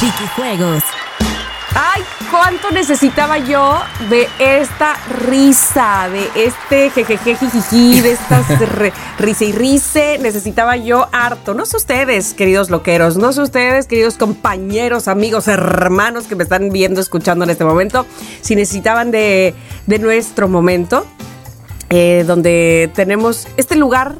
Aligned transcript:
Chiqui 0.00 0.26
Juegos. 0.34 0.82
Ay, 1.72 2.02
cuánto 2.32 2.70
necesitaba 2.72 3.38
yo 3.38 3.78
de 4.08 4.26
esta 4.40 4.96
risa, 5.28 6.08
de 6.10 6.28
este 6.46 6.90
jejeje, 6.90 7.36
jijiji, 7.36 8.00
de 8.00 8.12
estas 8.12 8.48
re- 8.72 8.92
risa 9.18 9.44
y 9.44 9.52
rice. 9.52 10.18
Necesitaba 10.20 10.76
yo 10.76 11.06
harto. 11.12 11.54
No 11.54 11.66
sé 11.66 11.76
ustedes, 11.76 12.34
queridos 12.34 12.70
loqueros, 12.70 13.16
no 13.16 13.32
sé 13.32 13.42
ustedes, 13.42 13.86
queridos 13.86 14.16
compañeros, 14.16 15.06
amigos, 15.06 15.46
hermanos 15.46 16.24
que 16.24 16.34
me 16.34 16.42
están 16.42 16.70
viendo, 16.70 17.00
escuchando 17.00 17.44
en 17.44 17.50
este 17.50 17.64
momento, 17.64 18.04
si 18.40 18.56
necesitaban 18.56 19.10
de, 19.12 19.54
de 19.86 19.98
nuestro 20.00 20.48
momento. 20.48 21.06
Eh, 21.92 22.24
donde 22.26 22.90
tenemos 22.94 23.48
este 23.56 23.74
lugar 23.74 24.14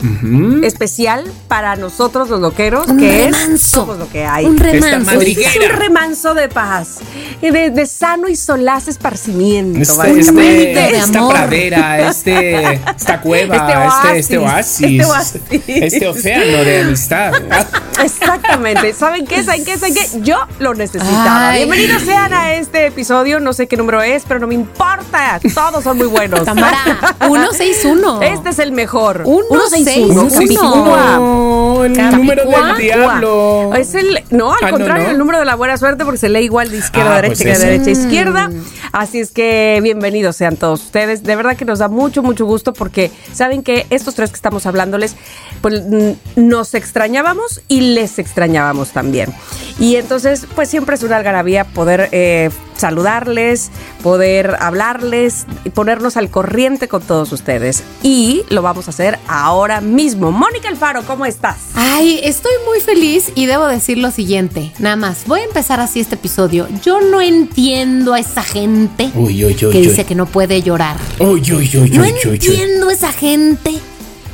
especial 0.65 1.25
para 1.47 1.77
nosotros 1.77 2.29
los 2.29 2.41
loqueros, 2.41 2.89
Un 2.89 2.99
que 2.99 3.25
remanso. 3.27 3.55
es 3.55 3.63
somos 3.63 3.99
lo 3.99 4.09
que 4.11 4.27
hay. 4.27 4.45
Un 4.45 4.59
remanso. 4.59 5.21
Es 5.21 5.57
un 5.57 5.79
remanso 5.79 6.35
de 6.35 6.49
paz, 6.49 6.99
y 7.41 7.51
de, 7.51 7.71
de 7.71 7.87
sano 7.87 8.29
y 8.29 8.35
solaz 8.37 8.89
esparcimiento. 8.89 9.81
Este, 9.81 10.19
este, 10.21 10.97
esta 10.97 11.19
amor. 11.21 11.33
pradera, 11.33 12.09
este, 12.11 12.75
esta 12.97 13.21
cueva, 13.21 13.57
Este 13.57 14.19
este, 14.19 14.19
este 14.19 14.39
oasis, 14.39 14.81
este 15.01 15.05
oasis. 15.05 15.43
este 15.67 16.09
océano 16.09 16.65
de 16.65 16.81
amistad. 16.81 17.33
Exactamente. 18.03 18.93
¿Saben 18.95 19.27
qué? 19.27 19.43
¿Saben 19.45 19.65
qué? 19.65 19.79
¿Saben 19.79 19.95
qué? 19.95 20.07
Yo 20.23 20.39
lo 20.59 20.75
necesitaba. 20.75 21.51
Ay. 21.51 21.67
Bienvenidos 21.67 22.03
sean 22.03 22.33
a 22.33 22.55
este 22.55 22.87
episodio. 22.87 23.41
No 23.41 23.53
sé 23.53 23.67
qué 23.69 23.77
número 23.77 24.03
es, 24.03 24.25
pero 24.27 24.41
no 24.41 24.47
me 24.47 24.55
importa. 24.55 25.39
Todos 25.55 25.85
son 25.85 25.99
muy 25.99 26.07
buenos. 26.07 26.45
Tamara, 26.45 26.79
161. 27.61 28.23
Este 28.23 28.49
es 28.51 28.59
el 28.59 28.73
mejor. 28.73 29.25
161. 29.25 30.31
161. 30.31 30.87
No, 31.19 31.85
el 31.85 31.93
Capicúa. 31.95 32.19
número 32.19 32.45
del 32.45 32.77
diablo. 32.79 33.75
Es 33.75 33.95
el, 33.95 34.25
no, 34.31 34.53
al 34.53 34.59
Ah, 34.65 34.71
contrario, 34.71 35.05
no. 35.05 35.11
el 35.11 35.19
número 35.19 35.39
de 35.39 35.45
la 35.45 35.55
buena 35.57 35.77
suerte 35.77 36.05
porque 36.05 36.19
se 36.19 36.29
lee 36.29 36.41
igual 36.41 36.71
de 36.71 36.79
izquierda 36.79 37.11
Ah, 37.11 37.19
a 37.19 37.23
derecha 37.23 37.45
pues 37.45 37.59
que 37.59 37.65
de 37.65 37.71
derecha 37.73 37.89
a 37.89 37.93
izquierda. 38.05 38.51
Así 38.93 39.21
es 39.21 39.31
que 39.31 39.79
bienvenidos 39.83 40.37
sean 40.37 40.57
todos 40.57 40.83
ustedes. 40.83 41.23
De 41.23 41.37
verdad 41.37 41.57
que 41.57 41.65
nos 41.65 41.79
da 41.79 41.89
mucho, 41.89 42.23
mucho 42.23 42.45
gusto 42.47 42.73
porque 42.73 43.11
saben 43.33 43.63
que 43.63 43.87
estos 43.91 44.15
tres 44.15 44.31
que 44.31 44.37
estamos 44.37 44.67
hablándoles, 44.67 45.15
pues 45.61 45.83
mm, 45.87 46.11
nos 46.37 46.75
extrañábamos 46.75 47.61
y 47.69 47.81
les 47.83 48.19
extrañábamos 48.19 48.91
también. 48.91 49.33
Y 49.79 49.97
entonces, 49.97 50.47
pues 50.55 50.69
siempre 50.69 50.95
es 50.97 51.03
una 51.03 51.17
algarabía 51.17 51.65
poder 51.65 52.09
eh, 52.13 52.51
saludarles, 52.81 53.71
poder 54.03 54.57
hablarles 54.61 55.47
y 55.65 55.71
ponernos 55.71 56.17
al 56.17 56.31
corriente 56.31 56.89
con 56.89 57.03
todos 57.03 57.31
ustedes. 57.33 57.83
Y 58.03 58.43
lo 58.49 58.63
vamos 58.63 58.87
a 58.89 58.91
hacer 58.91 59.19
ahora 59.29 59.81
mismo. 59.81 60.33
Mónica 60.33 60.69
Alfaro, 60.69 61.03
¿cómo 61.07 61.27
estás? 61.27 61.57
Ay, 61.75 62.21
estoy 62.25 62.53
muy 62.67 62.81
feliz 62.81 63.31
y 63.35 63.47
debo 63.47 63.67
decir 63.67 63.99
lo 63.99 64.11
siguiente. 64.11 64.73
Nada 64.79 64.97
más, 64.97 65.25
voy 65.27 65.41
a 65.41 65.45
empezar 65.45 65.81
así 65.81 66.01
este 66.01 66.17
episodio. 66.17 66.67
Yo 66.83 67.01
no 67.01 67.21
entiendo 67.21 68.15
a 68.15 68.19
esa 68.21 68.43
gente 68.43 69.11
Uy, 69.15 69.45
uy, 69.45 69.53
uy, 69.53 69.57
que 69.57 69.67
uy. 69.67 69.87
dice 69.87 70.05
que 70.05 70.15
no 70.15 70.27
puede 70.27 70.63
llorar. 70.63 70.97
Uy, 71.19 71.41
uy, 71.53 71.71
uy, 71.77 71.91
No 71.91 72.03
uy, 72.03 72.13
uy, 72.13 72.21
uy. 72.25 72.35
entiendo 72.35 72.89
a 72.89 72.93
esa 72.93 73.13
gente 73.13 73.75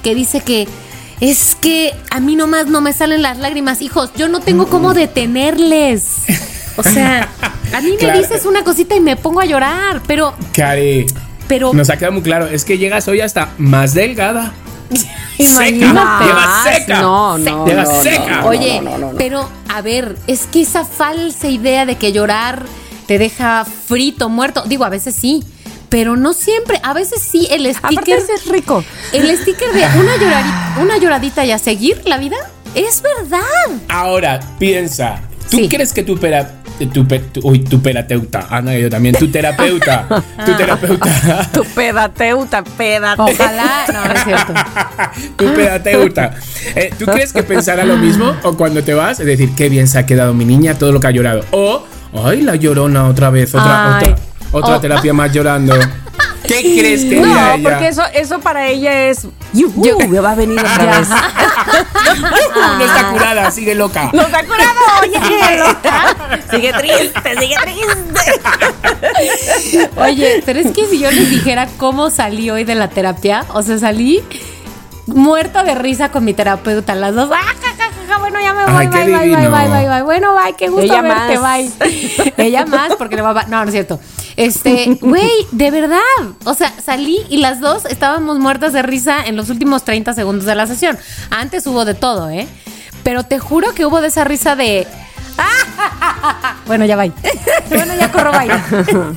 que 0.02 0.14
dice 0.14 0.40
que 0.40 0.66
es 1.20 1.56
que 1.60 1.94
a 2.10 2.20
mí 2.20 2.36
nomás 2.36 2.66
no 2.66 2.80
me 2.80 2.92
salen 2.92 3.22
las 3.22 3.38
lágrimas, 3.38 3.80
hijos. 3.82 4.10
Yo 4.16 4.28
no 4.28 4.40
tengo 4.40 4.66
cómo 4.66 4.92
detenerles. 4.94 6.04
O 6.76 6.82
sea, 6.82 7.28
a 7.74 7.80
mí 7.80 7.90
me 7.92 7.96
Claro. 7.96 8.18
dices 8.18 8.44
una 8.44 8.62
cosita 8.64 8.94
y 8.94 9.00
me 9.00 9.16
pongo 9.16 9.40
a 9.40 9.44
llorar, 9.46 10.02
pero, 10.06 10.34
Cari, 10.54 11.06
pero 11.48 11.72
nos 11.72 11.88
ha 11.90 11.96
quedado 11.96 12.12
muy 12.12 12.22
claro. 12.22 12.46
Es 12.46 12.64
que 12.64 12.78
llegas 12.78 13.08
hoy 13.08 13.20
hasta 13.20 13.50
más 13.58 13.94
delgada. 13.94 14.52
Imagínate. 15.38 15.80
Seca. 15.80 16.20
Llegas 16.24 16.64
seca. 16.76 17.00
No, 17.02 17.38
no, 17.38 17.66
Llegas 17.66 17.88
no, 17.88 18.02
seca. 18.02 18.40
no, 18.40 18.46
Oye, 18.46 18.80
no, 18.80 18.98
no, 18.98 19.12
no. 19.12 19.18
pero 19.18 19.48
a 19.74 19.82
ver, 19.82 20.16
es 20.26 20.46
que 20.46 20.62
esa 20.62 20.84
falsa 20.84 21.48
idea 21.48 21.84
de 21.86 21.96
que 21.96 22.12
llorar 22.12 22.64
te 23.06 23.18
deja 23.18 23.64
frito, 23.64 24.28
muerto, 24.28 24.62
digo, 24.66 24.84
a 24.84 24.88
veces 24.88 25.14
sí, 25.14 25.44
pero 25.88 26.16
no 26.16 26.32
siempre, 26.32 26.80
a 26.82 26.92
veces 26.92 27.20
sí, 27.22 27.46
el 27.50 27.72
sticker, 27.74 28.18
ese 28.18 28.32
es 28.34 28.46
rico. 28.48 28.84
el 29.12 29.36
sticker 29.38 29.72
de 29.72 29.84
una 29.98 30.16
lloradita, 30.16 30.76
una 30.80 30.98
lloradita 30.98 31.44
y 31.44 31.52
a 31.52 31.58
seguir 31.58 32.02
la 32.06 32.18
vida, 32.18 32.36
es 32.74 33.02
verdad. 33.02 33.40
Ahora, 33.88 34.40
piensa. 34.58 35.20
¿Tú 35.50 35.58
Sí. 35.58 35.68
crees 35.68 35.92
que 35.92 36.02
tu 36.02 36.18
pera... 36.18 36.62
Tu, 36.78 37.04
tu- 37.04 37.40
uy, 37.42 37.60
tu 37.60 37.78
terapeuta. 37.78 38.46
Ah, 38.50 38.60
no, 38.60 38.70
yo 38.72 38.90
también. 38.90 39.14
Tu 39.14 39.28
terapeuta. 39.28 40.06
tu 40.44 40.52
terapeuta. 40.56 41.48
Tu 41.52 41.64
pedateuta, 41.64 42.62
pedate. 42.64 43.22
Ojalá, 43.22 43.84
no, 43.92 44.04
no 44.04 44.12
es 44.12 44.24
cierto. 44.24 44.52
tu 45.36 45.48
terapeuta. 45.54 46.32
Eh, 46.74 46.90
¿Tú 46.98 47.06
crees 47.06 47.32
que 47.32 47.42
pensará 47.42 47.84
lo 47.84 47.96
mismo? 47.96 48.34
O 48.42 48.56
cuando 48.56 48.82
te 48.84 48.92
vas, 48.92 49.20
es 49.20 49.26
decir, 49.26 49.50
qué 49.56 49.68
bien 49.70 49.88
se 49.88 49.98
ha 49.98 50.04
quedado 50.06 50.34
mi 50.34 50.44
niña, 50.44 50.74
todo 50.74 50.92
lo 50.92 51.00
que 51.00 51.06
ha 51.06 51.10
llorado. 51.12 51.44
O, 51.52 51.82
ay, 52.24 52.42
la 52.42 52.56
llorona 52.56 53.06
otra 53.06 53.30
vez, 53.30 53.54
otra, 53.54 53.96
Ay. 53.98 54.04
otra, 54.04 54.16
otra 54.52 54.76
Oh. 54.76 54.80
terapia 54.80 55.12
más 55.14 55.32
llorando. 55.32 55.74
¿Qué 56.42 56.60
crees 56.78 57.04
que 57.04 57.16
No, 57.20 57.54
ella? 57.54 57.58
porque 57.62 57.88
eso, 57.88 58.02
eso 58.14 58.40
para 58.40 58.66
ella 58.68 59.08
es. 59.08 59.26
Me 60.08 60.20
va 60.20 60.32
a 60.32 60.34
venir 60.34 60.58
otra 60.60 60.98
vez. 60.98 61.08
no 61.08 62.84
está 62.84 63.08
curada, 63.10 63.50
sigue 63.50 63.74
loca. 63.74 64.10
¡Nos 64.12 64.26
ha 64.32 64.44
curado! 64.44 64.70
¡Oye! 65.02 65.20
Sigue 66.50 66.72
triste, 66.72 67.36
sigue 67.40 67.56
triste. 67.62 68.32
Oye, 69.96 70.42
pero 70.46 70.60
es 70.60 70.70
que 70.72 70.86
si 70.86 70.98
yo 70.98 71.10
les 71.10 71.30
dijera 71.30 71.68
cómo 71.76 72.10
salí 72.10 72.50
hoy 72.50 72.64
de 72.64 72.74
la 72.74 72.88
terapia, 72.88 73.44
o 73.52 73.62
sea, 73.62 73.78
salí 73.78 74.22
muerta 75.06 75.62
de 75.64 75.74
risa 75.74 76.10
con 76.10 76.24
mi 76.24 76.34
terapeuta, 76.34 76.94
las 76.94 77.14
dos. 77.14 77.30
¡Ah, 77.32 77.40
ja, 77.44 77.54
ja, 77.62 77.74
ja, 77.84 77.90
ja! 78.08 78.18
Bueno, 78.18 78.40
ya 78.40 78.52
me 78.54 78.64
voy, 78.64 78.72
Ay, 78.76 78.86
bye, 78.88 79.04
bye, 79.04 79.36
bye, 79.36 79.48
bye, 79.48 79.68
bye, 79.68 79.88
bye. 79.88 80.02
Bueno, 80.02 80.34
bye, 80.34 80.54
qué 80.56 80.68
gusto 80.68 80.84
Ella 80.84 81.02
verte, 81.02 81.38
más. 81.38 81.78
bye. 81.78 82.34
Ella 82.36 82.66
más, 82.66 82.94
porque 82.96 83.16
le 83.16 83.22
va 83.22 83.30
a... 83.30 83.46
No, 83.46 83.58
no 83.62 83.64
es 83.64 83.72
cierto. 83.72 84.00
Este, 84.36 84.98
güey, 85.00 85.30
de 85.50 85.70
verdad. 85.70 86.00
O 86.44 86.54
sea, 86.54 86.72
salí 86.82 87.20
y 87.28 87.38
las 87.38 87.60
dos 87.60 87.84
estábamos 87.86 88.38
muertas 88.38 88.72
de 88.72 88.82
risa 88.82 89.24
en 89.24 89.36
los 89.36 89.50
últimos 89.50 89.84
30 89.84 90.12
segundos 90.14 90.44
de 90.46 90.54
la 90.54 90.66
sesión. 90.66 90.98
Antes 91.30 91.66
hubo 91.66 91.84
de 91.84 91.94
todo, 91.94 92.30
¿eh? 92.30 92.46
Pero 93.02 93.24
te 93.24 93.38
juro 93.38 93.72
que 93.74 93.86
hubo 93.86 94.00
de 94.00 94.08
esa 94.08 94.24
risa 94.24 94.56
de... 94.56 94.86
Bueno, 96.66 96.84
ya 96.86 96.96
bye. 96.96 97.12
bueno, 97.68 97.94
ya 97.98 98.10
corro, 98.10 98.32
bye. 98.32 98.50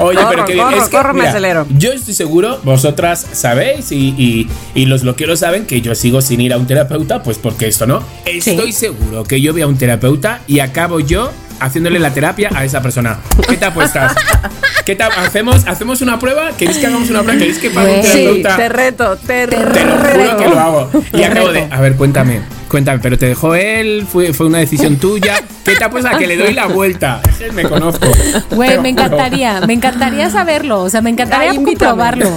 Oye, 0.00 0.16
Corro, 0.16 0.30
pero 0.30 0.44
que 0.44 0.56
corro, 0.56 0.76
es 0.76 0.84
que, 0.84 0.96
corro, 0.96 1.14
me 1.14 1.26
acelero. 1.28 1.66
Yo 1.76 1.92
estoy 1.92 2.14
seguro, 2.14 2.60
vosotras 2.62 3.26
sabéis 3.32 3.92
y, 3.92 4.14
y, 4.16 4.48
y 4.74 4.86
los 4.86 5.02
loqueros 5.02 5.40
saben 5.40 5.66
que 5.66 5.80
yo 5.80 5.94
sigo 5.94 6.22
sin 6.22 6.40
ir 6.40 6.52
a 6.52 6.56
un 6.56 6.66
terapeuta, 6.66 7.22
pues 7.22 7.38
porque 7.38 7.68
esto 7.68 7.86
no. 7.86 8.02
Estoy 8.24 8.72
seguro 8.72 9.24
que 9.24 9.40
yo 9.40 9.52
voy 9.52 9.62
a 9.62 9.66
un 9.66 9.76
terapeuta 9.76 10.40
y 10.46 10.60
acabo 10.60 11.00
yo 11.00 11.30
haciéndole 11.60 11.98
la 11.98 12.12
terapia 12.12 12.50
a 12.54 12.64
esa 12.64 12.82
persona. 12.82 13.18
¿Qué 13.48 13.56
te 13.56 13.64
apuestas? 13.64 14.14
¿Qué 14.84 14.96
te, 14.96 15.02
hacemos, 15.02 15.66
¿Hacemos 15.66 16.00
una 16.00 16.18
prueba? 16.18 16.50
¿Queréis 16.56 16.78
que 16.78 16.86
hagamos 16.86 17.10
una 17.10 17.22
prueba? 17.22 17.38
¿Queréis 17.38 17.58
que 17.58 17.70
pague 17.70 17.98
un 17.98 18.02
Sí, 18.02 18.08
Sí, 18.10 18.18
terapeuta? 18.18 18.56
te 18.56 18.68
reto, 18.68 19.16
te, 19.18 19.46
Te 19.46 19.56
lo 19.56 19.96
juro 19.96 20.02
reto. 20.02 20.36
que 20.38 20.48
lo 20.48 20.58
hago. 20.60 20.90
Y 21.12 21.22
acabo 21.22 21.48
de. 21.52 21.60
reto. 21.62 21.74
A 21.74 21.80
ver, 21.80 21.94
cuéntame. 21.96 22.40
Cuéntame, 22.68 23.00
pero 23.00 23.18
te 23.18 23.26
dejó 23.26 23.54
él, 23.54 24.06
fue, 24.10 24.32
fue 24.32 24.46
una 24.46 24.58
decisión 24.58 24.96
tuya. 24.96 25.42
¿Qué 25.70 25.76
te 25.76 25.84
apuesta 25.84 26.18
que 26.18 26.26
le 26.26 26.36
doy 26.36 26.52
la 26.52 26.66
vuelta? 26.66 27.20
Ese 27.28 27.52
me 27.52 27.62
conozco. 27.62 28.06
Güey, 28.50 28.70
me 28.70 28.76
juro. 28.76 28.88
encantaría, 28.88 29.60
me 29.66 29.72
encantaría 29.72 30.28
saberlo, 30.30 30.82
o 30.82 30.90
sea, 30.90 31.00
me 31.00 31.10
encantaría 31.10 31.50
Ay, 31.52 31.56
comprobarlo. 31.56 32.28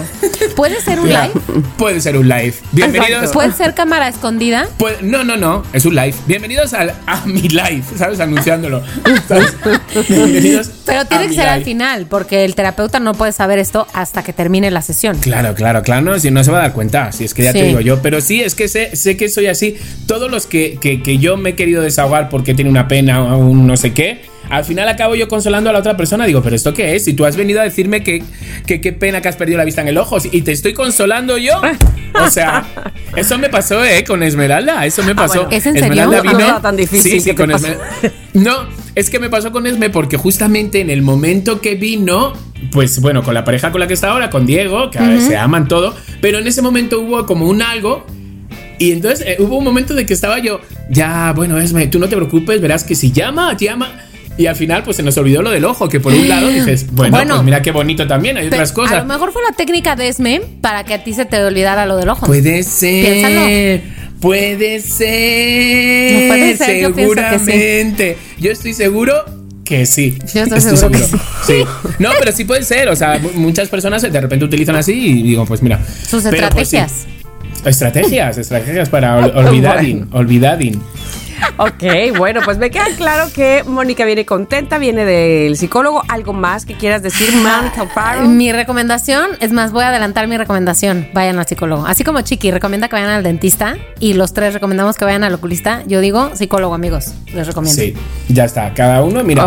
¿Puede 0.56 0.80
ser 0.82 1.00
un 1.00 1.10
live? 1.10 1.32
Puede 1.78 2.00
ser 2.00 2.16
un 2.18 2.28
live. 2.30 2.54
Bienvenidos. 2.72 3.32
¿Puede 3.32 3.52
ser 3.54 3.74
cámara 3.74 4.08
escondida? 4.08 4.68
Pues, 4.78 5.02
no, 5.02 5.24
no, 5.24 5.36
no, 5.36 5.64
es 5.74 5.86
un 5.86 5.96
live. 5.96 6.14
Bienvenidos 6.28 6.74
al, 6.74 6.94
a 7.08 7.26
mi 7.26 7.42
live, 7.42 7.84
¿sabes? 7.98 8.20
Anunciándolo. 8.20 8.84
¿sabes? 9.28 9.56
Bienvenidos. 10.08 10.70
Pero 10.86 11.00
a 11.02 11.06
tiene 11.06 11.24
que 11.24 11.30
mi 11.32 11.36
ser 11.36 11.48
al 11.50 11.60
live. 11.60 11.66
final, 11.72 12.06
porque 12.08 12.46
el 12.46 12.54
terapeuta 12.54 13.00
no 13.00 13.14
puede 13.14 13.32
saber 13.32 13.58
esto 13.58 13.88
hasta 13.94 14.24
que 14.24 14.34
termine 14.34 14.70
la 14.70 14.82
sesión. 14.84 15.18
Claro, 15.18 15.56
claro, 15.56 15.82
claro, 15.82 16.02
no, 16.04 16.20
si 16.20 16.30
no 16.30 16.44
se 16.44 16.52
va 16.52 16.60
a 16.60 16.62
dar 16.64 16.74
cuenta, 16.74 17.12
si 17.12 17.24
es 17.26 17.34
que 17.34 17.44
ya 17.44 17.52
Sí. 17.52 17.60
te 17.60 17.66
digo 17.66 17.80
yo, 17.80 18.02
pero 18.02 18.22
sí, 18.22 18.42
es 18.42 18.54
que 18.56 18.68
sé, 18.68 18.96
sé 18.96 19.18
que 19.18 19.28
soy 19.30 19.48
así. 19.48 19.78
Todos 20.08 20.30
los 20.30 20.46
que, 20.46 20.78
que, 20.80 21.02
que 21.02 21.18
yo 21.18 21.36
me 21.38 21.52
he 21.52 21.56
querido 21.56 21.82
desahogar 21.82 22.30
porque 22.30 22.54
tiene 22.54 22.70
una 22.70 22.88
pena 22.88 23.23
un 23.24 23.66
no 23.68 23.78
sé 23.78 23.94
qué, 23.94 24.22
al 24.50 24.66
final 24.66 24.88
acabo 24.90 25.16
yo 25.16 25.28
consolando 25.28 25.70
a 25.70 25.74
la 25.74 25.80
otra 25.80 25.96
persona. 25.98 26.26
Digo, 26.26 26.42
¿pero 26.42 26.56
esto 26.56 26.74
qué 26.74 26.96
es? 26.96 27.06
Si 27.06 27.14
tú 27.14 27.26
has 27.26 27.36
venido 27.36 27.62
a 27.62 27.64
decirme 27.64 28.04
que, 28.04 28.24
que 28.66 28.82
qué 28.82 28.94
pena 28.94 29.22
que 29.22 29.30
has 29.30 29.36
perdido 29.36 29.58
la 29.58 29.66
vista 29.66 29.82
en 29.82 29.88
el 29.88 29.98
ojo 29.98 30.18
y 30.32 30.42
te 30.42 30.52
estoy 30.52 30.74
consolando 30.74 31.38
yo. 31.38 31.60
O 32.16 32.30
sea, 32.30 32.64
eso 33.16 33.40
me 33.40 33.50
pasó, 33.50 33.84
¿eh? 33.84 34.04
Con 34.04 34.22
Esmeralda, 34.22 34.86
eso 34.86 35.02
me 35.02 35.16
pasó. 35.16 35.46
bueno. 35.46 35.50
¿Es 35.50 35.66
en 35.66 35.74
serio? 35.74 35.88
Esmeralda 35.90 36.18
No 36.18 36.22
vino. 36.24 36.40
estaba 36.42 36.62
tan 36.62 36.76
difícil 36.78 37.12
Sí, 37.12 37.20
sí, 37.22 37.34
con 37.34 37.50
pasó. 37.50 37.66
Esmeralda. 37.66 38.12
No, 38.36 38.68
es 38.94 39.10
que 39.10 39.18
me 39.18 39.32
pasó 39.32 39.52
con 39.52 39.66
Esme 39.66 39.90
porque 39.90 40.16
justamente 40.16 40.80
en 40.80 40.92
el 40.92 41.02
momento 41.02 41.60
que 41.60 41.74
vino, 41.74 42.34
pues 42.72 43.02
bueno, 43.02 43.24
con 43.24 43.34
la 43.34 43.44
pareja 43.44 43.72
con 43.72 43.80
la 43.82 43.88
que 43.88 43.96
está 43.96 44.12
ahora, 44.12 44.30
con 44.30 44.46
Diego, 44.46 44.92
que 44.92 45.00
se 45.22 45.36
aman 45.36 45.68
todo, 45.68 45.96
pero 46.22 46.38
en 46.38 46.46
ese 46.46 46.62
momento 46.62 47.00
hubo 47.00 47.26
como 47.26 47.48
un 47.48 47.64
algo. 47.64 48.06
Y 48.80 48.92
entonces 48.92 49.26
eh, 49.28 49.38
hubo 49.40 49.58
un 49.58 49.64
momento 49.64 49.94
de 49.94 50.06
que 50.06 50.14
estaba 50.14 50.40
yo, 50.40 50.62
ya, 50.90 51.34
bueno, 51.34 51.60
Esme, 51.60 51.88
tú 51.88 52.00
no 52.00 52.10
te 52.10 52.16
preocupes, 52.16 52.62
verás 52.62 52.84
que 52.84 52.96
si 52.96 53.12
llama, 53.12 53.56
llama. 53.58 53.92
Y 54.36 54.48
al 54.48 54.56
final, 54.56 54.84
pues 54.84 54.98
se 54.98 55.04
nos 55.04 55.16
olvidó 55.18 55.44
lo 55.44 55.52
del 55.52 55.64
ojo, 55.64 55.88
que 55.90 56.00
por 56.00 56.14
un 56.14 56.28
lado 56.28 56.48
dices, 56.50 56.88
bueno, 56.92 57.18
pues 57.28 57.44
mira 57.44 57.62
qué 57.62 57.72
bonito 57.72 58.08
también, 58.08 58.38
hay 58.38 58.48
otras 58.48 58.72
cosas. 58.72 58.94
A 58.94 59.00
lo 59.00 59.06
mejor 59.06 59.32
fue 59.32 59.42
la 59.48 59.56
técnica 59.56 59.96
de 59.96 60.08
Esme 60.08 60.42
para 60.62 60.84
que 60.84 60.94
a 60.96 61.04
ti 61.04 61.14
se 61.14 61.26
te 61.26 61.44
olvidara 61.44 61.86
lo 61.86 61.98
del 61.98 62.10
ojo. 62.10 62.26
Puede 62.26 62.64
ser. 62.64 63.82
Puede 64.20 64.80
ser. 64.80 66.14
No 66.14 66.28
puede 66.30 66.58
ser. 66.58 66.94
Seguramente. 66.96 68.18
Yo, 68.40 68.52
estoy 68.52 68.74
seguro 68.74 69.26
que 69.66 69.86
sí. 69.86 70.18
Yo 70.34 70.44
estoy, 70.44 70.62
seguro, 70.62 71.00
sí. 71.46 71.64
No, 72.00 72.10
pero 72.20 72.32
sí 72.32 72.46
puede 72.46 72.64
ser. 72.64 72.90
O 72.90 72.96
sea, 72.96 73.20
muchas 73.36 73.70
personas 73.70 74.02
de 74.02 74.22
repente 74.22 74.46
utilizan 74.46 74.76
así 74.76 74.94
y 74.94 75.24
digo, 75.24 75.46
pues 75.46 75.62
mira. 75.62 75.80
Sus 75.86 76.24
pues, 76.24 76.34
estrategias. 76.34 77.06
Estrategias, 77.66 78.38
estrategias 78.38 78.90
para 78.90 79.18
olvidadin, 79.36 80.08
olvidadin. 80.12 80.82
Ok, 81.58 82.18
bueno, 82.18 82.42
pues 82.44 82.58
me 82.58 82.72
queda 82.72 82.86
claro 82.98 83.32
que 83.34 83.64
Mónica 83.64 84.06
viene 84.06 84.26
contenta, 84.26 84.78
viene 84.78 85.06
del 85.06 85.56
psicólogo. 85.56 86.02
¿Algo 86.08 86.34
más 86.34 86.66
que 86.66 86.76
quieras 86.76 87.04
decir, 87.04 87.30
Mi 88.28 88.52
recomendación, 88.52 89.32
es 89.40 89.52
más, 89.52 89.72
voy 89.72 89.84
a 89.84 89.90
adelantar 89.90 90.28
mi 90.28 90.38
recomendación. 90.38 91.10
Vayan 91.14 91.38
al 91.38 91.46
psicólogo. 91.46 91.86
Así 91.86 92.04
como 92.04 92.22
Chiqui 92.22 92.52
recomienda 92.52 92.88
que 92.88 92.96
vayan 92.96 93.10
al 93.10 93.24
dentista 93.24 93.78
y 94.00 94.14
los 94.14 94.34
tres 94.34 94.54
recomendamos 94.54 94.98
que 94.98 95.06
vayan 95.06 95.24
al 95.24 95.34
oculista, 95.34 95.84
yo 95.86 96.02
digo 96.02 96.32
psicólogo, 96.36 96.74
amigos. 96.74 97.14
Les 97.34 97.46
recomiendo. 97.46 97.82
Sí, 97.82 97.94
ya 98.30 98.46
está. 98.46 98.74
Cada 98.74 99.04
uno, 99.04 99.24
mira, 99.24 99.44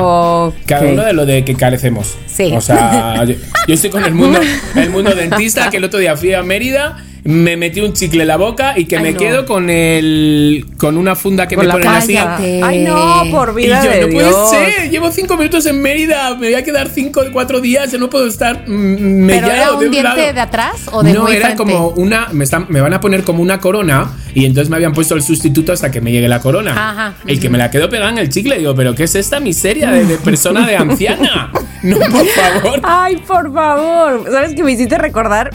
cada 0.66 0.86
uno 0.86 1.02
de 1.02 1.12
lo 1.12 1.26
de 1.26 1.44
que 1.44 1.54
carecemos. 1.54 2.16
Sí. 2.26 2.52
O 2.54 2.60
sea, 2.60 3.24
yo, 3.26 3.34
yo 3.66 3.74
estoy 3.74 3.90
con 3.90 4.04
el 4.04 4.14
mundo, 4.14 4.38
el 4.76 4.90
mundo 4.90 5.14
dentista, 5.14 5.70
que 5.70 5.78
el 5.78 5.84
otro 5.84 5.98
día 5.98 6.16
fui 6.16 6.34
a 6.34 6.42
Mérida 6.42 6.98
me 7.26 7.56
metí 7.56 7.80
un 7.80 7.92
chicle 7.92 8.22
en 8.22 8.28
la 8.28 8.36
boca 8.36 8.78
y 8.78 8.84
que 8.86 8.98
me 9.00 9.14
quedo 9.14 9.46
con 9.46 9.68
el 9.70 10.66
con 10.76 10.96
una 10.96 11.16
funda 11.16 11.48
que 11.48 11.56
me 11.56 11.68
ponen 11.68 11.88
así. 11.88 12.16
Ay, 12.16 12.84
no, 12.84 13.24
por 13.30 13.54
vida 13.54 13.80
y 13.82 14.00
yo, 14.00 14.06
no 14.06 14.12
puede 14.12 14.32
ser, 14.50 14.90
llevo 14.90 15.10
cinco 15.10 15.36
minutos 15.36 15.66
en 15.66 15.80
Mérida, 15.80 16.34
me 16.34 16.46
voy 16.46 16.54
a 16.54 16.64
quedar 16.64 16.88
cinco, 16.88 17.22
cuatro 17.32 17.60
días, 17.60 17.90
yo 17.90 17.98
no 17.98 18.08
puedo 18.08 18.26
estar 18.26 18.64
mm, 18.66 19.26
¿Pero 19.26 19.46
era 19.48 19.72
un 19.72 19.80
de 19.80 19.88
diente 19.88 20.32
de 20.32 20.40
atrás 20.40 20.88
o 20.92 21.02
de 21.02 21.12
No, 21.12 21.28
era 21.28 21.56
como 21.56 21.88
una, 21.88 22.28
me, 22.32 22.44
están, 22.44 22.66
me 22.68 22.80
van 22.80 22.94
a 22.94 23.00
poner 23.00 23.24
como 23.24 23.42
una 23.42 23.60
corona 23.60 24.10
y 24.34 24.44
entonces 24.44 24.68
me 24.70 24.76
habían 24.76 24.92
puesto 24.92 25.14
el 25.14 25.22
sustituto 25.22 25.72
hasta 25.72 25.90
que 25.90 26.00
me 26.00 26.12
llegue 26.12 26.28
la 26.28 26.40
corona. 26.40 26.72
Ajá. 26.72 27.14
El 27.26 27.40
que 27.40 27.48
me 27.48 27.58
la 27.58 27.70
quedó 27.70 27.88
pegada 27.88 28.10
en 28.10 28.18
el 28.18 28.28
chicle, 28.28 28.58
digo, 28.58 28.74
pero 28.74 28.94
¿qué 28.94 29.04
es 29.04 29.14
esta 29.14 29.40
miseria 29.40 29.90
de, 29.90 30.04
de 30.04 30.16
persona 30.18 30.66
de 30.66 30.76
anciana? 30.76 31.50
No, 31.82 31.98
por 31.98 32.26
favor. 32.26 32.80
Ay, 32.82 33.16
por 33.18 33.52
favor. 33.52 34.24
¿Sabes 34.32 34.54
que 34.54 34.64
me 34.64 34.72
hiciste 34.72 34.98
recordar? 34.98 35.50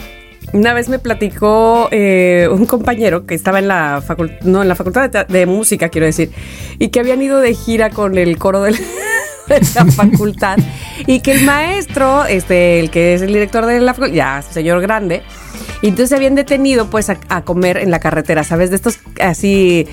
Una 0.52 0.74
vez 0.74 0.90
me 0.90 0.98
platicó 0.98 1.88
eh, 1.90 2.46
un 2.50 2.66
compañero 2.66 3.24
que 3.24 3.34
estaba 3.34 3.58
en 3.58 3.68
la, 3.68 4.02
no, 4.42 4.60
en 4.62 4.68
la 4.68 4.74
facultad 4.74 5.26
de, 5.26 5.46
música, 5.46 5.88
quiero 5.88 6.06
decir, 6.06 6.30
y 6.78 6.88
que 6.88 7.00
habían 7.00 7.22
ido 7.22 7.40
de 7.40 7.54
gira 7.54 7.88
con 7.88 8.18
el 8.18 8.36
coro 8.36 8.62
de 9.52 9.66
la 9.74 9.86
facultad 9.92 10.58
y 11.06 11.20
que 11.20 11.32
el 11.32 11.44
maestro, 11.44 12.24
este, 12.24 12.80
el 12.80 12.90
que 12.90 13.14
es 13.14 13.22
el 13.22 13.32
director 13.32 13.66
de 13.66 13.80
la 13.80 13.94
facultad, 13.94 14.14
ya 14.14 14.42
señor 14.42 14.80
grande, 14.80 15.22
y 15.82 15.88
entonces 15.88 16.10
se 16.10 16.14
habían 16.14 16.36
detenido 16.36 16.86
pues 16.86 17.10
a, 17.10 17.42
comer 17.42 17.76
en 17.76 17.90
la 17.90 17.98
carretera, 17.98 18.44
¿sabes? 18.44 18.70
De 18.70 18.76
estos 18.76 19.00
así 19.20 19.86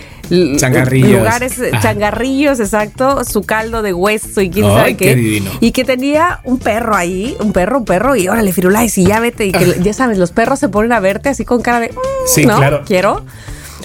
changarrillos. 0.58 1.20
lugares, 1.20 1.60
changarrillos, 1.82 2.60
exacto, 2.60 3.24
su 3.24 3.42
caldo 3.42 3.82
de 3.82 3.94
hueso 3.94 4.42
y 4.42 4.52
quién 4.52 4.68
sabe 4.68 4.96
qué. 4.96 5.42
y 5.60 5.72
que 5.72 5.84
tenía 5.84 6.42
un 6.44 6.60
perro 6.60 6.96
ahí, 6.96 7.36
un 7.40 7.54
perro, 7.54 7.80
un 7.80 7.86
perro, 7.86 8.16
y 8.16 8.28
órale, 8.28 8.54
Firulais, 8.54 8.96
y 9.00 9.06
ya 9.06 9.20
vete, 9.20 9.48
y 9.48 9.52
que 9.52 9.78
ya 9.82 9.94
sabes, 9.94 10.20
los 10.20 10.32
perros 10.32 10.60
se 10.60 10.70
ponen 10.70 10.92
a 10.94 11.00
verte 11.00 11.30
así 11.30 11.44
con 11.44 11.62
cara 11.62 11.80
de, 11.80 11.90
mm, 11.90 11.98
sí, 12.28 12.46
¿no? 12.46 12.58
claro. 12.58 12.84
Quiero. 12.86 13.26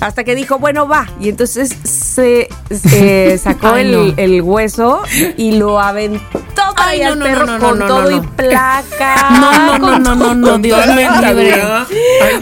Hasta 0.01 0.25
que 0.25 0.35
dijo, 0.35 0.59
bueno, 0.59 0.89
va. 0.89 1.09
Y 1.21 1.29
entonces 1.29 1.71
se, 1.85 2.49
sacó 3.39 3.77
el, 3.77 4.15
el, 4.17 4.43
hueso 4.43 5.03
y 5.37 5.53
lo 5.53 5.81
aventó 5.81 6.43
Ay, 6.77 7.03
al 7.03 7.19
perro 7.19 7.59
con 7.59 7.79
todo 7.79 8.11
y 8.11 8.21
placa. 8.21 8.85
No, 9.45 9.79
no, 9.79 9.99
no, 9.99 10.15
no, 10.15 10.35
no, 10.35 10.59
Dios 10.59 10.87
me 10.89 11.09
libre. 11.35 11.63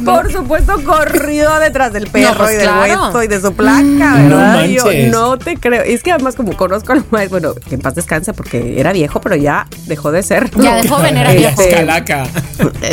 Por 0.04 0.32
supuesto, 0.32 0.82
corrió 0.84 1.58
detrás 1.58 1.92
del 1.92 2.08
perro 2.08 2.36
pues 2.36 2.54
y 2.54 2.56
del 2.56 2.68
hueso 2.68 3.22
y 3.22 3.28
de 3.28 3.40
su 3.40 3.52
placa, 3.54 4.14
¿verdad? 4.16 4.64
Yo 4.64 4.84
no 5.10 5.38
te 5.38 5.56
creo. 5.56 5.84
Y 5.86 5.92
es 5.92 6.02
que 6.02 6.12
además, 6.12 6.34
como 6.34 6.56
conozco 6.56 6.92
al 6.92 7.04
maestro, 7.10 7.40
bueno, 7.40 7.54
que 7.54 7.76
en 7.76 7.80
paz 7.80 7.94
descanse 7.94 8.32
porque 8.32 8.78
era 8.80 8.92
viejo, 8.92 9.20
pero 9.20 9.36
ya 9.36 9.66
dejó 9.86 10.12
de 10.12 10.22
ser. 10.22 10.50
Ya 10.56 10.76
de 10.76 10.88
joven 10.88 11.16
era 11.16 11.32
viejo. 11.34 11.60
Es 11.62 11.74
calaca. 11.74 12.26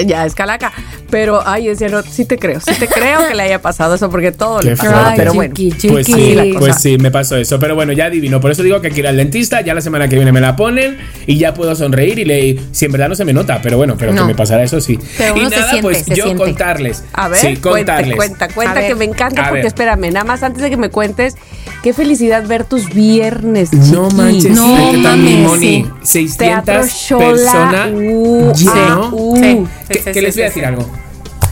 Ya 0.06 0.26
es 0.26 0.36
calaca. 0.36 0.72
Pero, 1.10 1.42
ay, 1.46 1.68
decía, 1.68 1.90
no, 1.90 2.02
sí 2.04 2.26
te 2.26 2.38
creo, 2.38 2.60
sí 2.60 2.74
te 2.78 2.88
creo 2.88 3.28
que 3.28 3.36
le 3.36 3.44
haya 3.44 3.62
pasado 3.62 3.96
eso 3.96 4.10
porque 4.10 4.32
todo 4.32 4.62
le 4.62 4.76
pasó. 4.76 4.92
pero 5.16 5.34
bueno, 5.34 5.54
pues 5.56 6.06
sí, 6.08 6.54
pues 6.58 6.76
sí, 6.82 6.98
me 6.98 7.12
pasó 7.12 7.36
eso. 7.38 7.60
Pero 7.60 7.76
bueno, 7.76 7.94
ya 7.94 8.06
adivino. 8.06 8.40
Por 8.40 8.52
eso 8.52 8.64
digo 8.64 8.80
que 8.82 8.88
hay 8.88 8.94
que 8.94 9.00
ir 9.00 9.08
al 9.08 9.18
dentista. 9.18 9.62
Ya 9.62 9.74
la 9.74 9.82
semana 9.82 10.08
que 10.08 10.16
viene 10.16 10.32
me 10.32 10.42
la 10.42 10.56
ponen 10.56 10.98
y 11.26 11.38
ya 11.38 11.54
puedo 11.54 11.76
sonreír 11.76 12.20
y 12.20 12.26
le. 12.26 12.60
Si 12.72 12.86
en 12.86 12.92
verdad 12.92 13.10
no 13.10 13.16
se 13.16 13.26
me 13.26 13.34
nota, 13.34 13.60
pero 13.62 13.78
bueno, 13.78 13.96
pero 13.98 14.14
que 14.14 14.24
me 14.24 14.36
pasará 14.36 14.64
eso 14.64 14.80
sí. 14.82 15.00
y 15.36 15.40
nada, 15.50 15.72
pues 15.82 16.06
yo 16.06 16.36
contarles. 16.36 17.04
A 17.14 17.28
ver, 17.28 17.40
sí, 17.40 17.58
contarles. 17.58 18.16
Cuenta, 18.16 18.48
cuenta, 18.48 18.74
cuenta 18.74 18.88
que 18.88 18.96
me 18.96 19.06
encanta 19.06 19.50
porque 19.50 19.68
espérame, 19.68 20.12
nada 20.12 20.26
más 20.26 20.44
antes 20.44 20.62
de 20.62 20.70
que 20.70 20.78
me 20.78 20.90
cuentes, 20.90 21.36
qué 21.84 21.94
felicidad 21.94 22.46
ver 22.48 22.64
tus 22.66 22.94
viernes. 22.94 23.74
No 23.74 24.10
manches, 24.10 24.52
no 24.52 24.94
mames. 24.94 25.86
600 26.04 26.66
personas. 26.66 27.92
Uh, 27.94 28.54
ah, 28.70 29.10
uh. 29.12 29.68
¿Qué, 29.88 30.22
les 30.22 30.36
voy 30.36 30.44
a 30.44 30.46
decir 30.46 30.66
algo? 30.66 30.90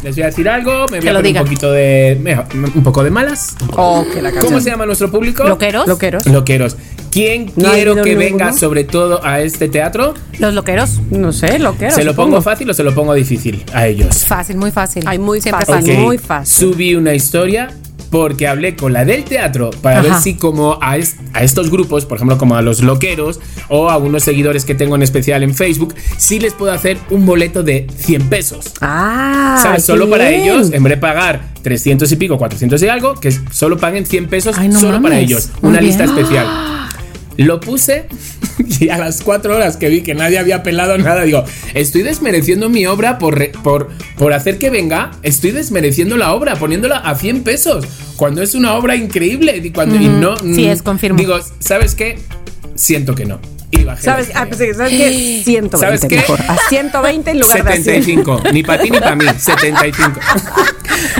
Les 0.03 0.15
voy 0.15 0.23
a 0.23 0.27
decir 0.27 0.47
algo, 0.47 0.85
me 0.91 0.99
voy 0.99 1.07
a 1.07 1.13
poner 1.13 1.37
un 1.37 1.43
poquito 1.43 1.71
de. 1.71 2.37
Un 2.75 2.83
poco 2.83 3.03
de 3.03 3.09
malas. 3.09 3.55
Oh, 3.75 4.05
¿Cómo 4.41 4.59
se 4.59 4.69
llama 4.69 4.85
nuestro 4.85 5.09
público? 5.09 5.43
Loqueros. 5.43 5.87
Loqueros. 5.87 6.25
Loqueros. 6.27 6.77
¿Quién 7.11 7.47
quiero 7.47 8.01
que 8.03 8.15
venga 8.15 8.53
sobre 8.53 8.83
todo 8.83 9.25
a 9.25 9.41
este 9.41 9.69
teatro? 9.69 10.13
Los 10.39 10.53
loqueros. 10.53 10.99
No 11.09 11.31
sé, 11.31 11.57
loqueros. 11.57 11.95
¿Se 11.95 12.03
lo 12.03 12.15
pongo 12.15 12.41
fácil 12.41 12.69
o 12.69 12.73
se 12.73 12.83
lo 12.83 12.93
pongo 12.93 13.13
difícil 13.13 13.63
a 13.73 13.87
ellos? 13.87 14.25
Fácil, 14.25 14.57
muy 14.57 14.71
fácil. 14.71 15.03
Ay, 15.07 15.17
muy 15.17 15.41
fácil, 15.41 15.97
muy 15.97 16.17
fácil. 16.17 16.69
Subí 16.69 16.95
una 16.95 17.13
historia 17.13 17.69
porque 18.09 18.47
hablé 18.47 18.75
con 18.75 18.93
la 18.93 19.05
del 19.05 19.23
teatro 19.23 19.71
para 19.81 20.01
ver 20.01 20.13
si 20.15 20.35
como 20.35 20.73
a, 20.81 20.93
a, 21.33 21.43
estos 21.43 21.69
grupos, 21.69 22.05
por 22.05 22.17
ejemplo 22.17 22.37
como 22.37 22.55
a 22.55 22.61
los 22.61 22.81
loqueros 22.81 23.39
o 23.69 23.89
a 23.89 23.97
unos 23.97 24.23
seguidores 24.23 24.65
que 24.65 24.75
tengo 24.75 24.95
en 24.95 25.03
especial 25.03 25.43
en 25.43 25.53
Facebook, 25.53 25.95
si 26.17 26.39
les 26.39 26.53
puedo 26.53 26.71
hacer 26.71 26.97
un 27.09 27.25
boleto 27.25 27.63
de 27.63 27.87
100 27.97 28.29
pesos. 28.29 28.73
Ah, 28.81 29.59
¿sabes? 29.61 29.83
Solo 29.83 30.09
para 30.09 30.29
ellos, 30.29 30.71
en 30.71 30.83
vez 30.83 30.91
de 30.91 30.97
pagar 30.97 31.41
300 31.61 32.11
y 32.11 32.15
pico, 32.15 32.37
400 32.37 32.81
y 32.81 32.87
algo, 32.87 33.15
que 33.15 33.31
solo 33.51 33.77
paguen 33.77 34.05
100 34.05 34.27
pesos 34.27 34.55
solo 34.79 35.01
para 35.01 35.19
ellos. 35.19 35.49
Una 35.61 35.81
lista 35.81 36.05
especial. 36.05 36.86
Lo 37.37 37.59
puse 37.59 38.07
y 38.79 38.89
a 38.89 38.97
las 38.97 39.21
cuatro 39.21 39.55
horas 39.55 39.77
que 39.77 39.89
vi 39.89 40.01
que 40.01 40.15
nadie 40.15 40.39
había 40.39 40.63
pelado 40.63 40.97
nada, 40.97 41.23
digo, 41.23 41.43
estoy 41.73 42.01
desmereciendo 42.01 42.69
mi 42.69 42.85
obra 42.85 43.17
por, 43.19 43.51
por, 43.63 43.89
por 44.17 44.33
hacer 44.33 44.57
que 44.57 44.69
venga, 44.69 45.11
estoy 45.21 45.51
desmereciendo 45.51 46.17
la 46.17 46.33
obra, 46.33 46.55
poniéndola 46.55 46.97
a 46.97 47.15
100 47.15 47.43
pesos, 47.43 47.85
cuando 48.15 48.41
es 48.41 48.55
una 48.55 48.73
obra 48.73 48.95
increíble. 48.95 49.57
Y, 49.63 49.71
cuando, 49.71 49.95
y 49.95 50.07
no, 50.07 50.37
sí, 50.37 50.65
es 50.65 50.81
confirmo. 50.81 51.17
Digo, 51.17 51.37
¿sabes 51.59 51.95
qué? 51.95 52.17
Siento 52.75 53.15
que 53.15 53.25
no. 53.25 53.39
Y 53.69 53.83
bajé 53.83 54.03
¿Sabes, 54.03 54.31
ah, 54.33 54.45
pues, 54.47 54.77
¿sabes 54.77 54.91
qué? 54.91 55.41
120 55.43 55.77
¿Sabes 55.77 56.05
qué? 56.07 56.15
Mejor. 56.17 56.39
A 56.47 56.57
120 56.69 57.31
en 57.31 57.39
lugar 57.39 57.57
75. 57.57 58.41
de 58.41 58.51
Ni 58.53 58.63
para 58.63 58.81
ti 58.81 58.89
ni 58.89 58.99
para 58.99 59.15
mí. 59.15 59.25
75. 59.25 60.19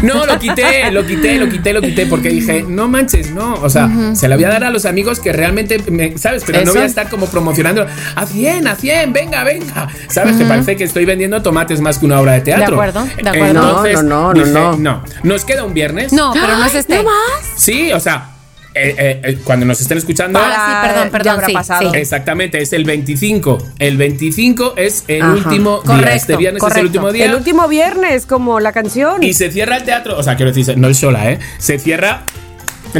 No, 0.03 0.25
lo 0.25 0.39
quité, 0.39 0.91
lo 0.91 1.05
quité, 1.05 1.37
lo 1.37 1.49
quité, 1.49 1.73
lo 1.73 1.81
quité 1.81 2.05
porque 2.05 2.29
dije, 2.29 2.63
no 2.67 2.87
manches, 2.87 3.31
no. 3.31 3.55
O 3.55 3.69
sea, 3.69 3.89
se 4.13 4.27
la 4.27 4.35
voy 4.35 4.45
a 4.45 4.49
dar 4.49 4.63
a 4.63 4.69
los 4.69 4.85
amigos 4.85 5.19
que 5.19 5.33
realmente, 5.33 5.79
me, 5.91 6.17
¿sabes? 6.17 6.43
Pero 6.45 6.63
no 6.65 6.73
voy 6.73 6.81
a 6.81 6.85
estar 6.85 7.09
como 7.09 7.27
promocionando 7.27 7.85
a 8.15 8.25
100, 8.25 8.67
a 8.67 8.75
100, 8.75 9.13
venga, 9.13 9.43
venga. 9.43 9.87
¿Sabes? 10.07 10.37
Te 10.37 10.45
parece 10.45 10.75
que 10.75 10.83
estoy 10.83 11.05
vendiendo 11.05 11.41
tomates 11.41 11.81
más 11.81 11.99
que 11.99 12.05
una 12.05 12.19
obra 12.19 12.33
de 12.33 12.41
teatro. 12.41 12.65
De 12.65 12.73
acuerdo, 12.73 13.07
de 13.21 13.29
acuerdo. 13.29 13.47
Entonces, 13.47 14.03
no, 14.03 14.33
no, 14.33 14.45
no, 14.45 14.71
no, 14.71 14.77
no. 14.77 15.03
Nos 15.23 15.45
queda 15.45 15.63
un 15.63 15.73
viernes. 15.73 16.13
No, 16.13 16.33
pero 16.33 16.57
no 16.57 16.65
es 16.65 16.75
este. 16.75 16.97
¿No 16.97 17.03
más? 17.03 17.53
Sí, 17.55 17.91
o 17.91 17.99
sea, 17.99 18.36
eh, 18.77 18.95
eh, 18.97 19.21
eh, 19.23 19.37
cuando 19.43 19.65
nos 19.65 19.81
estén 19.81 19.97
escuchando. 19.97 20.39
Ah, 20.41 20.81
sí, 20.83 20.87
perdón, 20.87 21.09
perdón. 21.11 21.41
Sí, 21.45 21.53
pasado. 21.53 21.93
Exactamente, 21.93 22.61
es 22.61 22.73
el 22.73 22.83
25. 22.83 23.57
El 23.79 23.97
25 23.97 24.73
es 24.77 25.03
el 25.07 25.23
último 25.23 25.81
día. 25.85 26.13
Este 26.13 26.35
viernes 26.35 26.63
es 26.63 26.75
el 26.75 26.85
último 26.85 27.11
día. 27.11 27.25
El 27.25 27.35
último 27.35 27.67
viernes, 27.67 28.25
como 28.25 28.59
la 28.59 28.71
canción. 28.71 29.23
Y 29.23 29.33
se 29.33 29.51
cierra 29.51 29.77
el 29.77 29.83
teatro. 29.83 30.17
O 30.17 30.23
sea, 30.23 30.35
quiero 30.35 30.51
decir, 30.51 30.77
no 30.77 30.87
el 30.87 30.95
sola, 30.95 31.31
¿eh? 31.31 31.39
Se 31.57 31.79
cierra 31.79 32.23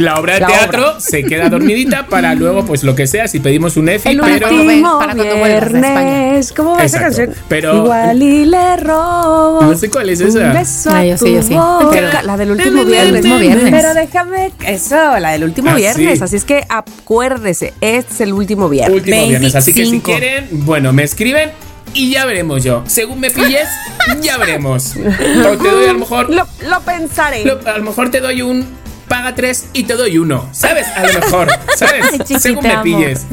La 0.00 0.18
obra 0.20 0.34
de 0.34 0.40
La 0.40 0.46
teatro 0.46 1.00
se 1.00 1.24
queda 1.24 1.48
dormidita 1.48 2.06
para 2.06 2.34
luego, 2.34 2.64
pues 2.64 2.82
lo 2.84 2.94
que 2.94 3.06
sea, 3.06 3.26
si 3.28 3.40
pedimos 3.40 3.76
un 3.76 3.88
EFI, 3.88 4.10
El 4.10 4.20
pero. 4.20 4.48
último 4.50 4.98
para 4.98 5.14
cuando 5.14 5.34
viernes. 5.44 6.52
¿Cómo 6.52 6.72
va 6.76 6.84
esa 6.84 6.98
Exacto. 6.98 7.16
canción? 7.26 7.44
Pero- 7.48 7.76
Igual 7.84 8.22
y 8.22 8.44
le 8.46 8.76
robo. 8.76 9.62
No 9.62 9.74
sé 9.76 9.90
cuál 9.90 10.10
es 10.10 10.20
un 10.20 10.28
esa. 10.28 10.52
beso 10.52 10.90
Ah, 10.90 10.98
a 11.00 11.04
yo 11.04 11.16
sí, 11.18 11.32
yo 11.32 11.42
sí. 11.42 11.56
Pero- 11.90 12.08
la 12.22 12.36
del 12.36 12.50
último 12.52 12.82
El 12.82 12.86
viernes. 12.88 13.12
último 13.16 13.38
viernes. 13.38 13.70
Pero 13.70 13.94
déjame. 13.94 14.52
Eso, 14.66 15.18
la 15.18 15.30
del 15.32 15.44
último 15.44 15.70
Ah, 15.70 15.74
viernes. 15.74 16.18
sí. 16.18 16.24
Así 16.24 16.36
es 16.36 16.44
que 16.44 16.64
acuérdese, 16.68 17.74
este 17.80 18.12
es 18.14 18.20
el 18.20 18.32
último 18.32 18.68
viernes. 18.68 18.96
Último 18.98 19.26
viernes. 19.26 19.54
Así 19.54 19.72
que 19.72 19.84
si 19.84 19.90
25. 19.92 20.10
quieren, 20.18 20.48
bueno, 20.64 20.92
me 20.92 21.02
escriben 21.04 21.50
y 21.94 22.10
ya 22.12 22.24
veremos 22.26 22.62
yo. 22.62 22.82
Según 22.86 23.20
me 23.20 23.30
pilles, 23.30 23.68
ya 24.20 24.36
veremos. 24.38 24.94
O 25.46 25.56
te 25.56 25.68
doy 25.70 25.86
a 25.88 25.92
lo 25.92 25.98
mejor. 26.00 26.30
Lo, 26.30 26.46
lo 26.68 26.80
pensaré. 26.80 27.44
lo- 27.44 27.58
a 27.66 27.78
lo 27.78 27.84
mejor 27.84 28.10
te 28.10 28.20
doy 28.20 28.42
un. 28.42 28.66
Paga 29.08 29.34
tres 29.34 29.66
y 29.72 29.84
te 29.84 29.94
doy 29.94 30.18
uno, 30.18 30.48
¿sabes? 30.52 30.86
A 30.88 31.06
lo 31.06 31.12
mejor, 31.20 31.48
¿sabes? 31.76 32.04
Según 32.42 32.62
te 32.62 32.68
me 32.68 32.74
amo. 32.74 32.82
pilles. 32.84 33.26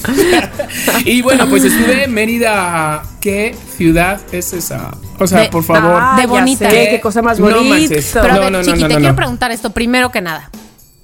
y 1.06 1.22
bueno, 1.22 1.50
pues 1.50 1.64
estuve 1.66 2.06
en 2.06 2.14
Mérida. 2.14 3.04
¿Qué 3.20 3.56
ciudad 3.76 4.22
es 4.32 4.54
esa? 4.54 4.92
O 5.20 5.28
sea, 5.28 5.42
De- 5.42 5.50
por 5.50 5.64
favor. 5.64 6.00
Ah, 6.02 6.16
De 6.20 6.28
bonita. 6.28 6.70
sé, 6.70 6.88
qué 6.92 7.02
cosa 7.02 7.22
más 7.22 7.40
No 7.40 7.48
bonita. 7.48 7.64
manches. 7.76 8.12
Pero 8.14 8.26
a 8.26 8.28
No, 8.36 8.40
ver, 8.42 8.52
no, 8.52 8.58
no, 8.60 8.64
Chiqui, 8.64 8.80
no, 8.82 8.88
te 8.88 8.94
no, 8.94 9.00
quiero 9.00 9.12
no. 9.14 9.16
preguntar 9.16 9.52
esto 9.52 9.70
primero 9.72 10.12
que 10.12 10.22
nada. 10.22 10.50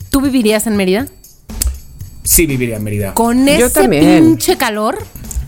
¿Tú 0.10 0.22
vivirías 0.22 0.68
en 0.68 0.78
Mérida? 0.78 1.06
Sí, 2.24 2.46
viviría 2.46 2.78
en 2.78 2.84
Mérida. 2.84 3.14
Con 3.14 3.46
Yo 3.46 3.66
ese 3.66 3.82
también. 3.82 4.24
pinche 4.24 4.56
calor. 4.58 5.00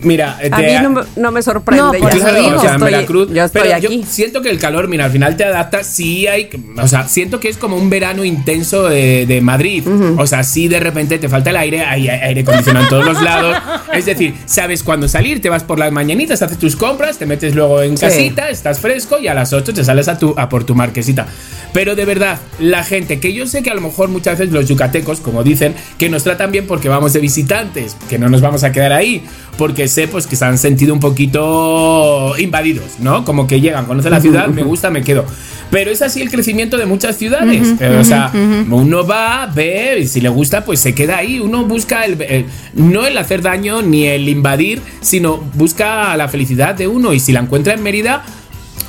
Mira, 0.04 0.38
A 0.52 0.58
mí 0.58 0.66
no, 0.82 0.90
me- 0.90 1.02
no 1.16 1.30
me 1.32 1.42
sorprende. 1.42 1.82
No, 1.82 1.92
por 1.92 2.16
ya 2.18 2.32
digo. 2.34 2.56
o 2.56 2.60
sea, 2.60 2.70
en 2.70 2.74
estoy, 2.76 2.92
Veracruz. 2.92 3.28
yo 3.32 3.44
estoy 3.44 3.62
pero 3.62 3.74
aquí. 3.74 4.00
yo 4.00 4.06
siento 4.06 4.42
que 4.42 4.50
el 4.50 4.58
calor, 4.58 4.86
mira, 4.88 5.06
al 5.06 5.10
final 5.10 5.36
te 5.36 5.44
adaptas, 5.44 5.86
sí 5.86 6.26
hay, 6.26 6.48
o 6.80 6.86
sea, 6.88 7.08
siento 7.08 7.40
que 7.40 7.48
es 7.48 7.56
como 7.56 7.76
un 7.76 7.90
verano 7.90 8.24
intenso 8.24 8.88
de, 8.88 9.26
de 9.26 9.40
Madrid. 9.40 9.82
O 10.18 10.26
sea, 10.26 10.42
sí 10.44 10.68
de 10.68 10.78
repente 10.80 11.18
te 11.18 11.28
falta 11.28 11.50
el 11.50 11.56
aire, 11.56 11.80
hay 11.82 12.08
hay 12.08 12.20
aire 12.20 12.40
acondicionado 12.42 12.84
en 12.84 12.90
todos 12.90 13.04
los 13.06 13.22
lados. 13.22 13.56
Es 13.92 14.04
decir, 14.06 14.34
sabes 14.46 14.82
cuándo 14.82 15.08
salir, 15.08 15.40
te 15.40 15.48
vas 15.48 15.64
por 15.64 15.78
las 15.78 15.90
mañanitas, 15.92 16.42
haces 16.42 16.58
tus 16.58 16.76
compras, 16.76 17.18
te 17.18 17.26
metes 17.26 17.54
luego 17.54 17.82
en 17.82 17.96
Sí. 17.96 18.04
casita, 18.06 18.50
estás 18.50 18.78
fresco 18.80 19.18
y 19.18 19.28
a 19.28 19.34
las 19.34 19.52
8 19.52 19.72
te 19.72 19.84
sales 19.84 20.08
a, 20.08 20.18
tu, 20.18 20.34
a 20.36 20.48
por 20.48 20.64
tu 20.64 20.74
marquesita. 20.74 21.26
Pero 21.72 21.94
de 21.96 22.04
verdad, 22.04 22.38
la 22.58 22.84
gente, 22.84 23.18
que 23.20 23.32
yo 23.32 23.46
sé 23.46 23.62
que 23.62 23.70
a 23.70 23.74
lo 23.74 23.80
mejor 23.80 24.08
muchas 24.08 24.38
veces 24.38 24.52
los 24.52 24.68
yucatecos, 24.68 25.20
como 25.20 25.42
dicen, 25.42 25.74
que 25.98 26.08
nos 26.08 26.22
tratan 26.24 26.52
bien 26.52 26.66
porque 26.66 26.88
vamos 26.88 27.12
de 27.12 27.20
visitantes, 27.20 27.96
que 28.08 28.18
no 28.18 28.28
nos 28.28 28.40
vamos 28.40 28.62
a 28.64 28.72
quedar 28.72 28.92
ahí, 28.92 29.22
porque 29.58 29.88
pues 30.10 30.26
que 30.26 30.36
se 30.36 30.44
han 30.44 30.58
sentido 30.58 30.92
un 30.92 31.00
poquito 31.00 32.34
invadidos, 32.38 32.98
¿no? 33.00 33.24
Como 33.24 33.46
que 33.46 33.60
llegan, 33.60 33.86
conocen 33.86 34.10
la 34.10 34.20
ciudad, 34.20 34.46
me 34.48 34.62
gusta, 34.62 34.90
me 34.90 35.02
quedo. 35.02 35.24
Pero 35.70 35.90
es 35.90 36.02
así 36.02 36.20
el 36.20 36.30
crecimiento 36.30 36.76
de 36.76 36.86
muchas 36.86 37.16
ciudades. 37.16 37.74
Eh, 37.80 37.96
o 37.98 38.04
sea, 38.04 38.30
uno 38.70 39.06
va, 39.06 39.46
ve, 39.52 39.98
y 40.00 40.06
si 40.06 40.20
le 40.20 40.28
gusta, 40.28 40.64
pues 40.64 40.78
se 40.80 40.94
queda 40.94 41.16
ahí. 41.18 41.40
Uno 41.40 41.64
busca 41.64 42.04
el, 42.04 42.20
el- 42.22 42.46
no 42.74 43.06
el 43.06 43.16
hacer 43.18 43.42
daño 43.42 43.82
ni 43.82 44.06
el 44.06 44.28
invadir, 44.28 44.80
sino 45.00 45.38
busca 45.54 46.16
la 46.16 46.28
felicidad 46.28 46.74
de 46.74 46.86
uno. 46.86 47.12
Y 47.12 47.20
si 47.20 47.32
la 47.32 47.40
encuentra 47.40 47.74
en 47.74 47.82
Mérida, 47.82 48.22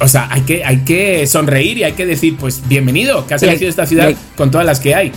o 0.01 0.07
sea, 0.07 0.27
hay 0.29 0.41
que, 0.41 0.63
hay 0.65 0.79
que 0.79 1.25
sonreír 1.25 1.77
y 1.79 1.83
hay 1.83 1.93
que 1.93 2.05
decir, 2.05 2.35
pues 2.37 2.61
bienvenido, 2.67 3.25
que 3.25 3.33
has 3.33 3.41
elegido 3.51 3.69
esta 3.69 3.85
ciudad 3.85 4.09
con 4.35 4.51
todas 4.51 4.65
las 4.67 4.79
que 4.79 4.93
hay. 4.93 5.11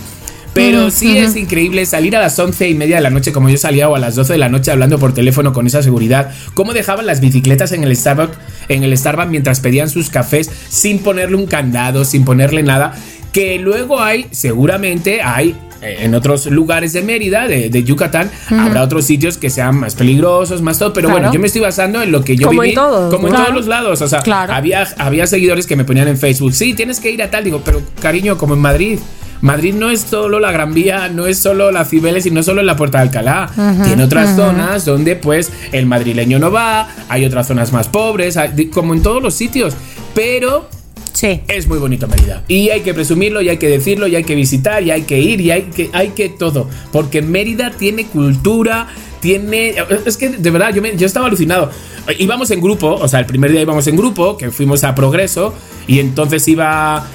Pero 0.53 0.89
sí 0.91 1.17
es 1.17 1.35
increíble 1.35 1.85
salir 1.85 2.15
a 2.17 2.19
las 2.19 2.37
once 2.39 2.67
y 2.67 2.73
media 2.73 2.95
de 2.97 3.01
la 3.01 3.09
noche, 3.09 3.31
como 3.31 3.49
yo 3.49 3.57
salía, 3.57 3.87
o 3.87 3.95
a 3.95 3.99
las 3.99 4.15
12 4.15 4.33
de 4.33 4.39
la 4.39 4.49
noche 4.49 4.71
hablando 4.71 4.97
por 4.99 5.13
teléfono 5.13 5.53
con 5.53 5.67
esa 5.67 5.81
seguridad. 5.83 6.31
Cómo 6.53 6.73
dejaban 6.73 7.05
las 7.05 7.21
bicicletas 7.21 7.71
en 7.71 7.83
el 7.83 7.95
Starbucks, 7.95 8.37
en 8.67 8.83
el 8.83 8.97
Starbucks 8.97 9.29
mientras 9.29 9.59
pedían 9.59 9.89
sus 9.89 10.09
cafés 10.09 10.49
sin 10.69 10.99
ponerle 10.99 11.37
un 11.37 11.45
candado, 11.47 12.03
sin 12.03 12.25
ponerle 12.25 12.63
nada. 12.63 12.93
Que 13.31 13.59
luego 13.59 14.01
hay, 14.01 14.25
seguramente 14.31 15.21
hay. 15.21 15.55
eh, 15.81 15.99
En 16.01 16.13
otros 16.15 16.47
lugares 16.47 16.91
de 16.93 17.03
Mérida, 17.03 17.47
de, 17.47 17.69
de 17.69 17.83
Yucatán, 17.83 18.29
habrá 18.49 18.83
otros 18.83 19.05
sitios 19.05 19.37
que 19.37 19.49
sean 19.49 19.79
más 19.79 19.95
peligrosos, 19.95 20.61
más 20.61 20.77
todo. 20.79 20.91
Pero 20.93 21.07
Claro. 21.07 21.21
bueno, 21.21 21.33
yo 21.33 21.39
me 21.39 21.47
estoy 21.47 21.61
basando 21.61 22.01
en 22.01 22.11
lo 22.11 22.21
que 22.23 22.35
yo 22.35 22.47
Como 22.47 22.61
viví. 22.61 22.71
en 22.71 22.75
todos, 22.75 23.13
como 23.13 23.27
en 23.29 23.35
todos 23.35 23.53
los 23.53 23.67
lados. 23.67 24.01
O 24.01 24.07
sea, 24.09 24.19
Claro. 24.21 24.51
había, 24.51 24.85
había 24.97 25.25
seguidores 25.27 25.67
que 25.67 25.75
me 25.77 25.85
ponían 25.85 26.07
en 26.09 26.17
Facebook, 26.17 26.53
sí, 26.53 26.73
tienes 26.73 26.99
que 26.99 27.11
ir 27.11 27.21
a 27.23 27.29
tal. 27.31 27.43
Digo, 27.45 27.61
pero 27.63 27.81
cariño, 28.01 28.37
como 28.37 28.55
en 28.55 28.59
Madrid. 28.61 28.99
Madrid 29.41 29.73
no 29.73 29.89
es 29.89 30.01
solo 30.01 30.39
la 30.39 30.51
Gran 30.51 30.73
Vía, 30.73 31.07
no 31.09 31.25
es 31.25 31.39
solo 31.39 31.71
la 31.71 31.85
Cibeles 31.85 32.25
y 32.25 32.31
no 32.31 32.41
es 32.41 32.45
solo 32.45 32.61
la 32.63 32.75
Puerta 32.75 32.97
de 32.99 33.03
Alcalá. 33.03 33.49
Tiene 33.85 34.03
otras 34.03 34.35
zonas 34.35 34.85
donde 34.85 35.15
pues 35.15 35.51
el 35.71 35.85
madrileño 35.85 36.39
no 36.39 36.51
va, 36.51 36.89
hay 37.07 37.25
otras 37.25 37.47
zonas 37.47 37.71
más 37.71 37.87
pobres, 37.87 38.37
como 38.73 38.93
en 38.93 39.01
todos 39.01 39.21
los 39.23 39.33
sitios. 39.33 39.75
Pero 40.13 40.67
Sí. 41.13 41.41
es 41.49 41.67
muy 41.67 41.79
bonito 41.79 42.07
Mérida. 42.07 42.43
Y 42.47 42.69
hay 42.69 42.81
que 42.81 42.93
presumirlo, 42.93 43.41
y 43.41 43.49
hay 43.49 43.57
que 43.57 43.67
decirlo, 43.67 44.07
y 44.07 44.15
hay 44.15 44.23
que 44.23 44.35
visitar, 44.35 44.83
y 44.83 44.91
hay 44.91 45.01
que 45.01 45.19
ir, 45.19 45.41
y 45.41 45.51
hay 45.51 45.63
que, 45.63 45.89
hay 45.91 46.09
que 46.09 46.29
todo. 46.29 46.69
Porque 46.93 47.21
Mérida 47.21 47.71
tiene 47.71 48.05
cultura, 48.05 48.87
tiene... 49.19 49.75
Es 50.05 50.15
que 50.17 50.29
de 50.29 50.49
verdad, 50.51 50.73
yo, 50.73 50.81
me- 50.81 50.95
yo 50.95 51.05
estaba 51.05 51.25
alucinado. 51.27 51.71
Íbamos 52.19 52.51
en 52.51 52.61
grupo, 52.61 52.87
o 52.93 53.07
sea, 53.07 53.19
el 53.19 53.25
primer 53.25 53.51
día 53.51 53.61
íbamos 53.61 53.85
en 53.87 53.97
grupo, 53.97 54.37
que 54.37 54.49
fuimos 54.51 54.83
a 54.85 54.95
Progreso, 54.95 55.53
y 55.87 55.99
entonces 55.99 56.47
iba... 56.47 57.05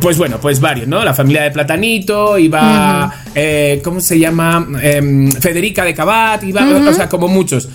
Pues 0.00 0.18
bueno, 0.18 0.38
pues 0.40 0.60
varios, 0.60 0.86
¿no? 0.86 1.04
La 1.04 1.14
familia 1.14 1.42
de 1.42 1.50
Platanito, 1.50 2.38
iba... 2.38 3.12
eh, 3.34 3.80
¿Cómo 3.82 4.00
se 4.00 4.18
llama? 4.18 4.66
Em, 4.82 5.30
Federica 5.32 5.84
de 5.84 5.94
Cabat, 5.94 6.42
iba... 6.44 6.64
O 6.88 6.92
sea, 6.92 7.08
como 7.08 7.28
muchos. 7.28 7.68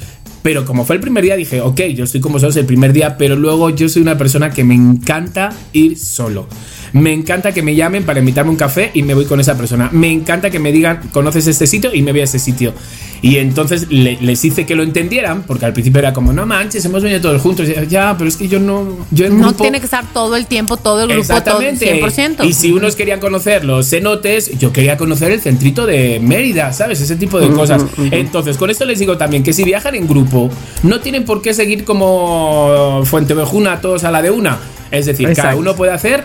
Pero 0.44 0.66
como 0.66 0.86
fue 0.86 0.98
el 0.98 1.02
primer 1.02 1.24
día, 1.24 1.36
dije, 1.38 1.62
ok, 1.62 1.82
yo 1.96 2.04
estoy 2.04 2.20
con 2.20 2.34
vosotros 2.34 2.56
el 2.58 2.66
primer 2.66 2.92
día, 2.92 3.18
pero 3.18 3.36
luego 3.36 3.70
yo 3.70 3.88
soy 3.88 4.02
una 4.02 4.18
persona 4.18 4.52
que 4.52 4.64
me 4.64 4.76
encanta 4.76 5.50
ir 5.72 5.98
solo. 5.98 6.48
Me 6.94 7.12
encanta 7.12 7.52
que 7.52 7.62
me 7.64 7.76
llamen 7.76 8.04
para 8.06 8.20
invitarme 8.20 8.52
un 8.52 8.56
café 8.56 8.92
y 8.94 9.02
me 9.04 9.14
voy 9.16 9.26
con 9.26 9.40
esa 9.40 9.58
persona. 9.58 9.90
Me 9.92 10.12
encanta 10.12 10.50
que 10.52 10.60
me 10.60 10.72
digan, 10.72 11.02
¿conoces 11.12 11.48
este 11.48 11.66
sitio? 11.68 11.94
Y 11.94 12.02
me 12.04 12.12
voy 12.12 12.22
a 12.22 12.26
ese 12.26 12.38
sitio. 12.40 12.74
Y 13.22 13.38
entonces 13.38 13.88
le- 13.90 14.18
les 14.22 14.44
hice 14.46 14.66
que 14.66 14.76
lo 14.76 14.84
entendieran, 14.84 15.44
porque 15.44 15.66
al 15.66 15.74
principio 15.74 16.00
era 16.00 16.14
como, 16.14 16.34
no 16.34 16.46
manches, 16.46 16.84
hemos 16.86 17.02
venido 17.02 17.22
todos 17.22 17.42
juntos. 17.42 17.68
Y, 17.68 17.88
ya, 17.88 18.16
pero 18.18 18.28
es 18.28 18.36
que 18.38 18.48
yo 18.48 18.60
no. 18.60 19.06
Yo 19.12 19.26
en 19.26 19.40
No 19.40 19.48
grupo- 19.48 19.64
tiene 19.64 19.80
que 19.80 19.86
estar 19.86 20.06
todo 20.14 20.36
el 20.36 20.46
tiempo, 20.46 20.78
todo 20.78 21.02
el 21.04 21.08
grupo, 21.10 21.26
todo 21.26 21.38
Exactamente. 21.62 21.86
100%. 22.02 22.44
Y 22.46 22.54
si 22.54 22.72
unos 22.72 22.96
querían 22.96 23.20
conocer 23.20 23.64
los 23.66 23.90
cenotes, 23.90 24.52
yo 24.60 24.72
quería 24.74 24.96
conocer 24.98 25.32
el 25.32 25.40
centrito 25.42 25.86
de 25.86 26.20
Mérida, 26.22 26.74
¿sabes? 26.74 27.02
Ese 27.02 27.16
tipo 27.16 27.40
de 27.40 27.48
cosas. 27.50 27.86
Entonces, 28.12 28.58
con 28.58 28.70
esto 28.70 28.86
les 28.86 29.00
digo 29.00 29.18
también 29.18 29.42
que 29.42 29.54
si 29.54 29.64
viajan 29.64 29.96
en 29.96 30.08
grupo, 30.08 30.50
no 30.84 31.00
tienen 31.00 31.24
por 31.26 31.42
qué 31.42 31.54
seguir 31.56 31.86
como 31.86 33.04
Fuentevejuna 33.06 33.82
todos 33.82 34.04
a 34.04 34.12
la 34.12 34.22
de 34.22 34.32
una. 34.32 34.60
Es 34.92 35.06
decir, 35.08 35.34
cada 35.34 35.56
uno 35.56 35.76
puede 35.76 35.92
hacer 35.92 36.24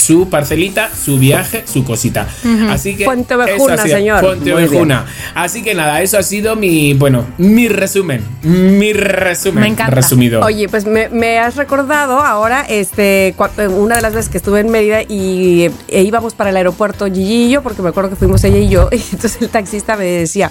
su 0.00 0.28
parcelita, 0.28 0.90
su 0.94 1.18
viaje, 1.18 1.64
su 1.66 1.84
cosita. 1.84 2.26
Así 2.70 2.96
que 2.96 3.04
ha 3.04 3.78
sido- 3.84 3.96
señor. 3.98 4.20
Fuentevejuna. 4.24 5.06
Así 5.34 5.62
que 5.62 5.74
nada, 5.74 6.00
eso 6.02 6.18
ha 6.18 6.22
sido 6.22 6.56
mi, 6.56 6.94
bueno, 6.94 7.26
mi 7.38 7.68
resumen, 7.68 8.24
mi 8.42 8.92
resumen 8.92 9.60
Me 9.62 9.68
encanta. 9.68 9.94
resumido. 9.94 10.40
Oye, 10.42 10.68
pues 10.68 10.84
me, 10.86 11.08
me 11.10 11.38
has 11.38 11.56
recordado 11.56 12.18
ahora, 12.20 12.64
este, 12.68 13.34
cua- 13.36 13.50
una 13.68 13.96
de 13.96 14.02
las 14.02 14.14
veces 14.14 14.30
que 14.30 14.38
estuve 14.38 14.60
en 14.60 14.70
Mérida 14.70 15.02
y 15.02 15.70
e 15.88 16.02
íbamos 16.02 16.34
para 16.34 16.50
el 16.50 16.56
aeropuerto 16.56 17.06
Gigi 17.06 17.44
y 17.46 17.50
yo, 17.50 17.62
porque 17.62 17.82
me 17.82 17.88
acuerdo 17.90 18.10
que 18.10 18.16
fuimos 18.16 18.42
ella 18.44 18.58
y 18.58 18.68
yo, 18.68 18.88
y 18.92 18.96
entonces 19.12 19.38
el 19.42 19.48
taxista 19.50 19.96
me 19.96 20.04
decía, 20.06 20.50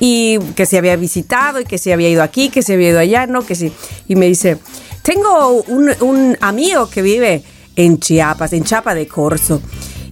y 0.00 0.38
que 0.56 0.66
se 0.66 0.78
había 0.78 0.96
visitado 0.96 1.60
y 1.60 1.64
que 1.64 1.78
se 1.78 1.92
había 1.92 2.08
ido 2.08 2.22
aquí, 2.22 2.48
que 2.48 2.62
se 2.62 2.74
había 2.74 2.88
ido 2.90 2.98
allá, 2.98 3.26
¿no? 3.26 3.44
Que 3.46 3.54
sí. 3.54 3.72
Y 4.08 4.16
me 4.16 4.26
dice, 4.26 4.58
tengo 5.02 5.48
un, 5.68 5.90
un 6.00 6.36
amigo 6.40 6.88
que 6.90 7.02
vive 7.02 7.42
en 7.76 7.98
Chiapas, 7.98 8.52
en 8.52 8.64
Chapa 8.64 8.94
de 8.94 9.06
Corzo. 9.06 9.60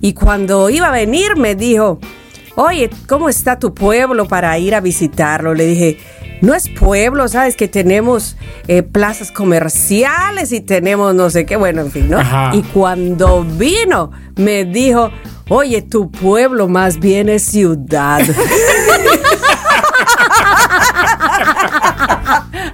Y 0.00 0.14
cuando 0.14 0.70
iba 0.70 0.88
a 0.88 0.92
venir 0.92 1.36
me 1.36 1.54
dijo, 1.54 2.00
oye, 2.56 2.90
¿cómo 3.08 3.28
está 3.28 3.58
tu 3.58 3.74
pueblo 3.74 4.26
para 4.26 4.58
ir 4.58 4.74
a 4.74 4.80
visitarlo? 4.80 5.54
Le 5.54 5.66
dije, 5.66 5.98
no 6.40 6.54
es 6.54 6.68
pueblo, 6.68 7.28
¿sabes? 7.28 7.56
Que 7.56 7.68
tenemos 7.68 8.36
eh, 8.66 8.82
plazas 8.82 9.30
comerciales 9.30 10.52
y 10.52 10.60
tenemos 10.60 11.14
no 11.14 11.28
sé 11.30 11.44
qué, 11.44 11.56
bueno, 11.56 11.82
en 11.82 11.90
fin, 11.90 12.08
¿no? 12.08 12.18
Ajá. 12.18 12.50
Y 12.54 12.62
cuando 12.62 13.44
vino, 13.44 14.10
me 14.36 14.64
dijo, 14.64 15.10
oye, 15.48 15.82
tu 15.82 16.10
pueblo 16.10 16.68
más 16.68 16.98
bien 16.98 17.28
es 17.28 17.42
ciudad. 17.44 18.22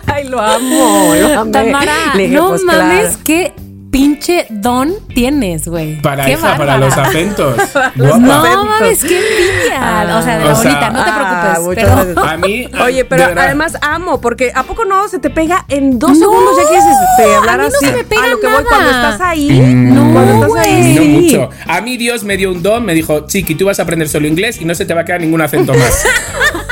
Ay, 0.07 0.29
lo 0.29 0.41
amo, 0.41 1.15
lo 1.15 1.41
amé. 1.41 1.53
Tamara, 1.53 2.15
Le 2.15 2.23
dije, 2.25 2.35
no 2.37 2.49
pues, 2.51 2.63
mames, 2.63 3.01
claro. 3.01 3.19
qué 3.25 3.53
pinche 3.91 4.47
don 4.51 4.95
tienes, 5.15 5.67
güey. 5.69 6.01
Para 6.03 6.25
qué 6.27 6.33
esa, 6.35 6.57
para 6.57 6.79
los 6.79 6.97
acentos. 6.97 7.57
No 7.97 8.19
mames, 8.19 9.03
qué 9.05 9.19
envidia. 9.19 10.19
o 10.19 10.23
sea, 10.23 10.39
de 10.39 10.45
la 10.45 10.53
O 10.53 10.57
sea, 10.57 10.71
bonita, 10.73 10.91
no 10.91 11.05
te 11.05 11.11
ah, 11.11 11.53
preocupes. 11.55 11.85
pero-. 12.15 12.25
A 12.27 12.37
mí. 12.37 12.69
Oye, 12.85 13.05
pero 13.05 13.25
además 13.25 13.77
amo, 13.81 14.21
porque 14.21 14.53
¿a 14.55 14.63
poco 14.65 14.85
no 14.85 15.09
se 15.09 15.19
te 15.19 15.31
pega 15.31 15.65
en 15.69 15.99
dos 15.99 16.11
No, 16.11 16.17
segundos? 16.17 16.57
Ya 16.59 16.69
quieres 16.69 16.85
este, 16.87 17.35
hablar 17.35 17.61
a 17.61 17.65
mí 17.65 17.69
no 17.71 17.77
así. 17.77 17.87
se 17.87 17.93
me 17.93 18.05
pega 18.05 18.25
a 18.25 18.29
lo 18.29 18.41
que 18.41 18.47
voy 18.47 18.55
nada. 18.57 18.69
cuando 18.69 18.91
estás 18.91 19.21
ahí. 19.21 19.49
No, 19.49 20.13
cuando 20.13 20.47
estás 20.47 20.67
ahí. 20.67 20.95
No 20.95 21.21
mucho. 21.21 21.51
A 21.67 21.81
mí 21.81 21.97
Dios 21.97 22.25
me 22.25 22.37
dio 22.37 22.51
un 22.53 22.63
don, 22.63 22.85
me 22.85 22.95
dijo, 22.95 23.27
Chiqui, 23.27 23.55
tú 23.55 23.67
vas 23.67 23.79
a 23.79 23.83
aprender 23.83 24.09
solo 24.09 24.27
inglés 24.27 24.61
y 24.61 24.65
no 24.65 24.75
se 24.75 24.85
te 24.85 24.95
va 24.95 25.03
a 25.03 25.05
quedar 25.05 25.21
ningún 25.21 25.41
acento 25.41 25.73
más. 25.75 26.05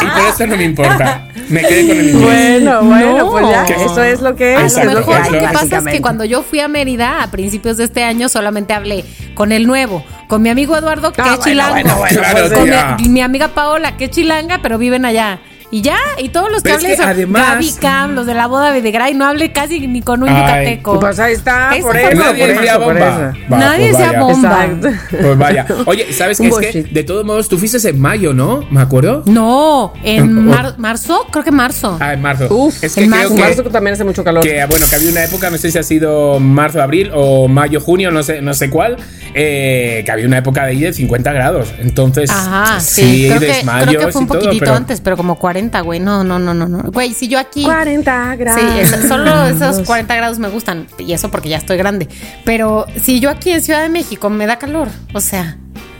y 0.00 0.04
por 0.06 0.28
eso 0.28 0.46
no 0.46 0.56
me 0.56 0.64
importa. 0.64 1.28
Me 1.48 1.62
quedé 1.62 1.86
con 1.88 1.96
el 1.98 2.10
inglés. 2.10 2.62
Bueno, 2.62 2.82
bueno, 2.84 3.18
No. 3.18 3.30
pues 3.30 3.48
ya, 3.48 3.64
¿Qué? 3.64 3.74
eso 3.84 4.02
es 4.02 4.20
lo 4.20 4.34
que 4.36 4.54
A 4.56 4.66
es. 4.66 4.74
lo 4.74 4.80
Exacto, 4.82 4.90
es 4.90 5.06
mejor 5.06 5.32
lo 5.32 5.38
que 5.38 5.46
pasa 5.54 5.78
es 5.78 5.84
que 5.84 6.00
cuando 6.02 6.24
yo 6.24 6.42
fui 6.42 6.60
a 6.60 6.68
Mérida 6.68 7.22
a 7.22 7.30
principios 7.30 7.76
de 7.78 7.84
este 7.84 8.04
año 8.04 8.28
solamente 8.28 8.74
hablé 8.74 9.04
con 9.34 9.52
el 9.52 9.66
nuevo, 9.66 10.04
con 10.26 10.42
mi 10.42 10.50
amigo 10.50 10.76
Eduardo, 10.76 11.12
que 11.12 11.22
Ah, 11.22 11.24
es 11.24 11.30
bueno, 11.38 11.44
chilango, 11.44 11.72
bueno, 11.74 11.96
bueno, 11.96 12.18
Claro, 12.20 12.48
pues, 12.48 12.52
con 12.98 13.12
mi 13.12 13.20
amiga 13.22 13.48
Paola, 13.48 13.96
que 13.96 14.04
es 14.06 14.10
chilanga, 14.10 14.58
pero 14.62 14.76
viven 14.78 15.04
allá. 15.04 15.38
Y 15.70 15.82
ya, 15.82 15.98
y 16.16 16.30
todos 16.30 16.50
los 16.50 16.62
que 16.62 16.70
Pero 16.70 16.76
es 16.78 16.84
hablé 16.84 16.96
que 16.96 17.02
además- 17.02 17.46
Gaby 17.54 17.72
Cam, 17.78 18.14
los 18.14 18.24
de 18.24 18.32
la 18.32 18.46
boda 18.46 18.72
de 18.72 18.90
Gray, 18.90 19.12
no 19.12 19.26
hablé 19.26 19.52
casi 19.52 19.86
ni 19.86 20.00
con 20.00 20.22
un 20.22 20.28
yucateco. 20.30 20.98
Pues 20.98 21.18
ahí 21.18 21.34
está, 21.34 21.72
por 21.82 21.94
eso, 21.94 22.14
Nadie 22.14 22.38
por 22.46 22.48
decía 22.54 22.70
eso, 22.72 22.80
por 22.84 22.94
bomba. 22.94 23.34
Va, 23.52 23.58
Nadie 23.58 23.90
pues 23.92 24.18
bomba. 24.18 24.64
Exacto. 24.64 24.88
Pues 25.20 25.38
vaya. 25.38 25.66
Oye, 25.84 26.10
¿sabes 26.14 26.38
qué? 26.40 26.48
Es 26.48 26.56
que, 26.58 26.82
de 26.84 27.04
todos 27.04 27.26
modos, 27.26 27.48
tú 27.50 27.58
fuiste 27.58 27.86
en 27.86 28.00
mayo, 28.00 28.32
¿no? 28.32 28.64
¿Me 28.70 28.80
acuerdo? 28.80 29.22
No, 29.26 29.92
en 30.02 30.46
mar- 30.46 30.74
marzo, 30.78 31.26
creo 31.30 31.44
que 31.44 31.50
marzo. 31.52 31.98
Ah, 32.00 32.14
en 32.14 32.22
marzo. 32.22 32.46
Uf, 32.48 32.82
es 32.82 32.94
que 32.94 33.04
en 33.04 33.10
creo 33.10 33.20
marzo. 33.20 33.34
que, 33.34 33.40
Marzo 33.42 33.64
que 33.64 33.70
también 33.70 33.92
hace 33.92 34.04
mucho 34.04 34.24
calor. 34.24 34.42
que, 34.42 34.64
bueno, 34.70 34.86
que 34.88 34.96
había 34.96 35.10
una 35.10 35.24
época, 35.24 35.50
no 35.50 35.58
sé 35.58 35.70
si 35.70 35.76
ha 35.76 35.82
sido 35.82 36.40
marzo, 36.40 36.80
abril 36.80 37.10
o 37.14 37.46
mayo, 37.46 37.78
junio, 37.82 38.10
no 38.10 38.22
sé, 38.22 38.40
no 38.40 38.54
sé 38.54 38.70
cuál, 38.70 38.96
eh, 39.34 40.02
que 40.06 40.10
había 40.10 40.26
una 40.26 40.38
época 40.38 40.64
de 40.64 40.70
ahí 40.70 40.80
de 40.80 40.94
50 40.94 41.30
grados. 41.34 41.74
Entonces, 41.78 42.30
Ajá, 42.30 42.80
sí, 42.80 43.02
sí, 43.02 43.26
creo, 43.28 43.40
que, 43.40 43.46
creo 43.86 44.06
que 44.06 44.12
fue 44.12 44.20
un 44.22 44.26
y 44.26 44.30
todo, 44.30 44.50
pero- 44.58 44.74
antes, 44.74 45.00
pero 45.02 45.16
como 45.18 45.34
40, 45.38 45.57
güey. 45.82 46.00
No, 46.00 46.24
no, 46.24 46.38
no, 46.38 46.54
no, 46.54 46.66
no. 46.68 46.82
Güey, 46.90 47.12
si 47.14 47.28
yo 47.28 47.38
aquí 47.38 47.64
40 47.64 48.36
grados. 48.36 48.60
Sí, 48.60 48.78
es- 48.80 49.08
solo 49.08 49.46
esos 49.46 49.80
40 49.86 50.14
grados 50.14 50.38
me 50.38 50.48
gustan. 50.48 50.86
Y 50.98 51.12
eso 51.12 51.30
porque 51.30 51.48
ya 51.48 51.56
estoy 51.58 51.76
grande. 51.76 52.08
Pero 52.44 52.86
si 53.02 53.20
yo 53.20 53.30
aquí 53.30 53.50
en 53.50 53.62
Ciudad 53.62 53.82
de 53.82 53.88
México 53.88 54.30
me 54.30 54.46
da 54.46 54.58
calor, 54.58 54.88
o 55.12 55.20
sea, 55.20 55.56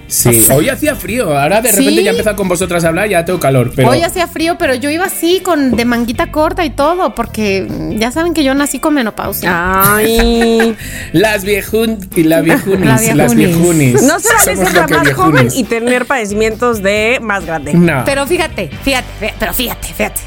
Sí, 0.08 0.40
O 0.40 0.42
sea- 0.42 0.56
hoy 0.56 0.68
hacía 0.70 0.94
frío, 0.96 1.38
ahora 1.38 1.60
de 1.60 1.70
Sí. 1.70 1.76
repente 1.76 2.02
ya 2.02 2.10
he 2.10 2.12
empezado 2.14 2.34
con 2.36 2.48
vosotras 2.48 2.82
a 2.84 2.88
hablar, 2.88 3.08
ya 3.08 3.24
tengo 3.24 3.38
calor, 3.38 3.72
pero... 3.76 3.90
hoy 3.90 4.02
hacía 4.02 4.26
frío, 4.26 4.56
pero 4.58 4.74
yo 4.74 4.88
iba 4.90 5.04
así 5.04 5.40
con 5.40 5.76
de 5.76 5.84
manguita 5.84 6.30
corta 6.32 6.64
y 6.64 6.70
todo, 6.70 7.14
porque 7.14 7.66
ya 7.96 8.10
saben 8.10 8.32
que 8.34 8.42
yo 8.42 8.54
nací 8.54 8.78
con 8.78 8.94
menopausia. 8.94 9.50
Ay. 9.96 10.74
Las 11.12 11.44
viejun 11.44 11.98
y 12.16 12.22
la 12.24 12.40
viejunis, 12.40 12.86
La 12.86 13.14
las 13.14 13.34
viejunis. 13.34 13.56
viejunis. 13.58 14.02
No 14.02 14.18
se 14.18 14.32
vale 14.32 14.54
Somos 14.56 14.70
ser 14.72 14.76
la 14.80 14.86
más 14.88 15.12
joven 15.12 15.32
viejunis. 15.32 15.56
y 15.56 15.64
tener 15.64 16.06
padecimientos 16.06 16.82
de 16.82 17.18
más 17.22 17.44
grande. 17.44 17.74
No. 17.74 18.02
Pero 18.04 18.26
fíjate, 18.26 18.70
fíjate, 18.82 19.06
fí- 19.20 19.32
pero 19.38 19.52
fíjate, 19.52 19.88
fíjate. 19.88 20.20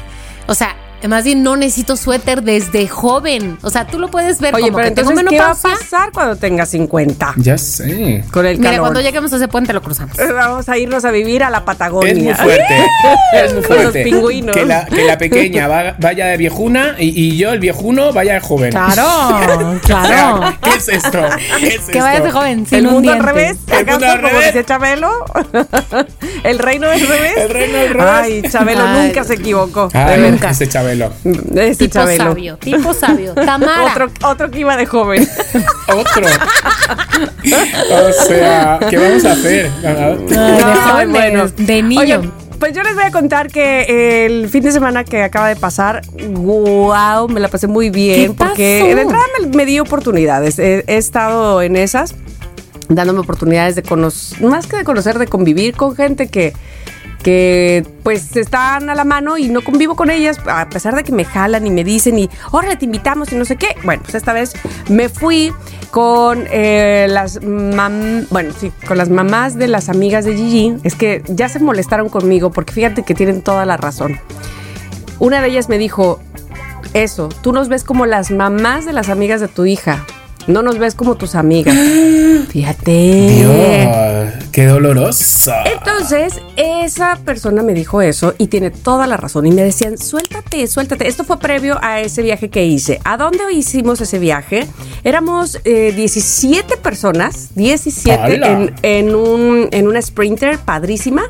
O 0.46 0.54
sea, 0.54 0.76
más 1.08 1.24
bien 1.24 1.42
no 1.42 1.56
necesito 1.56 1.96
suéter 1.96 2.42
desde 2.42 2.86
joven. 2.88 3.58
O 3.62 3.70
sea, 3.70 3.86
tú 3.86 3.98
lo 3.98 4.08
puedes 4.08 4.40
ver 4.40 4.54
Oye, 4.54 4.64
como 4.66 4.76
pero 4.78 4.88
que 4.90 4.94
tengo 4.94 5.10
entonces, 5.10 5.30
¿qué 5.30 5.38
va 5.38 5.44
a 5.44 5.54
menopausia. 5.54 5.78
pasar 5.90 6.12
cuando 6.12 6.36
tengas 6.36 6.68
50? 6.70 7.34
Ya 7.36 7.58
sé. 7.58 8.24
Con 8.30 8.46
el 8.46 8.58
Mira, 8.58 8.70
calor. 8.70 8.82
cuando 8.84 9.00
lleguemos 9.00 9.32
a 9.32 9.36
ese 9.36 9.48
puente 9.48 9.72
lo 9.72 9.82
cruzamos. 9.82 10.18
Eh, 10.18 10.32
Vamos 10.32 10.68
a 10.68 10.78
irnos 10.78 11.04
a 11.04 11.10
vivir 11.10 11.42
a 11.44 11.50
la 11.50 11.64
Patagonia. 11.64 12.12
Es 12.12 12.18
muy 12.18 12.34
fuerte. 12.34 12.86
es 13.34 13.52
muy 13.54 13.62
Con 13.62 13.76
los 13.76 13.82
fuerte. 13.84 14.02
pingüinos. 14.04 14.56
Que 14.56 14.64
la, 14.64 14.84
que 14.86 15.04
la 15.04 15.18
pequeña 15.18 15.68
va- 15.68 15.94
vaya 15.98 16.26
de 16.26 16.36
viejuna 16.36 16.96
y, 16.98 17.08
y 17.08 17.36
yo, 17.36 17.50
el 17.52 17.58
viejuno, 17.60 18.12
vaya 18.12 18.34
de 18.34 18.40
joven. 18.40 18.70
Claro, 18.70 19.70
O 19.76 19.78
claro. 19.80 20.06
sea, 20.08 20.58
¿Qué 20.62 20.70
es 20.78 20.88
esto? 20.88 21.18
¿Qué 21.58 21.68
es 21.68 21.80
Que 21.86 22.00
vayas 22.00 22.16
esto? 22.16 22.26
de 22.26 22.32
joven, 22.32 22.66
sin 22.66 22.78
El 22.78 22.86
un 22.86 22.92
mundo 22.94 23.12
al 23.12 23.18
diente. 23.18 23.32
revés, 23.32 23.56
El 23.68 23.76
mundo 23.86 23.92
¿acaso 23.92 24.12
al 24.12 24.20
como 24.20 24.28
revés. 24.32 24.46
dice 24.54 24.64
Chabelo? 24.64 25.10
¿El 26.44 26.58
reino 26.58 26.88
al 26.90 27.00
revés? 27.00 27.36
El 27.36 27.48
reino 27.50 27.78
al 27.78 27.88
revés. 27.90 28.06
Ay, 28.08 28.42
Chabelo 28.50 28.84
Ay. 28.86 29.06
nunca 29.06 29.24
se 29.24 29.34
equivocó. 29.34 29.88
Ay, 29.92 30.20
De 30.20 30.30
nunca. 30.30 30.50
ese 30.50 30.68
Chabelo. 30.68 30.91
Ese 31.54 31.76
Tipo 31.84 31.92
Chabelo. 31.94 32.24
sabio, 32.24 32.56
tipo 32.58 32.94
sabio. 32.94 33.34
Tamara. 33.46 33.84
Otro, 33.84 34.10
otro 34.28 34.50
que 34.50 34.60
iba 34.60 34.76
de 34.76 34.86
joven. 34.86 35.26
Otro. 35.88 36.26
o 37.90 38.26
sea, 38.26 38.78
¿qué 38.88 38.96
vamos 38.98 39.24
a 39.24 39.32
hacer? 39.32 39.70
Ay, 39.84 40.26
de 40.26 40.36
Ay, 40.36 41.06
jóvenes, 41.06 41.56
de 41.56 41.82
niño. 41.82 42.00
Oye, 42.00 42.20
pues 42.58 42.72
yo 42.74 42.82
les 42.82 42.94
voy 42.94 43.04
a 43.04 43.10
contar 43.10 43.48
que 43.48 44.24
el 44.26 44.48
fin 44.48 44.62
de 44.62 44.72
semana 44.72 45.04
que 45.04 45.22
acaba 45.22 45.48
de 45.48 45.56
pasar, 45.56 46.02
wow, 46.30 47.28
me 47.28 47.40
la 47.40 47.48
pasé 47.48 47.66
muy 47.66 47.90
bien 47.90 48.32
¿Qué 48.32 48.44
porque 48.44 48.78
pasó? 48.82 48.94
de 48.96 49.02
entrada 49.02 49.24
me, 49.40 49.46
me 49.56 49.66
di 49.66 49.80
oportunidades. 49.80 50.58
He, 50.58 50.84
he 50.86 50.96
estado 50.96 51.60
en 51.62 51.76
esas, 51.76 52.14
dándome 52.88 53.18
oportunidades 53.20 53.74
de 53.74 53.82
conocer, 53.82 54.40
más 54.42 54.66
que 54.66 54.76
de 54.76 54.84
conocer, 54.84 55.18
de 55.18 55.26
convivir 55.26 55.74
con 55.74 55.96
gente 55.96 56.28
que 56.28 56.52
que 57.22 57.86
pues 58.02 58.36
están 58.36 58.90
a 58.90 58.94
la 58.94 59.04
mano 59.04 59.38
y 59.38 59.48
no 59.48 59.62
convivo 59.62 59.94
con 59.94 60.10
ellas, 60.10 60.38
a 60.46 60.68
pesar 60.68 60.94
de 60.94 61.04
que 61.04 61.12
me 61.12 61.24
jalan 61.24 61.66
y 61.66 61.70
me 61.70 61.84
dicen 61.84 62.18
y, 62.18 62.28
órale, 62.50 62.76
te 62.76 62.84
invitamos 62.84 63.32
y 63.32 63.36
no 63.36 63.44
sé 63.44 63.56
qué. 63.56 63.76
Bueno, 63.84 64.02
pues 64.02 64.14
esta 64.14 64.32
vez 64.32 64.52
me 64.88 65.08
fui 65.08 65.52
con 65.90 66.44
eh, 66.50 67.06
las 67.08 67.42
mam 67.42 68.26
bueno, 68.30 68.52
sí, 68.58 68.72
con 68.86 68.98
las 68.98 69.08
mamás 69.08 69.56
de 69.56 69.68
las 69.68 69.88
amigas 69.88 70.24
de 70.24 70.34
Gigi. 70.34 70.76
Es 70.82 70.94
que 70.94 71.22
ya 71.28 71.48
se 71.48 71.60
molestaron 71.60 72.08
conmigo 72.08 72.50
porque 72.50 72.72
fíjate 72.72 73.02
que 73.04 73.14
tienen 73.14 73.42
toda 73.42 73.64
la 73.64 73.76
razón. 73.76 74.18
Una 75.18 75.40
de 75.40 75.48
ellas 75.48 75.68
me 75.68 75.78
dijo, 75.78 76.18
eso, 76.94 77.28
tú 77.42 77.52
nos 77.52 77.68
ves 77.68 77.84
como 77.84 78.06
las 78.06 78.30
mamás 78.30 78.84
de 78.84 78.92
las 78.92 79.08
amigas 79.08 79.40
de 79.40 79.48
tu 79.48 79.64
hija. 79.66 80.04
No 80.46 80.62
nos 80.62 80.78
ves 80.78 80.94
como 80.94 81.14
tus 81.16 81.34
amigas. 81.34 81.76
Fíjate. 82.48 82.92
Dios, 82.92 84.48
qué 84.50 84.66
doloroso. 84.66 85.52
Entonces, 85.64 86.40
esa 86.56 87.16
persona 87.24 87.62
me 87.62 87.74
dijo 87.74 88.02
eso 88.02 88.34
y 88.38 88.48
tiene 88.48 88.70
toda 88.70 89.06
la 89.06 89.16
razón. 89.16 89.46
Y 89.46 89.52
me 89.52 89.62
decían, 89.62 89.98
suéltate, 89.98 90.66
suéltate. 90.66 91.06
Esto 91.08 91.24
fue 91.24 91.38
previo 91.38 91.78
a 91.82 92.00
ese 92.00 92.22
viaje 92.22 92.50
que 92.50 92.64
hice. 92.64 93.00
¿A 93.04 93.16
dónde 93.16 93.44
hicimos 93.52 94.00
ese 94.00 94.18
viaje? 94.18 94.66
Éramos 95.04 95.60
eh, 95.64 95.92
17 95.94 96.76
personas, 96.76 97.54
17 97.54 98.20
¡Hala! 98.20 98.50
en, 98.50 98.74
en, 98.82 99.14
un, 99.14 99.68
en 99.70 99.88
una 99.88 100.02
sprinter 100.02 100.58
padrísima. 100.58 101.22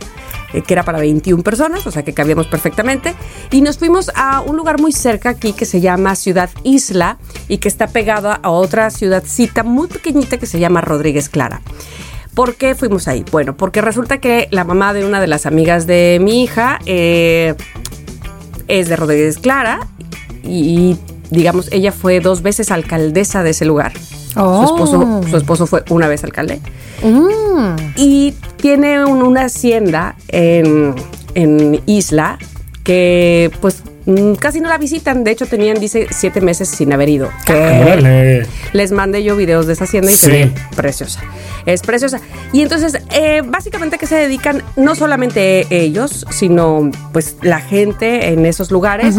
Eh, 0.52 0.62
que 0.62 0.74
era 0.74 0.82
para 0.82 0.98
21 0.98 1.42
personas, 1.42 1.86
o 1.86 1.90
sea 1.90 2.02
que 2.02 2.12
cabíamos 2.12 2.46
perfectamente. 2.46 3.14
Y 3.50 3.60
nos 3.60 3.78
fuimos 3.78 4.10
a 4.14 4.40
un 4.40 4.56
lugar 4.56 4.80
muy 4.80 4.92
cerca 4.92 5.30
aquí 5.30 5.52
que 5.52 5.64
se 5.64 5.80
llama 5.80 6.14
Ciudad 6.16 6.50
Isla 6.64 7.18
y 7.48 7.58
que 7.58 7.68
está 7.68 7.86
pegado 7.86 8.30
a 8.30 8.50
otra 8.50 8.90
ciudadcita 8.90 9.62
muy 9.62 9.88
pequeñita 9.88 10.38
que 10.38 10.46
se 10.46 10.58
llama 10.58 10.80
Rodríguez 10.80 11.28
Clara. 11.28 11.60
¿Por 12.34 12.54
qué 12.54 12.74
fuimos 12.74 13.08
ahí? 13.08 13.24
Bueno, 13.30 13.56
porque 13.56 13.82
resulta 13.82 14.18
que 14.18 14.48
la 14.50 14.64
mamá 14.64 14.94
de 14.94 15.04
una 15.04 15.20
de 15.20 15.26
las 15.26 15.44
amigas 15.44 15.86
de 15.86 16.18
mi 16.20 16.42
hija 16.42 16.78
eh, 16.86 17.54
es 18.68 18.88
de 18.88 18.96
Rodríguez 18.96 19.38
Clara 19.38 19.86
y, 20.42 20.96
digamos, 21.30 21.70
ella 21.72 21.92
fue 21.92 22.20
dos 22.20 22.40
veces 22.40 22.70
alcaldesa 22.70 23.42
de 23.42 23.50
ese 23.50 23.66
lugar. 23.66 23.92
Oh. 24.36 24.66
Su, 24.66 24.74
esposo, 24.74 25.20
su 25.28 25.36
esposo 25.36 25.66
fue 25.66 25.84
una 25.90 26.08
vez 26.08 26.24
alcalde. 26.24 26.60
Mm. 27.02 27.76
Y 27.96 28.32
tiene 28.56 29.04
un- 29.04 29.22
una 29.22 29.42
hacienda 29.46 30.14
en, 30.28 30.94
en 31.34 31.80
Isla 31.86 32.38
que 32.84 33.50
pues 33.60 33.82
mm, 34.06 34.32
casi 34.34 34.60
no 34.60 34.68
la 34.68 34.78
visitan. 34.78 35.22
De 35.24 35.30
hecho, 35.32 35.46
tenían, 35.46 35.78
dice, 35.78 36.06
siete 36.10 36.40
meses 36.40 36.68
sin 36.68 36.92
haber 36.92 37.08
ido. 37.08 37.28
Les 38.72 38.90
mandé 38.92 39.22
yo 39.22 39.36
videos 39.36 39.66
de 39.66 39.74
esa 39.74 39.84
hacienda 39.84 40.10
y 40.10 40.16
se 40.16 40.26
Sí. 40.26 40.32
ve 40.32 40.52
preciosa. 40.74 41.20
Es 41.66 41.82
preciosa. 41.82 42.20
Y 42.52 42.62
entonces, 42.62 42.98
eh, 43.14 43.42
básicamente 43.44 43.98
que 43.98 44.06
se 44.06 44.16
dedican 44.16 44.62
no 44.76 44.94
solamente 44.96 45.66
ellos, 45.70 46.26
sino 46.30 46.90
pues 47.12 47.36
la 47.42 47.60
gente 47.60 48.28
en 48.32 48.46
esos 48.46 48.70
lugares. 48.72 49.14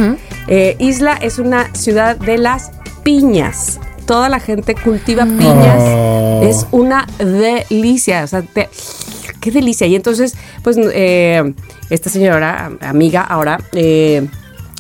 Eh, 0.48 0.76
Isla 0.80 1.14
es 1.22 1.40
una 1.40 1.74
ciudad 1.74 2.18
de 2.18 2.38
las 2.38 2.72
piñas. 3.04 3.80
Toda 4.06 4.30
la 4.30 4.40
gente 4.40 4.76
cultiva 4.76 5.26
piñas. 5.26 5.78
Oh. 5.80 6.42
Es 6.44 6.68
una 6.72 7.08
delicia. 7.18 8.24
O 8.24 8.28
sea, 8.28 8.42
te- 8.42 8.70
qué 9.40 9.52
delicia. 9.52 9.88
Y 9.88 9.96
entonces, 9.96 10.36
pues, 10.64 10.78
eh, 10.80 11.54
esta 11.90 12.10
señora, 12.10 12.66
am- 12.66 12.78
amiga, 12.82 13.22
ahora, 13.22 13.60
eh, 13.74 14.28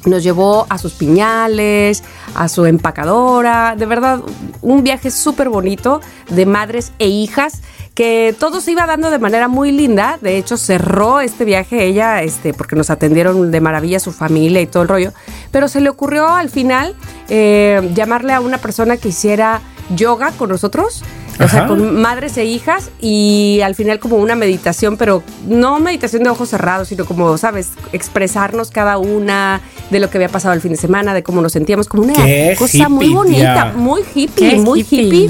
nos 0.06 0.24
llevó 0.24 0.66
a 0.70 0.78
sus 0.78 0.94
piñales, 0.94 2.04
a 2.36 2.48
su 2.48 2.66
empacadora. 2.66 3.76
De 3.78 3.86
verdad, 3.86 4.22
un 4.62 4.84
viaje 4.84 5.12
súper 5.12 5.50
bonito 5.50 6.02
de 6.30 6.46
madres 6.46 6.92
e 7.00 7.08
hijas 7.08 7.62
que 7.94 8.36
todo 8.40 8.60
se 8.60 8.72
iba 8.72 8.86
dando 8.86 9.12
de 9.12 9.20
manera 9.20 9.48
muy 9.48 9.72
linda. 9.72 10.18
De 10.22 10.38
hecho, 10.38 10.58
cerró 10.58 11.20
este 11.20 11.46
viaje 11.46 11.86
ella, 11.86 12.24
este, 12.24 12.54
porque 12.54 12.76
nos 12.76 12.90
atendieron 12.90 13.52
de 13.52 13.62
maravilla 13.62 14.00
su 14.00 14.12
familia 14.12 14.62
y 14.62 14.68
todo 14.68 14.84
el 14.84 14.90
rollo. 14.90 15.14
Pero 15.52 15.68
se 15.68 15.82
le 15.82 15.90
ocurrió 15.90 16.28
al 16.30 16.50
final 16.50 16.96
eh, 17.30 17.92
llamarle 17.94 18.34
a 18.34 18.42
una 18.42 18.58
persona 18.58 18.98
que 18.98 19.10
hiciera 19.10 19.62
yoga 19.96 20.32
con 20.32 20.50
nosotros. 20.50 21.04
O 21.44 21.48
sea, 21.48 21.66
con 21.66 22.00
madres 22.00 22.38
e 22.38 22.46
hijas 22.46 22.92
y 23.02 23.60
al 23.64 23.74
final 23.74 23.98
como 23.98 24.18
una 24.18 24.36
meditación, 24.36 24.98
pero 24.98 25.24
no 25.48 25.80
meditación 25.80 26.22
de 26.22 26.30
ojos 26.30 26.50
cerrados, 26.50 26.90
sino 26.90 27.06
como, 27.06 27.40
¿sabes? 27.40 27.70
Expresarnos 27.92 28.70
cada 28.70 29.00
una 29.00 29.60
de 29.90 30.00
lo 30.00 30.12
que 30.12 30.20
había 30.20 30.30
pasado 30.30 30.54
el 30.54 30.62
fin 30.62 30.72
de 30.74 30.78
semana, 30.78 31.16
de 31.16 31.24
cómo 31.24 31.42
nos 31.42 31.54
sentíamos, 31.54 31.88
como 31.88 32.04
una 32.04 32.14
Qué 32.14 32.56
cosa 32.60 32.88
muy 32.88 33.10
bonita, 33.10 33.72
tía. 33.72 33.74
muy 33.76 34.02
hippie, 34.14 34.50
Qué 34.52 34.56
muy 34.60 34.82
hippie. 34.82 35.02
hippie. 35.26 35.30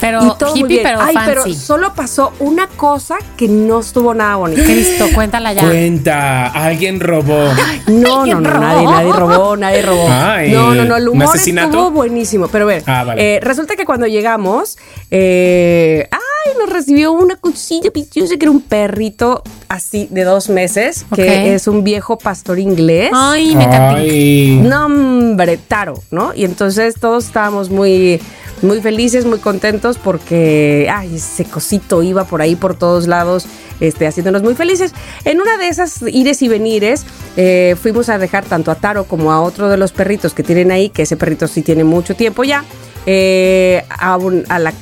Pero 0.00 0.24
y 0.26 0.38
todo 0.38 0.50
muy 0.50 0.60
hippie, 0.60 0.68
bien. 0.78 0.82
pero 0.84 1.00
Ay, 1.02 1.14
pero 1.26 1.52
solo 1.54 1.92
pasó 1.94 2.32
una 2.38 2.66
cosa 2.68 3.16
que 3.36 3.48
no 3.48 3.80
estuvo 3.80 4.14
nada 4.14 4.36
bonita. 4.36 4.62
Cristo, 4.64 5.06
cuéntala 5.14 5.52
ya. 5.52 5.62
Cuenta, 5.62 6.46
alguien 6.48 7.00
robó. 7.00 7.44
No, 7.86 8.18
no, 8.18 8.22
¿Quién 8.24 8.42
no, 8.42 8.50
robó? 8.50 8.60
nadie, 8.60 8.84
nadie 8.86 9.12
robó, 9.12 9.56
nadie 9.56 9.82
robó. 9.82 10.06
Ay, 10.10 10.52
no, 10.52 10.74
no, 10.74 10.84
no, 10.84 10.96
el 10.96 11.08
¿un 11.08 11.16
humor 11.16 11.34
asesinato? 11.34 11.68
estuvo 11.68 11.90
buenísimo. 11.90 12.48
Pero 12.48 12.64
a 12.64 12.68
ver, 12.68 12.82
Ah, 12.86 13.04
vale. 13.04 13.36
eh, 13.36 13.40
resulta 13.40 13.76
que 13.76 13.84
cuando 13.84 14.06
llegamos, 14.06 14.78
eh, 15.10 16.08
ay, 16.10 16.52
nos 16.58 16.70
recibió 16.70 17.12
una 17.12 17.36
cosilla 17.36 17.90
preciosa 17.90 18.36
que 18.38 18.44
era 18.46 18.50
un 18.50 18.62
perrito 18.62 19.42
así 19.68 20.08
de 20.10 20.24
dos 20.24 20.48
meses, 20.48 21.04
que 21.14 21.54
es 21.54 21.66
un 21.68 21.84
viejo 21.84 22.16
pastor 22.18 22.58
inglés. 22.58 23.10
Ay, 23.14 23.54
me 23.54 23.64
encanta. 23.64 23.94
Ay. 23.96 24.60
No, 24.64 24.86
hombre, 24.86 25.58
Taro, 25.58 25.94
¿no? 26.10 26.32
Y 26.34 26.44
entonces 26.44 26.94
todos 26.98 27.26
estábamos 27.26 27.68
muy, 27.70 28.20
muy 28.62 28.80
felices, 28.80 29.24
muy 29.24 29.38
contentos 29.38 29.98
porque, 29.98 30.88
ay, 30.92 31.16
ese 31.16 31.44
cosito 31.44 32.02
iba 32.02 32.24
por 32.24 32.42
ahí 32.42 32.56
por 32.56 32.74
todos 32.74 33.06
lados, 33.06 33.46
este, 33.80 34.06
haciéndonos 34.06 34.42
muy 34.42 34.54
felices. 34.54 34.92
En 35.24 35.40
una 35.40 35.56
de 35.58 35.68
esas 35.68 36.02
ires 36.06 36.42
y 36.42 36.48
venires, 36.48 37.04
eh, 37.36 37.76
fuimos 37.80 38.08
a 38.08 38.18
dejar 38.18 38.44
tanto 38.44 38.70
a 38.70 38.74
Taro 38.74 39.04
como 39.04 39.32
a 39.32 39.40
otro 39.40 39.68
de 39.68 39.76
los 39.76 39.92
perritos 39.92 40.34
que 40.34 40.42
tienen 40.42 40.70
ahí, 40.70 40.88
que 40.90 41.02
ese 41.02 41.16
perrito 41.16 41.48
sí 41.48 41.62
tiene 41.62 41.84
mucho 41.84 42.14
tiempo 42.14 42.44
ya, 42.44 42.64
eh, 43.06 43.82
a, 43.88 44.16
un, 44.18 44.44
a, 44.48 44.58
la- 44.58 44.74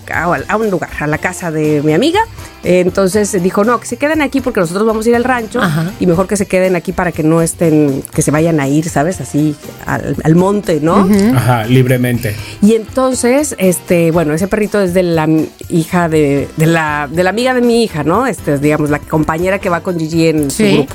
a 0.48 0.56
un 0.56 0.70
lugar, 0.70 0.90
a 1.00 1.06
la 1.06 1.18
casa 1.18 1.50
de 1.50 1.82
mi 1.84 1.92
amiga. 1.92 2.20
Eh, 2.64 2.80
Entonces 2.80 3.40
dijo, 3.40 3.62
no, 3.62 3.78
que 3.78 3.87
se 3.87 3.96
queden 3.96 4.20
aquí 4.20 4.40
porque 4.40 4.58
nosotros 4.58 4.84
vamos 4.84 5.06
a 5.06 5.08
ir 5.08 5.14
al 5.14 5.22
rancho 5.22 5.62
Ajá. 5.62 5.92
y 6.00 6.06
mejor 6.06 6.26
que 6.26 6.37
se 6.37 6.46
queden 6.46 6.74
aquí 6.74 6.90
para 6.92 7.12
que 7.12 7.22
no 7.22 7.40
estén, 7.40 8.02
que 8.12 8.20
se 8.20 8.32
vayan 8.32 8.58
a 8.58 8.66
ir, 8.66 8.88
¿sabes? 8.88 9.20
Así 9.20 9.54
al, 9.87 10.16
al 10.24 10.34
monte, 10.34 10.80
¿no? 10.82 11.08
Ajá, 11.37 11.64
libremente. 11.66 12.34
Y 12.61 12.74
entonces, 12.74 13.54
este, 13.58 14.11
bueno, 14.11 14.34
ese 14.34 14.48
perrito 14.48 14.80
es 14.80 14.92
de 14.92 15.04
la 15.04 15.28
hija 15.68 16.08
de, 16.08 16.48
de 16.56 16.66
la, 16.66 17.08
de 17.11 17.22
la 17.22 17.30
amiga 17.30 17.54
de 17.54 17.61
mi 17.61 17.84
hija, 17.84 18.02
¿no? 18.02 18.26
Este 18.26 18.54
es, 18.54 18.61
digamos, 18.88 18.90
la 18.90 18.98
compañera 19.09 19.59
que 19.59 19.68
va 19.68 19.81
con 19.81 19.98
Gigi 19.98 20.29
en 20.29 20.51
Sí. 20.51 20.70
su 20.70 20.77
grupo. 20.79 20.94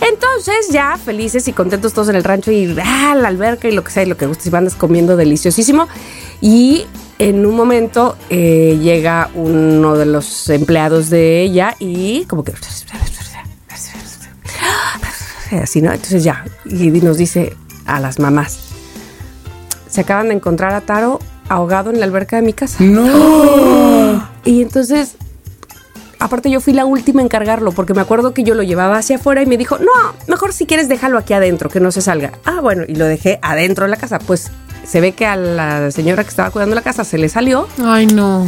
Entonces, 0.00 0.68
ya 0.70 0.96
felices 0.96 1.46
y 1.48 1.52
contentos 1.52 1.92
todos 1.92 2.08
en 2.08 2.16
el 2.16 2.24
rancho 2.24 2.50
y 2.50 2.74
ah, 2.82 3.14
la 3.14 3.28
alberca 3.28 3.68
y 3.68 3.72
lo 3.72 3.84
que 3.84 3.90
sea, 3.90 4.02
y 4.02 4.06
lo 4.06 4.16
que 4.16 4.26
gustes 4.26 4.50
y 4.50 4.56
andas 4.56 4.74
comiendo 4.74 5.16
deliciosísimo. 5.16 5.88
Y 6.40 6.86
en 7.18 7.44
un 7.44 7.54
momento 7.54 8.16
eh, 8.30 8.78
llega 8.80 9.28
uno 9.34 9.96
de 9.96 10.06
los 10.06 10.48
empleados 10.48 11.10
de 11.10 11.42
ella 11.42 11.76
y 11.78 12.24
como 12.24 12.44
que 12.44 12.52
así, 15.62 15.82
¿no? 15.82 15.92
Entonces 15.92 16.24
ya, 16.24 16.44
y 16.64 16.88
nos 17.00 17.18
dice 17.18 17.54
a 17.84 18.00
las 18.00 18.18
mamás, 18.18 18.58
se 19.88 20.00
acaban 20.00 20.28
de 20.28 20.34
encontrar 20.34 20.72
a 20.74 20.80
Taro 20.80 21.20
ahogado 21.48 21.90
en 21.90 21.98
la 21.98 22.06
alberca 22.06 22.36
de 22.36 22.42
mi 22.42 22.52
casa. 22.52 22.82
No. 22.82 24.26
Y 24.44 24.62
entonces, 24.62 25.16
aparte 26.20 26.50
yo 26.50 26.60
fui 26.60 26.72
la 26.72 26.84
última 26.84 27.20
en 27.22 27.28
cargarlo, 27.28 27.72
porque 27.72 27.94
me 27.94 28.00
acuerdo 28.00 28.32
que 28.34 28.42
yo 28.44 28.54
lo 28.54 28.62
llevaba 28.62 28.98
hacia 28.98 29.16
afuera 29.16 29.42
y 29.42 29.46
me 29.46 29.56
dijo, 29.56 29.78
no, 29.78 29.90
mejor 30.28 30.52
si 30.52 30.66
quieres 30.66 30.88
déjalo 30.88 31.18
aquí 31.18 31.32
adentro, 31.32 31.68
que 31.70 31.80
no 31.80 31.90
se 31.90 32.00
salga. 32.02 32.32
Ah, 32.44 32.60
bueno, 32.62 32.84
y 32.86 32.94
lo 32.94 33.06
dejé 33.06 33.38
adentro 33.42 33.84
de 33.86 33.90
la 33.90 33.96
casa. 33.96 34.18
Pues 34.18 34.50
se 34.86 35.00
ve 35.00 35.12
que 35.12 35.26
a 35.26 35.36
la 35.36 35.90
señora 35.90 36.22
que 36.22 36.30
estaba 36.30 36.50
cuidando 36.50 36.74
la 36.74 36.82
casa 36.82 37.04
se 37.04 37.18
le 37.18 37.28
salió 37.28 37.68
Ay, 37.84 38.06
no. 38.06 38.46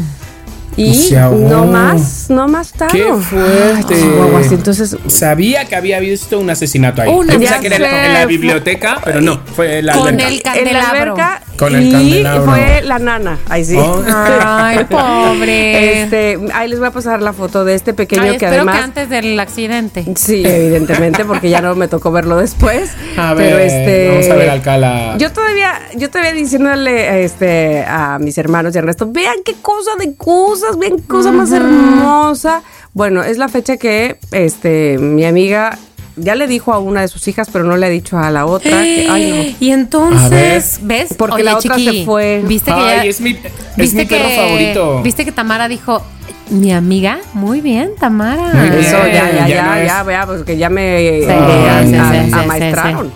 y 0.76 1.10
no 1.50 1.66
más, 1.66 2.30
no 2.30 2.48
más 2.48 2.72
Taro. 2.72 2.92
¡Qué 2.92 3.04
fuerte! 3.14 3.94
Ay. 3.94 4.46
Entonces, 4.50 4.96
Sabía 5.06 5.66
que 5.66 5.76
había 5.76 6.00
visto 6.00 6.38
un 6.40 6.48
asesinato 6.50 7.02
ahí. 7.02 7.10
Un 7.10 7.26
Yo 7.28 7.38
pensaba 7.38 7.60
que 7.60 7.66
era 7.66 8.06
en 8.06 8.14
la- 8.14 8.26
biblioteca, 8.26 8.98
pero 9.04 9.20
no, 9.20 9.40
fue 9.54 9.78
en 9.80 9.86
la 9.86 9.92
Con 9.92 10.08
alberca. 10.08 10.54
el 10.54 10.66
en 10.66 10.72
la 10.72 10.80
candelabro. 10.80 11.12
alberca 11.12 11.41
Con 11.58 11.74
el 11.74 11.88
y 11.88 11.92
candelabro. 11.92 12.44
fue 12.50 12.82
la 12.82 12.98
nana. 12.98 13.38
Ahí 13.48 13.64
sí. 13.64 13.76
Oh. 13.78 14.02
Ay, 14.06 14.84
pobre. 14.90 16.02
Este, 16.02 16.38
ahí 16.54 16.68
les 16.68 16.78
voy 16.78 16.88
a 16.88 16.90
pasar 16.90 17.22
la 17.22 17.32
foto 17.32 17.64
de 17.64 17.74
este 17.74 17.94
pequeño 17.94 18.22
Ay, 18.22 18.30
que 18.30 18.46
espero 18.46 18.54
además 18.54 18.76
que 18.76 18.82
antes 18.82 19.08
del 19.08 19.38
accidente. 19.38 20.04
Sí, 20.16 20.42
evidentemente, 20.44 21.24
porque 21.24 21.50
ya 21.50 21.60
no 21.60 21.74
me 21.74 21.88
tocó 21.88 22.10
verlo 22.10 22.36
después. 22.36 22.90
A 23.16 23.34
ver, 23.34 23.50
pero 23.50 23.58
este. 23.58 24.08
vamos 24.08 24.30
a 24.30 24.34
ver 24.34 24.50
Alcala. 24.50 25.16
Yo 25.18 25.32
todavía, 25.32 25.80
yo 25.96 26.10
todavía 26.10 26.32
diciéndole 26.32 27.24
este, 27.24 27.84
a 27.86 28.18
mis 28.18 28.36
hermanos 28.38 28.74
y 28.74 28.78
al 28.78 28.84
resto, 28.84 29.10
vean 29.10 29.36
qué 29.44 29.54
cosa 29.60 29.92
de 29.98 30.14
cosas, 30.16 30.78
vean 30.78 30.96
qué 30.96 31.06
cosa 31.06 31.32
más 31.32 31.52
hermosa. 31.52 32.62
Bueno, 32.94 33.22
es 33.22 33.38
la 33.38 33.48
fecha 33.48 33.76
que 33.76 34.18
este, 34.32 34.98
mi 34.98 35.24
amiga 35.24 35.78
ya 36.16 36.34
le 36.34 36.46
dijo 36.46 36.72
a 36.72 36.78
una 36.78 37.00
de 37.02 37.08
sus 37.08 37.26
hijas, 37.28 37.48
pero 37.52 37.64
no 37.64 37.76
le 37.76 37.86
ha 37.86 37.88
dicho 37.88 38.18
a 38.18 38.30
la 38.30 38.46
otra. 38.46 38.82
que- 38.82 39.06
ay, 39.10 39.56
Y 39.60 39.70
entonces, 39.70 40.78
¿ves? 40.82 41.14
Porque 41.16 41.36
Oye, 41.36 41.44
la 41.44 41.56
otra 41.56 41.76
Chiqui, 41.76 41.98
se 42.00 42.04
fue. 42.04 42.42
¿Viste 42.44 42.70
que 42.72 42.80
Ay, 42.80 42.96
ya- 42.96 43.04
es 43.04 43.20
mi, 43.20 43.30
es 43.30 43.38
¿viste 43.76 43.96
mi 44.02 44.04
perro 44.06 44.28
que- 44.28 44.36
favorito. 44.36 45.02
¿Viste 45.02 45.24
que 45.24 45.32
Tamara 45.32 45.68
dijo, 45.68 46.02
mi 46.50 46.72
amiga? 46.72 47.18
Muy 47.32 47.60
bien, 47.60 47.92
Tamara. 47.98 48.42
Muy 48.52 48.68
no. 48.68 48.76
bien. 48.76 48.84
Eso, 48.84 48.98
ya, 49.06 49.30
ya, 49.32 49.32
Ya 49.32 49.48
ya, 49.48 49.62
no 49.64 49.74
es- 49.74 49.86
ya, 49.86 50.02
vea, 50.02 50.26
pues 50.26 50.42
que 50.42 50.56
ya 50.58 50.68
me 50.68 51.20
Sí, 51.20 51.26
me 51.26 51.32
a- 51.32 51.82
sí, 51.86 51.94
a- 51.94 52.24
sí, 52.24 52.30
sí, 52.30 52.38
amaestraron. 52.38 53.12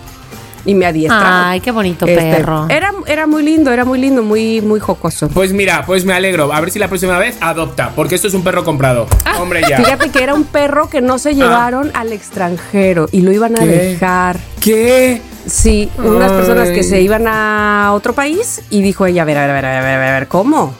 Y 0.67 0.75
me 0.75 0.85
adiestraron. 0.85 1.25
Ay, 1.47 1.61
qué 1.61 1.71
bonito 1.71 2.05
Este, 2.05 2.21
perro. 2.21 2.67
Era, 2.69 2.91
era 3.07 3.25
muy 3.25 3.41
lindo, 3.41 3.71
era 3.71 3.85
muy 3.85 3.99
lindo, 3.99 4.21
muy, 4.21 4.61
muy 4.61 4.79
jocoso. 4.79 5.29
Pues 5.29 5.53
mira, 5.53 5.83
pues 5.85 6.03
me 6.05 6.13
alegro. 6.13 6.53
A 6.53 6.59
ver 6.61 6.69
si 6.71 6.77
la 6.77 6.89
próxima 6.89 7.17
vez 7.17 7.37
adopta, 7.41 7.91
porque 7.95 8.15
esto 8.15 8.27
es 8.27 8.33
un 8.33 8.43
perro 8.43 8.63
comprado. 8.65 9.07
Hombre, 9.39 9.61
ya. 9.67 9.77
Fíjate 9.77 10.09
que 10.11 10.21
era 10.21 10.33
un 10.35 10.43
perro 10.43 10.89
que 10.89 10.99
no 11.01 11.17
se 11.19 11.33
llevaron 11.33 11.89
al 11.95 12.11
extranjero 12.11 13.07
y 13.11 13.21
lo 13.21 13.31
iban 13.31 13.55
a 13.55 13.59
¿Qué? 13.61 13.65
dejar. 13.65 14.37
¿Qué? 14.59 15.21
Sí, 15.45 15.89
unas 15.99 16.31
Ay. 16.31 16.37
personas 16.37 16.69
que 16.71 16.83
se 16.83 16.99
iban 17.01 17.25
a 17.27 17.91
otro 17.93 18.11
país 18.11 18.61
y 18.69 18.81
dijo 18.81 19.05
ella, 19.05 19.21
a 19.21 19.25
ver, 19.25 19.37
a 19.37 19.45
ver, 19.45 19.51
a 19.51 19.61
ver, 19.61 19.65
a 19.65 19.69
ver, 19.81 19.95
a 19.95 19.97
ver, 19.99 20.07
a 20.09 20.19
ver, 20.19 20.27
¿cómo? 20.27 20.73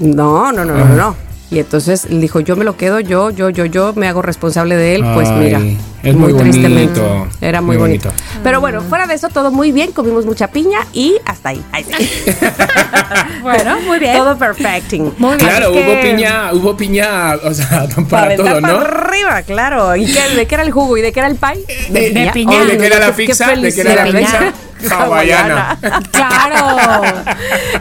No, 0.00 0.50
no, 0.50 0.64
no, 0.64 0.74
no, 0.74 0.84
no, 0.84 0.96
no. 0.96 1.16
Y 1.50 1.58
entonces 1.60 2.06
le 2.10 2.18
dijo, 2.18 2.40
yo 2.40 2.56
me 2.56 2.64
lo 2.64 2.76
quedo, 2.76 2.98
yo, 3.00 3.30
yo, 3.30 3.48
yo, 3.50 3.64
yo 3.66 3.92
me 3.94 4.08
hago 4.08 4.22
responsable 4.22 4.76
de 4.76 4.96
él. 4.96 5.04
Pues 5.14 5.28
Ay, 5.28 5.38
mira, 5.38 5.60
es 6.02 6.14
muy 6.16 6.32
bonito. 6.32 7.28
Era 7.40 7.60
muy, 7.60 7.76
Muy 7.76 7.86
bonito. 7.86 8.08
bonito. 8.08 8.24
Pero 8.42 8.60
bueno, 8.60 8.80
fuera 8.80 9.06
de 9.06 9.14
eso, 9.14 9.28
todo 9.28 9.50
muy 9.52 9.70
bien, 9.70 9.92
comimos 9.92 10.24
mucha 10.26 10.48
piña 10.48 10.80
y 10.92 11.14
hasta 11.26 11.50
ahí. 11.50 11.62
Ahí 11.72 11.84
sí. 11.84 12.10
Bueno, 13.42 13.78
muy 13.82 13.98
bien. 13.98 14.16
todo 14.16 14.36
perfecting. 14.38 15.12
Muy 15.18 15.36
bien. 15.36 15.48
Claro, 15.48 15.68
Así 15.70 15.78
hubo 15.78 16.00
que- 16.00 16.10
piña, 16.10 16.52
hubo 16.52 16.76
piña, 16.76 17.34
o 17.44 17.52
sea, 17.54 17.86
Para 18.08 18.08
para 18.08 18.36
todo, 18.36 18.46
para 18.46 18.60
¿no? 18.60 18.78
arriba, 18.80 19.42
claro. 19.42 19.94
¿Y 19.96 20.06
qué, 20.06 20.34
de 20.34 20.46
qué 20.46 20.54
era 20.54 20.64
el 20.64 20.72
jugo? 20.72 20.96
¿Y 20.96 21.02
de 21.02 21.12
qué 21.12 21.20
era 21.20 21.28
el 21.28 21.36
pie? 21.36 21.64
De- 21.90 22.10
de 22.10 22.30
piña. 22.32 22.60
Ay, 22.62 22.66
¿De 22.68 22.78
qué 22.78 22.86
era 22.86 22.98
la 22.98 23.12
pizza? 23.12 23.48
¿De 23.54 23.72
qué 23.72 23.80
era 23.82 24.06
la 24.06 24.18
pizza? 24.18 24.52
Hawaiana. 24.90 25.78
Claro. 26.12 27.02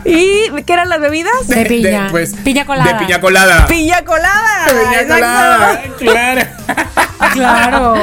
¿Y 0.05 0.49
de 0.49 0.63
qué 0.63 0.73
eran 0.73 0.89
las 0.89 0.99
bebidas? 0.99 1.47
De 1.47 1.65
piña. 1.65 2.07
pues, 2.11 2.33
Piña 2.43 2.65
colada. 2.65 2.93
De 2.93 2.99
piña 2.99 3.19
colada. 3.19 3.67
Piña 3.67 4.03
colada. 4.05 4.65
Piña 4.67 5.01
exacto. 5.01 5.13
colada, 5.13 5.81
claro. 5.97 6.41
Claro. 7.33 7.95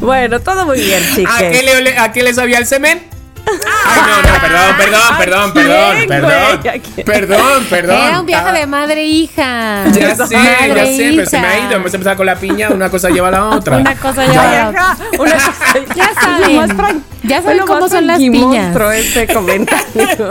Bueno, 0.00 0.40
todo 0.40 0.66
muy 0.66 0.78
bien, 0.80 1.02
¿A 1.28 1.38
qué, 1.38 1.62
le, 1.62 1.76
ole- 1.76 1.98
¿A 1.98 2.12
qué 2.12 2.22
le 2.22 2.34
sabía 2.34 2.58
el 2.58 2.66
semen? 2.66 3.02
Ay, 3.46 4.00
no, 4.00 4.22
no, 4.22 4.40
perdón, 4.40 4.76
perdón, 5.18 5.52
perdón, 5.52 5.52
¿quién, 5.52 6.08
perdón, 6.08 6.60
perdón, 6.62 7.04
perdón, 7.04 7.64
perdón. 7.70 7.96
Era 8.08 8.20
un 8.20 8.26
viaje 8.26 8.52
de 8.58 8.66
madre 8.66 9.00
e 9.02 9.06
hija. 9.06 9.84
Ya 9.92 10.16
sé, 10.16 10.34
ya 10.34 10.86
sé, 10.86 11.12
pero 11.16 11.26
se 11.30 11.38
me 11.40 11.46
ha 11.46 11.58
ido. 11.60 11.76
Hemos 11.76 11.94
empezado 11.94 12.16
con 12.16 12.26
la 12.26 12.34
piña, 12.36 12.70
una 12.70 12.90
cosa 12.90 13.08
lleva 13.10 13.28
a 13.28 13.30
la 13.30 13.44
otra. 13.50 13.76
Una 13.76 13.94
cosa 13.96 14.26
lleva 14.26 14.50
a 14.50 14.52
la 14.54 14.68
otra. 14.70 14.80
ajá, 14.92 14.96
una 15.18 15.32
cosa- 15.34 15.52
Ya 15.94 16.10
saben. 16.20 17.04
Ya 17.22 17.42
saben 17.42 17.58
cómo 17.66 17.88
son 17.88 18.06
las 18.06 18.18
piñas. 18.18 18.76
este 18.94 19.26
comentario. 19.32 20.30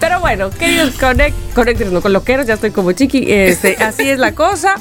Pero 0.00 0.20
bueno, 0.20 0.50
queridos 0.50 0.94
conect, 0.94 1.34
connectors, 1.54 1.90
no 1.92 2.00
con 2.00 2.12
loqueros, 2.12 2.46
ya 2.46 2.54
estoy 2.54 2.70
como 2.70 2.92
chiqui. 2.92 3.24
Este, 3.30 3.76
así 3.82 4.08
es 4.08 4.18
la 4.18 4.32
cosa. 4.32 4.74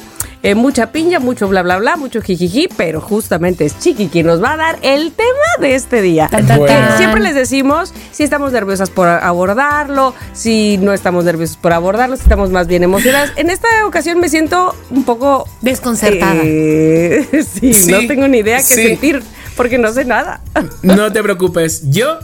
Eh, 0.45 0.53
mucha 0.53 0.91
piña, 0.91 1.19
mucho 1.19 1.47
bla 1.47 1.63
bla 1.63 1.77
bla, 1.77 1.95
mucho 1.95 2.21
jijiji, 2.21 2.67
pero 2.77 3.01
justamente 3.01 3.65
es 3.65 3.79
Chiqui 3.79 4.10
quien 4.10 4.27
nos 4.27 4.43
va 4.43 4.51
a 4.53 4.58
dar 4.58 4.77
el 4.84 5.12
tema 5.12 5.27
de 5.60 5.73
este 5.73 6.03
día. 6.03 6.27
Tan, 6.29 6.45
tan, 6.45 6.97
siempre 6.97 7.19
les 7.21 7.34
decimos 7.34 7.91
si 8.12 8.21
estamos 8.21 8.51
nerviosas 8.51 8.91
por 8.91 9.08
abordarlo, 9.08 10.13
si 10.34 10.77
no 10.77 10.93
estamos 10.93 11.25
nerviosos 11.25 11.58
por 11.58 11.73
abordarlo, 11.73 12.15
si 12.15 12.21
estamos 12.21 12.51
más 12.51 12.67
bien 12.67 12.84
emocionadas. 12.84 13.31
En 13.38 13.49
esta 13.49 13.67
ocasión 13.88 14.19
me 14.19 14.29
siento 14.29 14.75
un 14.91 15.03
poco 15.03 15.49
Desconcertada. 15.62 16.39
eh, 16.43 17.27
sí, 17.60 17.73
Sí, 17.73 17.91
no 17.91 18.05
tengo 18.05 18.27
ni 18.27 18.38
idea 18.38 18.58
qué 18.58 18.63
sí. 18.63 18.84
sentir 18.88 19.23
porque 19.58 19.79
no 19.79 19.91
sé 19.93 20.05
nada. 20.05 20.41
No 20.84 21.12
te 21.12 21.23
preocupes, 21.23 21.89
yo 21.89 22.19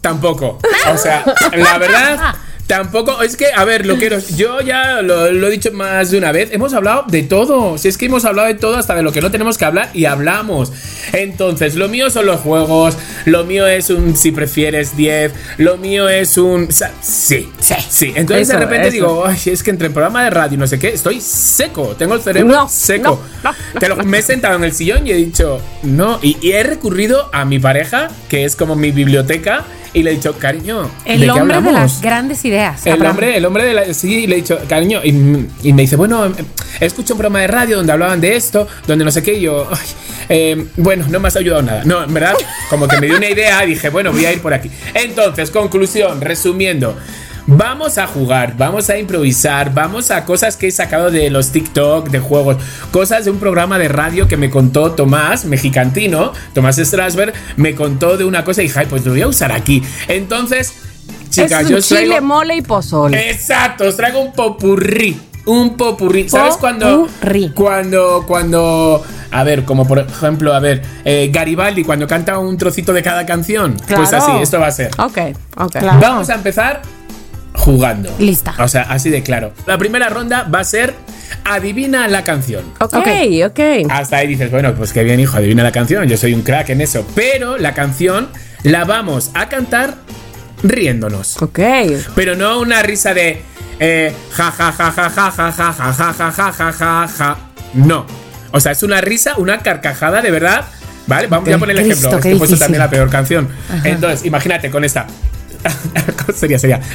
tampoco. 0.00 0.58
O 0.92 0.96
sea, 0.96 1.24
la 1.52 1.78
verdad, 1.78 2.34
tampoco. 2.68 3.20
Es 3.22 3.36
que, 3.36 3.46
a 3.52 3.64
ver, 3.64 3.84
loqueros, 3.86 4.36
yo 4.36 4.60
ya 4.60 5.02
lo, 5.02 5.32
lo 5.32 5.48
he 5.48 5.50
dicho 5.50 5.72
más 5.72 6.12
de 6.12 6.18
una 6.18 6.30
vez. 6.30 6.50
Hemos 6.52 6.72
hablado 6.74 7.04
de 7.08 7.24
todo. 7.24 7.76
Si 7.78 7.88
es 7.88 7.98
que 7.98 8.06
hemos 8.06 8.24
hablado 8.24 8.46
de 8.46 8.54
todo, 8.54 8.76
hasta 8.76 8.94
de 8.94 9.02
lo 9.02 9.10
que 9.10 9.20
no 9.20 9.32
tenemos 9.32 9.58
que 9.58 9.64
hablar 9.64 9.90
y 9.94 10.04
hablamos. 10.04 10.72
Entonces, 11.12 11.74
lo 11.74 11.88
mío 11.88 12.10
son 12.10 12.26
los 12.26 12.40
juegos. 12.40 12.96
Lo 13.24 13.44
mío 13.44 13.66
es 13.66 13.90
un 13.90 14.16
si 14.16 14.30
prefieres 14.30 14.96
10. 14.96 15.32
Lo 15.56 15.76
mío 15.78 16.08
es 16.08 16.38
un. 16.38 16.68
Sí, 16.70 17.48
sí, 17.60 17.74
sí. 17.88 18.12
Entonces, 18.14 18.48
Eso, 18.48 18.58
de 18.58 18.64
repente 18.64 18.88
eso. 18.88 18.94
digo, 18.94 19.24
Ay, 19.26 19.38
es 19.46 19.62
que 19.62 19.70
entre 19.70 19.88
el 19.88 19.92
programa 19.92 20.22
de 20.24 20.30
radio 20.30 20.54
y 20.54 20.58
no 20.58 20.66
sé 20.66 20.78
qué, 20.78 20.88
estoy 20.88 21.20
seco. 21.20 21.96
Tengo 21.98 22.14
el 22.14 22.20
cerebro 22.20 22.52
No, 22.54 22.68
seco. 22.68 23.20
no, 23.42 23.50
no, 23.74 23.80
Te 23.80 23.88
lo- 23.88 23.96
me 24.04 24.18
he 24.18 24.22
sentado 24.22 24.56
en 24.56 24.64
el 24.64 24.72
sillón 24.72 25.06
y 25.06 25.10
he 25.12 25.16
dicho, 25.16 25.60
no. 25.82 26.18
Y, 26.22 26.36
y 26.40 26.52
he 26.52 26.62
recurrido 26.62 27.30
a 27.32 27.44
mi 27.44 27.58
pareja, 27.58 28.08
que 28.28 28.44
es 28.44 28.54
como 28.56 28.76
mi 28.76 28.90
biblioteca, 28.90 29.64
y 29.92 30.02
le 30.02 30.10
he 30.10 30.14
dicho, 30.14 30.36
cariño, 30.38 30.90
¿de 31.04 31.14
El 31.14 31.20
qué 31.22 31.30
hombre 31.30 31.60
de 31.60 31.72
las 31.72 32.00
grandes 32.00 32.44
ideas. 32.44 32.86
El 32.86 32.94
Abraham. 32.94 33.10
hombre, 33.12 33.36
el 33.36 33.44
hombre 33.44 33.64
de 33.64 33.74
la. 33.74 33.94
Sí, 33.94 34.26
le 34.26 34.36
he 34.36 34.40
dicho, 34.40 34.58
cariño. 34.68 35.00
Y, 35.04 35.08
y 35.62 35.72
me 35.72 35.82
dice, 35.82 35.96
bueno, 35.96 36.26
eh, 36.26 36.32
escucho 36.80 37.14
un 37.14 37.18
programa 37.18 37.40
de 37.40 37.46
radio 37.46 37.76
donde 37.78 37.92
hablaban 37.92 38.20
de 38.20 38.36
esto, 38.36 38.66
donde 38.86 39.04
no 39.04 39.10
sé 39.10 39.22
qué. 39.22 39.34
Y 39.34 39.42
yo, 39.42 39.68
ay, 39.70 39.86
eh, 40.28 40.66
bueno, 40.76 41.06
no 41.08 41.20
me 41.20 41.28
has 41.28 41.36
ayudado 41.36 41.62
nada. 41.62 41.84
No, 41.84 42.04
en 42.04 42.12
verdad, 42.12 42.34
como 42.70 42.86
que 42.86 43.00
me 43.00 43.06
dio 43.06 43.16
una 43.16 43.28
idea 43.28 43.64
y 43.64 43.70
dije, 43.70 43.88
bueno, 43.88 44.12
voy 44.12 44.26
a 44.26 44.32
ir 44.32 44.40
por 44.40 44.52
aquí. 44.52 44.70
Entonces, 44.94 45.50
conclusión, 45.50 46.20
resumiendo. 46.20 46.96
Vamos 47.50 47.96
a 47.96 48.06
jugar, 48.06 48.54
vamos 48.58 48.90
a 48.90 48.98
improvisar, 48.98 49.72
vamos 49.72 50.10
a 50.10 50.26
cosas 50.26 50.58
que 50.58 50.66
he 50.66 50.70
sacado 50.70 51.10
de 51.10 51.30
los 51.30 51.50
TikTok, 51.50 52.10
de 52.10 52.18
juegos, 52.20 52.58
cosas 52.90 53.24
de 53.24 53.30
un 53.30 53.38
programa 53.38 53.78
de 53.78 53.88
radio 53.88 54.28
que 54.28 54.36
me 54.36 54.50
contó 54.50 54.92
Tomás, 54.92 55.46
mexicantino, 55.46 56.34
Tomás 56.52 56.76
Strasberg, 56.76 57.32
me 57.56 57.74
contó 57.74 58.18
de 58.18 58.24
una 58.26 58.44
cosa 58.44 58.60
y 58.60 58.66
dije, 58.66 58.80
"Ay, 58.80 58.86
pues 58.90 59.02
lo 59.06 59.12
voy 59.12 59.22
a 59.22 59.28
usar 59.28 59.50
aquí. 59.50 59.82
Entonces, 60.08 60.74
chicas, 61.30 61.62
es 61.62 61.68
yo 61.70 61.76
un 61.76 61.82
traigo- 61.82 62.02
chile, 62.02 62.20
mole 62.20 62.56
y 62.56 62.60
pozole. 62.60 63.30
Exacto, 63.30 63.84
os 63.84 63.96
traigo 63.96 64.20
un 64.20 64.32
popurrí. 64.34 65.18
Un 65.46 65.74
popurrí. 65.78 66.28
¿Sabes 66.28 66.58
cuando? 66.58 67.06
Popurrí. 67.06 67.50
Cuando, 67.54 68.24
cuando. 68.28 69.02
A 69.30 69.42
ver, 69.44 69.64
como 69.64 69.86
por 69.88 70.00
ejemplo, 70.00 70.52
a 70.52 70.60
ver, 70.60 70.82
eh, 71.06 71.30
Garibaldi 71.32 71.82
cuando 71.82 72.06
canta 72.06 72.36
un 72.38 72.58
trocito 72.58 72.92
de 72.92 73.02
cada 73.02 73.24
canción. 73.24 73.72
Pues 73.88 74.10
Claro. 74.10 74.24
así, 74.26 74.32
esto 74.42 74.60
va 74.60 74.66
a 74.66 74.70
ser. 74.70 74.90
Ok, 74.98 75.18
ok. 75.56 75.70
Claro. 75.78 75.98
Vamos 75.98 76.28
a 76.28 76.34
empezar 76.34 76.82
jugando. 77.68 78.10
Lista. 78.18 78.54
O 78.60 78.66
sea, 78.66 78.82
así 78.84 79.10
de 79.10 79.22
claro. 79.22 79.52
La 79.66 79.76
primera 79.76 80.08
ronda 80.08 80.44
va 80.44 80.60
a 80.60 80.64
ser 80.64 80.94
adivina 81.44 82.08
la 82.08 82.24
canción. 82.24 82.64
Ok, 82.80 82.96
Ok. 83.44 83.60
Hasta 83.90 84.16
ahí 84.16 84.26
dices, 84.26 84.50
bueno, 84.50 84.74
pues 84.74 84.94
qué 84.94 85.04
bien, 85.04 85.20
hijo, 85.20 85.36
adivina 85.36 85.62
la 85.62 85.70
canción. 85.70 86.08
Yo 86.08 86.16
soy 86.16 86.32
un 86.32 86.40
crack 86.40 86.70
en 86.70 86.80
eso. 86.80 87.06
Pero 87.14 87.58
la 87.58 87.74
canción 87.74 88.28
la 88.62 88.86
vamos 88.86 89.30
a 89.34 89.50
cantar 89.50 89.96
riéndonos. 90.62 91.42
Ok. 91.42 91.58
Pero 92.14 92.36
no 92.36 92.58
una 92.58 92.82
risa 92.82 93.12
de 93.12 93.42
eh, 93.78 94.14
ja 94.32 94.50
ja 94.50 94.72
ja 94.72 94.90
ja 94.90 95.10
ja 95.10 95.30
ja 95.30 95.52
ja 95.52 95.72
ja 95.72 95.92
ja 95.92 96.12
ja 96.12 96.32
ja 96.32 96.52
ja 96.52 96.72
ja 96.72 97.08
ja. 97.18 97.36
No. 97.74 98.06
O 98.50 98.60
sea, 98.60 98.72
es 98.72 98.82
una 98.82 99.02
risa, 99.02 99.34
una 99.36 99.58
carcajada 99.58 100.22
de 100.22 100.30
verdad. 100.30 100.64
¿Vale? 101.06 101.26
Vamos 101.26 101.52
a 101.52 101.58
poner 101.58 101.76
el 101.76 101.84
ejemplo. 101.90 102.16
Es 102.16 102.22
que 102.22 102.28
he 102.28 102.36
puesto 102.36 102.54
difícil. 102.54 102.58
también 102.58 102.78
la 102.80 102.88
peor 102.90 103.10
canción. 103.10 103.48
Entonces, 103.84 104.24
imagínate 104.24 104.70
con 104.70 104.84
esta. 104.84 105.06
sería, 106.34 106.58
sería. 106.58 106.80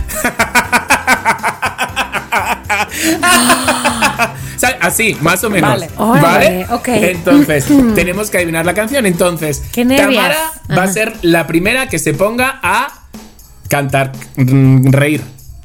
Así, 4.83 5.17
más 5.21 5.43
o 5.43 5.49
menos. 5.49 5.69
Vale. 5.69 5.89
Órale, 5.97 6.65
ok. 6.69 6.87
Entonces, 6.87 7.65
tenemos 7.95 8.29
que 8.29 8.37
adivinar 8.37 8.65
la 8.65 8.73
canción. 8.73 9.05
Entonces. 9.05 9.63
Tamara 9.71 10.51
va 10.77 10.83
a 10.83 10.87
ser 10.87 11.13
la 11.21 11.47
primera 11.47 11.87
que 11.87 11.99
se 11.99 12.13
ponga 12.13 12.59
a 12.61 12.87
cantar, 13.69 14.11
mm, 14.35 14.91
reír. 14.91 15.21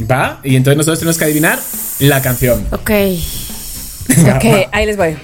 ¿Va? 0.09 0.39
Y 0.45 0.55
entonces 0.55 0.77
nosotros 0.77 1.01
tenemos 1.01 1.19
que 1.19 1.25
adivinar 1.25 1.59
la 1.99 2.23
canción. 2.23 2.67
Ok. 2.71 2.91
Ok, 4.09 4.69
ahí 4.73 4.87
les 4.87 4.97
voy. 4.97 5.19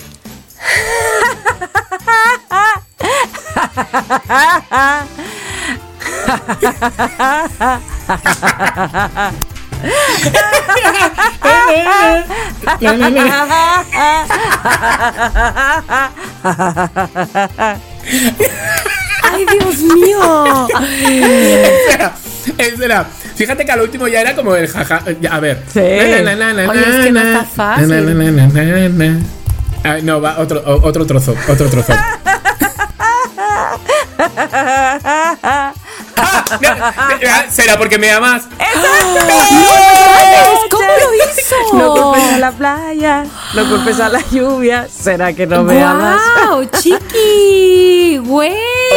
¡Ay, 19.22 19.46
Dios 19.58 19.78
mío! 19.78 20.68
Espera, 21.88 22.12
espera. 22.58 23.06
Fíjate 23.34 23.64
que 23.64 23.72
al 23.72 23.80
último 23.80 24.06
ya 24.08 24.20
era 24.20 24.34
como 24.37 24.54
el 24.54 24.68
jaja. 24.68 25.02
A 25.30 25.40
ver. 25.40 25.62
Sí. 25.72 25.80
Oye, 26.70 26.80
es 26.80 27.04
que 27.06 27.12
no 27.12 27.20
está 27.20 27.44
fácil. 27.44 27.84
Ah, 29.82 29.98
no, 30.02 30.20
va, 30.20 30.38
otro, 30.38 30.62
otro 30.64 31.06
trozo, 31.06 31.34
otro 31.48 31.68
trozo. 31.68 31.94
Ah, 37.27 37.44
Será 37.50 37.77
porque 37.77 37.98
me 37.98 38.11
amas. 38.11 38.44
¿Cómo 40.70 40.85
lo 40.85 41.14
hizo? 41.14 41.55
No 41.74 41.92
culpes 41.94 42.33
a 42.35 42.38
la 42.38 42.53
playa, 42.53 43.24
no 43.55 43.68
culpes 43.68 44.00
a 44.00 44.09
la 44.09 44.20
lluvia. 44.31 44.87
¿Será 44.88 45.33
que 45.33 45.46
no 45.46 45.62
me 45.64 45.83
amas? 45.83 46.20
¡Wow! 46.48 46.64
¡Chiqui! 46.81 48.18
¡Güey! 48.24 48.53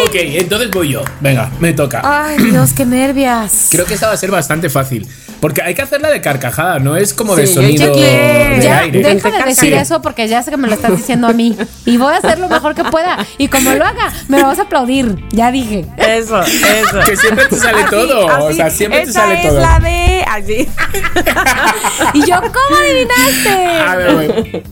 Ok, 0.05 0.13
entonces 0.15 0.69
voy 0.71 0.89
yo. 0.89 1.01
Venga, 1.19 1.49
me 1.59 1.73
toca. 1.73 2.01
¡Ay, 2.03 2.37
Dios, 2.37 2.73
qué 2.73 2.85
nervias! 2.85 3.67
Creo 3.71 3.85
que 3.85 3.93
esta 3.95 4.07
va 4.07 4.13
a 4.13 4.17
ser 4.17 4.31
bastante 4.31 4.69
fácil. 4.69 5.07
Porque 5.39 5.61
hay 5.61 5.75
que 5.75 5.83
hacerla 5.83 6.09
de 6.09 6.19
carcajada, 6.19 6.79
no 6.79 6.97
es 6.97 7.13
como 7.13 7.35
de 7.35 7.45
Sí, 7.45 7.53
sonido 7.53 7.95
de 7.95 8.59
Ya, 8.59 8.79
aire. 8.79 9.03
deja 9.03 9.29
de 9.29 9.37
decir 9.43 9.69
Sí. 9.71 9.73
eso 9.73 10.01
porque 10.01 10.27
ya 10.27 10.41
sé 10.41 10.49
que 10.49 10.57
me 10.57 10.67
lo 10.67 10.73
estás 10.73 10.97
diciendo 10.97 11.27
a 11.27 11.33
mí. 11.33 11.55
Y 11.85 11.97
voy 11.97 12.11
a 12.11 12.17
hacer 12.17 12.39
lo 12.39 12.49
mejor 12.49 12.73
que 12.73 12.83
pueda. 12.85 13.23
Y 13.37 13.47
como 13.47 13.71
lo 13.73 13.85
haga, 13.85 14.11
me 14.29 14.39
lo 14.39 14.47
vas 14.47 14.57
a 14.57 14.63
aplaudir. 14.63 15.23
Ya 15.29 15.51
dije. 15.51 15.85
Eso, 15.97 16.41
eso. 16.41 17.01
Que 17.07 17.15
siempre 17.15 17.45
te 17.45 17.55
sale 17.55 17.81
Así, 17.83 17.89
todo. 17.89 18.45
o 18.47 18.53
sea, 18.53 18.69
siempre 18.69 19.05
te 19.05 19.13
sale 19.13 19.35
es 19.41 19.47
todo. 19.47 19.59
la 19.61 19.79
de. 19.79 20.25
Así. 20.29 20.69
Y 22.13 22.19
yo, 22.25 22.39
¿cómo 22.41 22.77
adivinaste? 22.79 23.79
A 23.87 23.95
ver, 23.95 24.13
voy. 24.13 24.63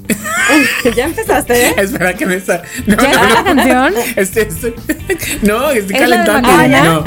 ya 0.96 1.06
empezaste, 1.06 1.68
¿eh? 1.70 1.76
Espera 1.82 2.14
que 2.14 2.26
me 2.26 2.36
está. 2.36 2.62
No, 2.86 2.96
¿Ya 3.02 3.12
está 3.12 3.30
la 3.30 3.44
canción? 3.44 3.94
Estoy, 4.16 4.44
estoy- 4.50 4.76
no, 5.44 5.70
estoy 5.72 5.96
¿Es 5.96 6.10
la 6.10 6.24
calentando. 6.26 6.50
No. 6.84 7.04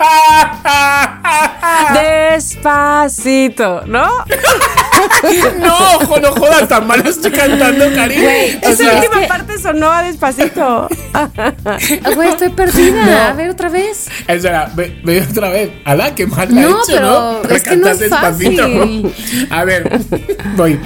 Despacito, 1.94 3.82
¿no? 3.86 4.08
No, 5.58 6.18
no 6.18 6.32
jodas, 6.32 6.68
tan 6.68 6.86
mal 6.86 7.06
estoy 7.06 7.30
cantando, 7.30 7.86
cariño. 7.94 8.28
Esa 8.62 8.76
sea, 8.76 8.94
última 9.00 9.26
parte 9.26 9.58
sonó 9.58 9.90
a 9.90 10.02
despacito. 10.02 10.88
Güey, 12.14 12.28
estoy 12.28 12.50
perdida. 12.50 13.28
A 13.30 13.32
ver, 13.32 13.50
otra 13.50 13.68
vez. 13.70 14.08
Espera, 14.26 14.70
ve, 14.74 15.00
ve 15.02 15.26
otra 15.28 15.48
vez. 15.50 15.70
Alá, 15.84 16.14
qué 16.14 16.26
mal 16.26 16.54
la 16.54 16.60
he 16.60 16.64
No, 16.64 16.70
hecho, 16.70 16.82
pero 16.88 17.00
¿no? 17.00 17.42
es 17.50 17.62
que 17.62 17.76
no 17.76 17.88
Recantar 17.88 18.02
es 18.02 18.10
fácil. 18.10 19.14
A 19.50 19.64
ver, 19.64 20.00
voy. 20.56 20.80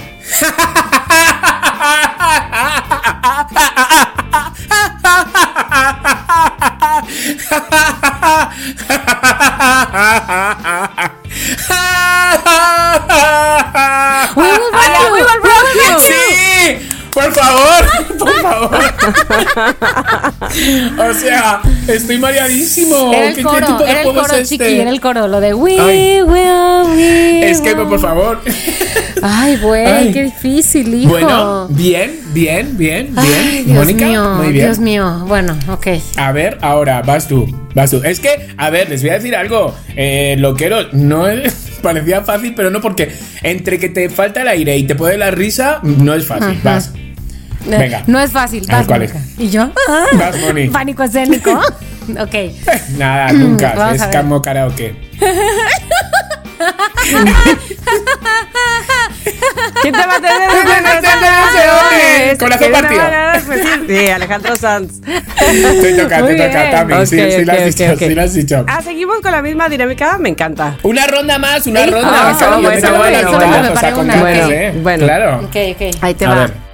We 14.36 14.42
will 14.42 14.70
rock 14.72 15.00
you, 15.00 15.12
we 15.12 15.20
will 15.22 15.40
rock 15.42 15.66
you. 15.74 15.98
¡Sí! 16.00 16.83
¡Por 17.14 17.32
favor! 17.32 18.18
¡Por 18.18 18.42
favor! 18.42 18.78
o 20.98 21.14
sea, 21.14 21.60
estoy 21.88 22.18
mareadísimo. 22.18 23.12
Era 23.12 23.28
el 23.28 23.34
¿Qué, 23.34 23.40
qué 23.40 23.42
coro, 23.44 23.66
tipo 23.66 23.84
de 23.84 23.90
era 23.90 24.00
el 24.02 24.06
coro, 24.08 24.20
es 24.26 24.32
este? 24.32 24.44
chiqui, 24.48 24.80
era 24.80 24.90
el 24.90 25.00
coro, 25.00 25.28
lo 25.28 25.40
de 25.40 25.54
we 25.54 25.78
Ay. 25.78 26.22
will, 26.22 26.90
we 26.96 27.50
Es 27.50 27.60
que, 27.60 27.74
por 27.76 28.00
favor. 28.00 28.40
Ay, 29.22 29.56
güey, 29.56 30.12
qué 30.12 30.24
difícil, 30.24 30.92
hijo. 30.92 31.10
Bueno, 31.10 31.66
bien, 31.70 32.20
bien, 32.32 32.76
bien, 32.76 33.14
bien. 33.14 33.16
Ay, 33.16 33.62
Dios 33.64 33.78
Mónica, 33.78 34.06
mío, 34.06 34.24
muy 34.34 34.52
bien. 34.52 34.66
Dios 34.66 34.78
mío. 34.80 35.24
Bueno, 35.26 35.56
ok. 35.70 35.86
A 36.16 36.32
ver, 36.32 36.58
ahora 36.60 37.00
vas 37.02 37.26
tú, 37.28 37.46
vas 37.74 37.90
tú. 37.90 38.02
Es 38.04 38.20
que, 38.20 38.48
a 38.58 38.70
ver, 38.70 38.90
les 38.90 39.00
voy 39.02 39.10
a 39.10 39.14
decir 39.14 39.34
algo. 39.34 39.74
Eh, 39.96 40.36
loquero, 40.38 40.88
no 40.92 41.26
es, 41.28 41.54
parecía 41.84 42.22
fácil, 42.22 42.54
pero 42.56 42.70
no 42.70 42.80
porque 42.80 43.14
entre 43.44 43.78
que 43.78 43.88
te 43.88 44.08
falta 44.08 44.42
el 44.42 44.48
aire 44.48 44.76
y 44.76 44.84
te 44.84 44.96
puede 44.96 45.16
la 45.16 45.30
risa, 45.30 45.78
no 45.82 46.14
es 46.14 46.26
fácil. 46.26 46.58
Vas. 46.64 46.92
Venga. 47.66 48.02
No 48.08 48.18
es 48.18 48.32
fácil. 48.32 48.66
Vas, 48.68 48.86
¿cuál 48.86 49.02
es? 49.02 49.14
¿Y 49.38 49.48
yo? 49.50 49.70
Vas, 50.14 50.40
Moni. 50.40 50.68
Pánico 50.68 51.04
escénico. 51.04 51.52
ok. 52.18 52.34
Nada, 52.98 53.32
nunca. 53.32 53.74
Vamos 53.76 54.02
es 54.02 54.16
como 54.16 54.42
karaoke. 54.42 54.96
¿Quién 59.82 59.94
te 59.94 60.06
va 60.06 60.16
a 60.16 60.20
tener 60.20 60.50
Corazón 62.38 62.70
Corazón 62.72 62.88
partido. 62.88 63.02
Sí, 63.86 64.08
Alejandro 64.08 64.56
Sanz. 64.56 65.00
Te 65.00 65.92
toca, 65.94 66.18
Muy 66.20 66.36
te 66.36 66.46
toca, 66.46 66.58
bien. 66.58 66.70
Tami. 66.70 67.06
sí, 67.06 67.18
sí, 67.30 67.44
lo 67.44 67.52
has 67.52 67.58
ok, 67.58 67.64
dicho, 67.66 67.96
sí 67.98 68.14
lo 68.14 68.22
has 68.22 68.34
dicho. 68.34 68.64
Ah, 68.68 68.80
seguimos 68.82 69.20
con 69.20 69.32
la 69.32 69.42
misma 69.42 69.68
dinámica, 69.68 70.16
me 70.18 70.28
encanta. 70.30 70.76
Una 70.82 71.06
ronda 71.06 71.38
más, 71.38 71.66
una 71.66 71.84
ronda. 71.86 72.30
ah, 72.30 72.34
bueno, 72.60 72.98
bueno, 72.98 73.32
bueno. 73.36 73.72
o 73.72 73.76
sea, 73.76 73.92
con 73.92 74.06
Bueno, 74.06 74.22
ganas, 74.24 74.46
bueno, 74.46 74.50
¿eh? 74.54 74.72
bueno. 74.82 75.04
Claro. 75.06 75.36
Ok, 75.44 75.56
ok. 75.74 75.82
Ahí 76.02 76.14
te 76.14 76.24
A 76.26 76.28
va. 76.28 76.34
ver. 76.34 76.64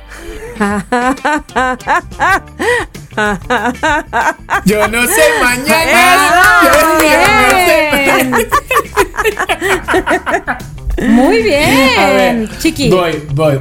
Yo 4.67 4.87
no 4.89 5.07
sé 5.07 5.23
mañana. 5.43 6.15
Eso, 6.15 6.33
Yo- 6.63 6.69
yo 6.69 6.73
no 6.83 7.01
sé 7.57 7.71
bien. 10.97 11.13
Muy 11.15 11.43
bien. 11.43 11.99
A 11.99 12.07
ver, 12.11 12.49
Chiqui. 12.59 12.91
Voy, 12.91 13.23
voy. 13.33 13.59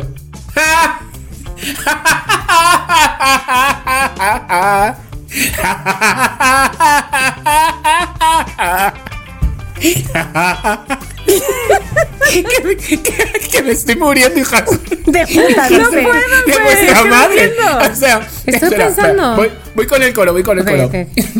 Que, 12.31 12.97
que- 13.01 13.39
que 13.51 13.61
me 13.63 13.71
estoy 13.71 13.95
muriendo, 13.95 14.39
hija. 14.39 14.61
De 15.05 15.25
puta, 15.27 15.69
No 15.69 15.89
puedo, 15.89 16.01
De 16.01 16.63
vuestra 16.63 17.03
¿qué 17.03 17.09
madre. 17.09 17.53
O 17.91 17.95
sea, 17.95 18.19
Estoy 18.45 18.53
espera, 18.55 18.55
espera, 18.65 18.85
pensando. 18.87 19.35
Voy, 19.35 19.51
voy 19.75 19.87
con 19.87 20.03
el 20.03 20.13
coro, 20.13 20.33
voy 20.33 20.43
con 20.43 20.59
el 20.59 20.63
Ok, 20.63 20.69
coro. 20.69 20.85
ok. 20.85 20.95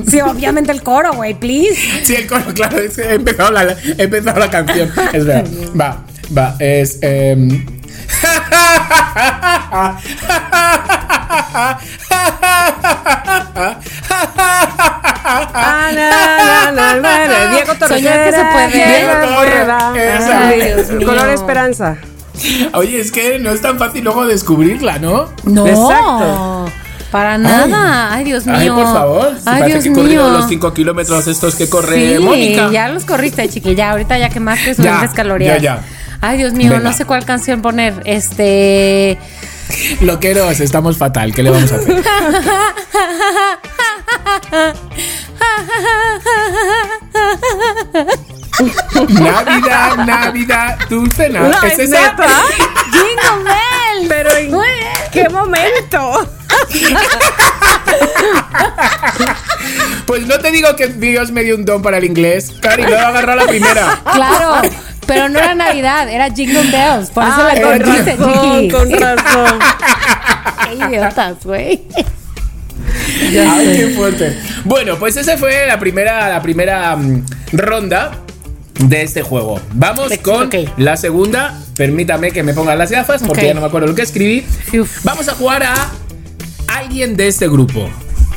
Sí, 0.10 0.21
obviamente 0.21 0.71
el 0.71 0.82
coro, 0.82 1.13
güey, 1.13 1.34
please. 1.34 1.75
Sí, 2.03 2.15
el 2.15 2.27
coro, 2.27 2.45
claro, 2.53 2.79
es 2.79 2.97
he 2.97 3.13
empezado 3.15 3.51
la, 3.51 3.63
he 3.97 4.03
empezado 4.03 4.39
la 4.39 4.49
canción. 4.49 4.89
Espera, 5.13 5.43
va, 5.79 6.03
va, 6.36 6.55
es. 6.60 6.97
em, 7.01 7.65
Diego 17.52 17.74
Soñar 17.88 18.26
que 18.26 18.32
se 18.32 18.43
puede. 18.52 18.72
Diego. 20.98 21.06
Color 21.06 21.30
esperanza. 21.30 21.98
Oye, 22.74 23.00
es 23.02 23.12
que 23.12 23.38
no 23.39 23.52
es 23.52 23.62
tan 23.62 23.78
fácil 23.78 24.04
luego 24.06 24.26
descubrirla, 24.26 24.98
¿no? 25.00 25.28
No. 25.43 25.67
Exacto. 25.67 26.72
Para 27.12 27.38
nada. 27.39 28.13
Ay, 28.13 28.24
Dios 28.24 28.45
mío. 28.45 28.56
Ay, 28.58 28.69
por 28.69 28.86
favor. 28.86 29.34
Si 29.36 29.41
Ay, 29.50 29.63
Dios 29.72 29.84
que 29.84 29.89
he 29.89 29.93
corrido 29.93 30.26
mío. 30.30 30.38
los 30.38 30.48
5 30.48 30.74
kilómetros 30.74 31.28
estos 31.28 31.56
que 31.56 31.67
corre 31.67 32.17
Sí, 32.17 32.24
Mónica. 32.24 32.69
ya 32.72 32.88
los 32.89 33.04
corriste, 33.04 33.50
chiquilla. 33.50 33.91
Ahorita 33.91 34.17
ya 34.19 34.30
quemaste 34.30 34.76
20 34.78 35.10
calorías. 35.15 35.60
ya, 35.62 35.76
ya. 35.78 35.84
Ay, 36.21 36.38
Dios 36.38 36.53
mío, 36.53 36.71
Venga. 36.71 36.84
no 36.89 36.93
sé 36.93 37.05
cuál 37.05 37.25
canción 37.25 37.62
poner. 37.62 38.01
Este. 38.05 39.17
Loqueros, 40.01 40.60
estamos 40.60 40.97
fatal. 40.97 41.34
¿Qué 41.34 41.43
le 41.43 41.51
vamos 41.51 41.71
a 41.71 41.75
hacer? 41.75 42.03
Navidad, 49.10 49.95
Navidad, 50.05 50.77
dulce 50.89 51.29
Navidad. 51.29 51.62
No, 51.62 51.67
¿Es 51.67 51.79
es. 51.79 51.89
Jingle 52.91 53.43
Bell. 53.43 54.08
Pero 54.08 54.36
en 54.36 54.51
qué 55.12 55.29
momento. 55.29 56.29
Pues 60.05 60.25
no 60.25 60.39
te 60.39 60.51
digo 60.51 60.75
que 60.75 60.88
Dios 60.88 61.32
me 61.32 61.43
dio 61.43 61.55
un 61.55 61.65
don 61.65 61.82
para 61.82 61.97
el 61.97 62.03
inglés. 62.03 62.53
Cari, 62.62 62.84
lo 62.84 62.89
he 62.89 62.97
agarrado 62.99 63.39
a 63.39 63.43
la 63.43 63.47
primera. 63.49 63.99
Claro, 64.12 64.62
pero 65.10 65.30
no 65.30 65.39
era 65.39 65.56
Navidad, 65.56 66.10
era 66.10 66.30
Jingle 66.34 66.72
Bells. 66.72 67.10
Por 67.10 67.24
eso 67.24 67.34
Ah, 67.38 67.52
la 67.54 67.62
con 67.62 67.80
corriste, 67.80 68.17
chiqui. 68.17 68.69
con 68.69 68.91
razón. 68.91 69.60
Qué 70.69 70.86
idiotas, 70.86 71.43
güey. 71.43 71.82
Ay, 73.22 73.76
qué 73.78 73.93
fuerte. 73.95 74.39
Bueno, 74.65 74.98
pues 74.98 75.17
esa 75.17 75.38
fue 75.38 75.65
la 75.67 75.80
primera, 75.80 76.30
la 76.30 76.41
primera 76.41 76.95
mm, 76.95 77.24
ronda 77.54 78.12
de 78.80 79.02
este 79.02 79.22
juego. 79.22 79.60
Vamos 79.74 80.12
con 80.22 80.50
la 80.78 80.95
segunda. 80.98 81.60
Permítame 81.76 82.32
que 82.32 82.43
me 82.43 82.54
ponga 82.54 82.76
las 82.76 82.91
gafas 82.91 83.22
porque 83.24 83.48
ya 83.48 83.54
no 83.54 83.62
me 83.62 83.67
acuerdo 83.67 83.88
lo 83.88 83.95
que 83.95 84.02
escribí. 84.04 84.45
Uf. 84.78 85.04
Vamos 85.04 85.28
a 85.28 85.34
jugar 85.34 85.63
a 85.63 85.91
alguien 86.67 87.15
de 87.17 87.28
este 87.28 87.48
grupo. 87.48 87.89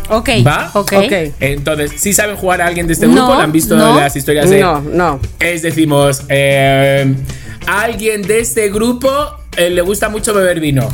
Ok. 0.08 0.28
¿Va? 0.46 0.70
Ok. 0.74 0.92
Ok. 0.94 1.12
Entonces, 1.40 1.92
si 1.96 2.12
saben 2.12 2.36
jugar 2.36 2.62
a 2.62 2.66
alguien 2.66 2.86
de 2.86 2.92
este 2.94 3.06
No, 3.06 3.14
grupo, 3.14 3.34
¿la 3.38 3.44
han 3.44 3.52
visto 3.52 3.76
no. 3.76 3.90
en 3.90 3.96
las 4.04 4.16
historias 4.16 4.50
de. 4.50 4.60
No, 4.60 4.80
no. 4.80 5.20
Es 5.38 5.62
decimos, 5.62 6.22
eh, 6.28 7.14
a 7.66 7.82
alguien 7.82 8.22
de 8.22 8.40
este 8.40 8.68
grupo 8.70 9.10
eh, 9.56 9.70
le 9.70 9.82
gusta 9.82 10.08
mucho 10.08 10.34
beber 10.34 10.60
vino. 10.60 10.88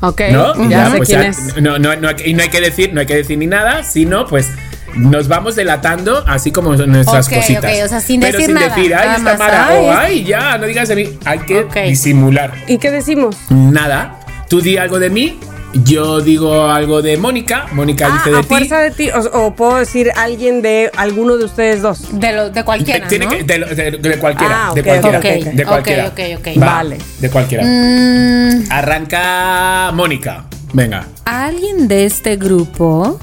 Ok. 0.00 0.22
¿No? 0.30 0.64
Y 0.64 0.68
Ya 0.68 0.90
sé 0.90 0.96
pues 0.96 1.08
quién 1.08 1.22
ya, 1.22 1.28
es. 1.28 1.60
No, 1.60 1.78
no, 1.78 1.96
no, 1.96 2.08
y 2.24 2.34
no 2.34 2.42
hay 2.42 2.48
que 2.48 2.60
decir, 2.60 2.92
no 2.92 3.00
hay 3.00 3.06
que 3.06 3.16
decir 3.16 3.36
ni 3.38 3.46
nada, 3.46 3.82
sino 3.82 4.26
pues 4.26 4.48
nos 4.94 5.28
vamos 5.28 5.54
delatando 5.54 6.24
así 6.26 6.50
como 6.50 6.74
nuestras 6.74 7.28
cositas. 7.28 7.64
ok, 7.64 7.84
o 7.84 7.88
sea, 7.88 8.00
sin 8.00 8.20
Pero 8.20 8.32
decir 8.32 8.46
sin 8.46 8.54
nada, 8.54 8.74
decir, 8.74 8.94
ay, 8.94 9.08
nada 9.08 9.32
está 9.32 9.36
mala, 9.38 9.68
ay, 9.68 9.76
o 9.84 9.92
ay, 9.92 10.24
ya, 10.24 10.58
no 10.58 10.66
digas 10.66 10.88
de 10.88 10.96
mí. 10.96 11.18
Hay 11.24 11.40
que 11.40 11.66
disimular. 11.84 12.52
¿Y 12.66 12.78
qué 12.78 12.90
decimos? 12.90 13.36
Nada. 13.50 14.18
Tú 14.48 14.60
di 14.62 14.76
algo 14.78 14.98
de 14.98 15.10
mí, 15.10 15.38
yo 15.74 16.20
digo 16.20 16.68
algo 16.70 17.02
de 17.02 17.16
Mónica, 17.18 17.66
Mónica 17.72 18.08
Ah, 18.10 18.16
dice 18.18 18.30
de 18.30 18.38
a 18.38 18.42
ti. 18.42 18.48
fuerza 18.48 18.78
de 18.78 18.90
ti. 18.90 19.10
O, 19.10 19.46
o 19.46 19.54
puedo 19.54 19.76
decir 19.76 20.10
alguien 20.16 20.62
de 20.62 20.90
alguno 20.96 21.36
de 21.36 21.44
ustedes 21.44 21.82
dos. 21.82 22.18
De, 22.18 22.32
lo, 22.32 22.50
de 22.50 22.64
cualquiera, 22.64 23.06
Tiene 23.06 23.26
¿no? 23.26 23.30
que- 23.30 23.44
de, 23.44 23.58
lo- 23.58 23.66
de- 23.66 23.90
de 23.92 24.18
cualquiera, 24.18 24.68
Ah, 24.68 24.74
de 24.74 24.80
ok, 24.80 24.86
cualquiera, 24.86 25.18
ok, 25.18 25.24
ok. 25.24 25.52
de 25.54 25.64
cualquiera. 25.64 26.06
Ok, 26.06 26.20
ok, 26.36 26.46
ok. 26.54 26.62
Va, 26.62 26.66
Vale. 26.74 26.98
De 27.20 27.30
cualquiera. 27.30 27.64
Mm, 27.64 28.72
Arranca 28.72 29.90
Mónica. 29.94 30.44
Venga. 30.72 31.06
Alguien 31.24 31.88
de 31.88 32.06
este 32.06 32.36
grupo 32.36 33.18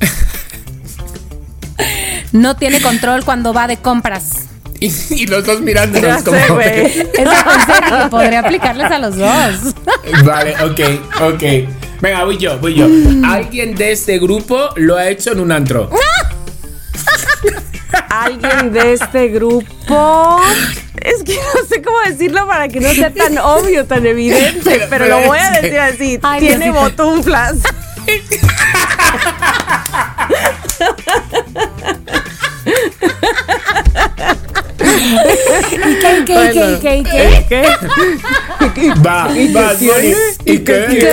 no 2.32 2.56
tiene 2.56 2.80
control 2.80 3.24
cuando 3.24 3.52
va 3.52 3.66
de 3.66 3.76
compras. 3.78 4.47
Y, 4.80 4.92
y 5.10 5.26
los 5.26 5.44
dos 5.44 5.60
mirándonos 5.60 6.18
Ya 6.18 6.22
como. 6.24 6.60
sé. 6.60 7.00
Eso 7.00 7.10
pensé 7.14 7.72
que 8.02 8.08
podría 8.10 8.40
aplicarles 8.44 8.90
a 8.90 8.98
los 8.98 9.16
dos. 9.16 9.74
Vale, 10.24 10.54
ok, 10.64 10.80
ok. 11.20 11.42
Venga, 12.00 12.24
voy 12.24 12.38
yo, 12.38 12.58
voy 12.60 12.74
yo. 12.74 12.86
Alguien 13.26 13.74
de 13.74 13.90
este 13.92 14.18
grupo 14.20 14.70
lo 14.76 14.96
ha 14.96 15.08
hecho 15.08 15.32
en 15.32 15.40
un 15.40 15.50
antro. 15.50 15.90
Alguien 18.08 18.72
de 18.72 18.92
este 18.92 19.28
grupo. 19.28 20.40
Es 20.94 21.24
que 21.24 21.34
no 21.34 21.68
sé 21.68 21.82
cómo 21.82 21.98
decirlo 22.06 22.46
para 22.46 22.68
que 22.68 22.78
no 22.80 22.88
sea 22.94 23.12
tan 23.12 23.36
obvio, 23.38 23.84
tan 23.84 24.06
evidente, 24.06 24.86
Pero- 24.88 25.06
lo 25.08 25.20
voy 25.22 25.38
a 25.38 25.50
decir 25.60 25.78
así. 25.80 26.18
Ay, 26.22 26.40
Tiene 26.40 26.66
Diosito. 26.66 26.80
botunflas. 27.04 27.54
¿Qué, 34.98 36.24
qué, 36.26 36.42
qué, 36.52 36.78
qué, 36.82 37.02
qué? 37.48 37.64
¿Qué? 38.74 38.88
Va, 39.06 39.26
va. 39.26 39.32
¿Y 39.34 39.52
qué? 39.84 40.14
¿Y 40.44 40.58
qué? 40.58 40.86
¿Y 40.90 40.98
qué? 40.98 41.12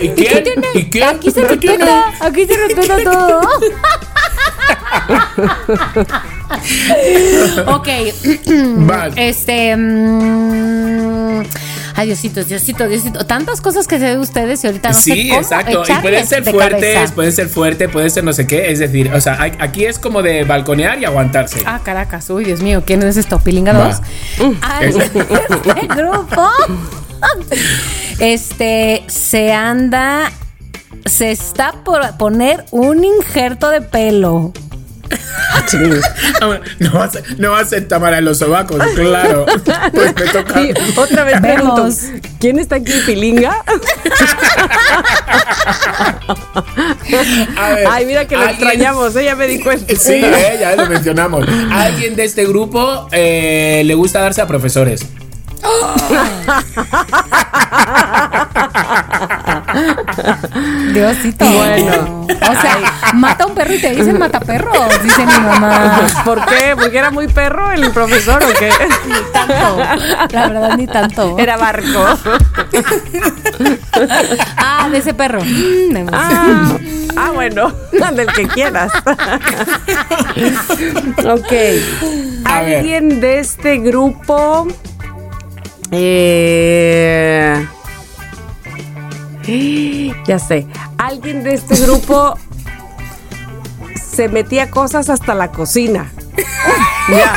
¿Y? 0.00 0.78
¿Y 0.78 0.84
quién? 0.90 1.04
Aquí 1.04 1.30
se 1.30 1.40
¿Qué 1.42 1.48
respeta, 1.48 2.12
aquí 2.20 2.46
se 2.46 2.56
respeta 2.56 2.96
todo. 3.04 3.40
ok. 7.76 7.88
Este. 9.16 9.76
Ay, 11.94 12.06
Diosito, 12.06 12.44
Diosito, 12.44 12.88
Diosito. 12.88 13.24
Tantas 13.26 13.60
cosas 13.60 13.86
que 13.86 13.98
sé 13.98 14.06
de 14.06 14.18
ustedes 14.18 14.62
y 14.64 14.66
ahorita 14.66 14.88
no 14.90 14.94
sé 14.94 15.00
Sí, 15.14 15.28
cómo 15.28 15.40
exacto. 15.40 15.82
Y 15.88 15.92
pueden 16.02 16.26
ser 16.26 16.44
fuertes, 16.44 16.94
cabeza. 16.94 17.14
pueden 17.14 17.32
ser 17.32 17.48
fuerte, 17.48 17.88
pueden 17.88 18.10
ser 18.10 18.24
no 18.24 18.32
sé 18.32 18.46
qué. 18.46 18.70
Es 18.70 18.78
decir, 18.78 19.12
o 19.14 19.20
sea, 19.20 19.40
hay- 19.40 19.52
aquí 19.60 19.84
es 19.84 19.98
como 19.98 20.22
de 20.22 20.44
balconear 20.44 20.98
y 21.00 21.04
aguantarse. 21.04 21.62
Ah, 21.66 21.80
Caracas. 21.82 22.28
Uy, 22.30 22.44
Dios 22.44 22.60
mío, 22.60 22.82
¿quién 22.86 23.02
es 23.02 23.16
esto? 23.16 23.38
¿Pilinga 23.38 23.72
Va. 23.72 24.00
2? 24.38 24.56
Alguien 24.62 24.98
de 24.98 25.04
este 25.20 25.86
grupo. 25.94 26.48
Este 28.18 29.04
se 29.08 29.52
anda. 29.52 30.30
Se 31.06 31.30
está 31.30 31.72
por 31.84 32.16
poner 32.16 32.64
un 32.70 33.04
injerto 33.04 33.68
de 33.70 33.82
pelo. 33.82 34.52
Ah, 35.10 35.62
No 36.80 36.92
va 36.94 37.04
a 37.04 37.10
ser, 37.10 37.22
no 37.38 37.52
va 37.52 37.60
a 37.60 37.64
ser 37.64 37.86
Tamara 37.88 38.18
en 38.18 38.24
los 38.24 38.38
sobacos, 38.38 38.80
claro. 38.94 39.46
Pues 39.92 40.14
me 40.14 40.22
toca. 40.26 40.54
Otra 40.96 41.24
vez 41.24 41.40
pregunto, 41.40 41.74
Vemos. 41.84 41.98
¿quién 42.40 42.58
está 42.58 42.76
aquí, 42.76 42.92
Pilinga? 43.06 43.62
A 47.56 47.68
ver, 47.74 47.86
Ay, 47.90 48.06
mira 48.06 48.26
que 48.26 48.36
lo 48.36 48.42
alguien- 48.42 48.68
extrañamos, 48.68 49.16
ella 49.16 49.34
me 49.36 49.46
di 49.46 49.60
cuenta. 49.60 49.94
Sí, 49.96 50.12
eh, 50.14 50.56
ya 50.60 50.76
lo 50.76 50.86
mencionamos. 50.86 51.46
Alguien 51.70 52.16
de 52.16 52.24
este 52.24 52.44
grupo 52.46 53.08
eh, 53.12 53.82
le 53.84 53.94
gusta 53.94 54.20
darse 54.20 54.40
a 54.42 54.46
profesores. 54.46 55.04
Diosito. 60.92 61.44
Bueno. 61.44 62.26
O 62.28 62.60
sea, 62.60 62.78
mata 63.14 63.44
a 63.44 63.46
un 63.46 63.54
perro 63.54 63.74
y 63.74 63.80
te 63.80 63.90
dicen 63.94 64.18
mata 64.18 64.40
perros, 64.40 65.02
dice 65.02 65.26
mi 65.26 65.32
mamá. 65.32 66.00
¿Por 66.24 66.44
qué? 66.46 66.74
¿Porque 66.76 66.98
era 66.98 67.10
muy 67.10 67.28
perro 67.28 67.70
el 67.72 67.90
profesor 67.90 68.42
o 68.42 68.52
qué? 68.58 68.70
Ni 69.06 69.14
tanto. 69.32 69.78
La 70.30 70.48
verdad, 70.48 70.76
ni 70.76 70.86
tanto. 70.86 71.38
Era 71.38 71.56
barco. 71.56 72.06
Ah, 74.56 74.88
de 74.90 74.98
ese 74.98 75.14
perro. 75.14 75.40
Mm. 75.44 76.08
Ah, 76.12 76.76
ah, 77.16 77.30
bueno, 77.32 77.72
del 78.14 78.26
que 78.32 78.46
quieras. 78.48 78.92
ok. 81.24 81.52
A 82.44 82.62
ver. 82.62 82.78
Alguien 82.78 83.20
de 83.20 83.38
este 83.38 83.78
grupo. 83.78 84.66
eh, 85.92 87.66
ya 90.26 90.38
sé. 90.38 90.66
Alguien 90.98 91.42
de 91.42 91.54
este 91.54 91.76
grupo 91.76 92.38
se 93.94 94.28
metía 94.28 94.70
cosas 94.70 95.10
hasta 95.10 95.34
la 95.34 95.50
cocina. 95.50 96.10
ya. 97.10 97.34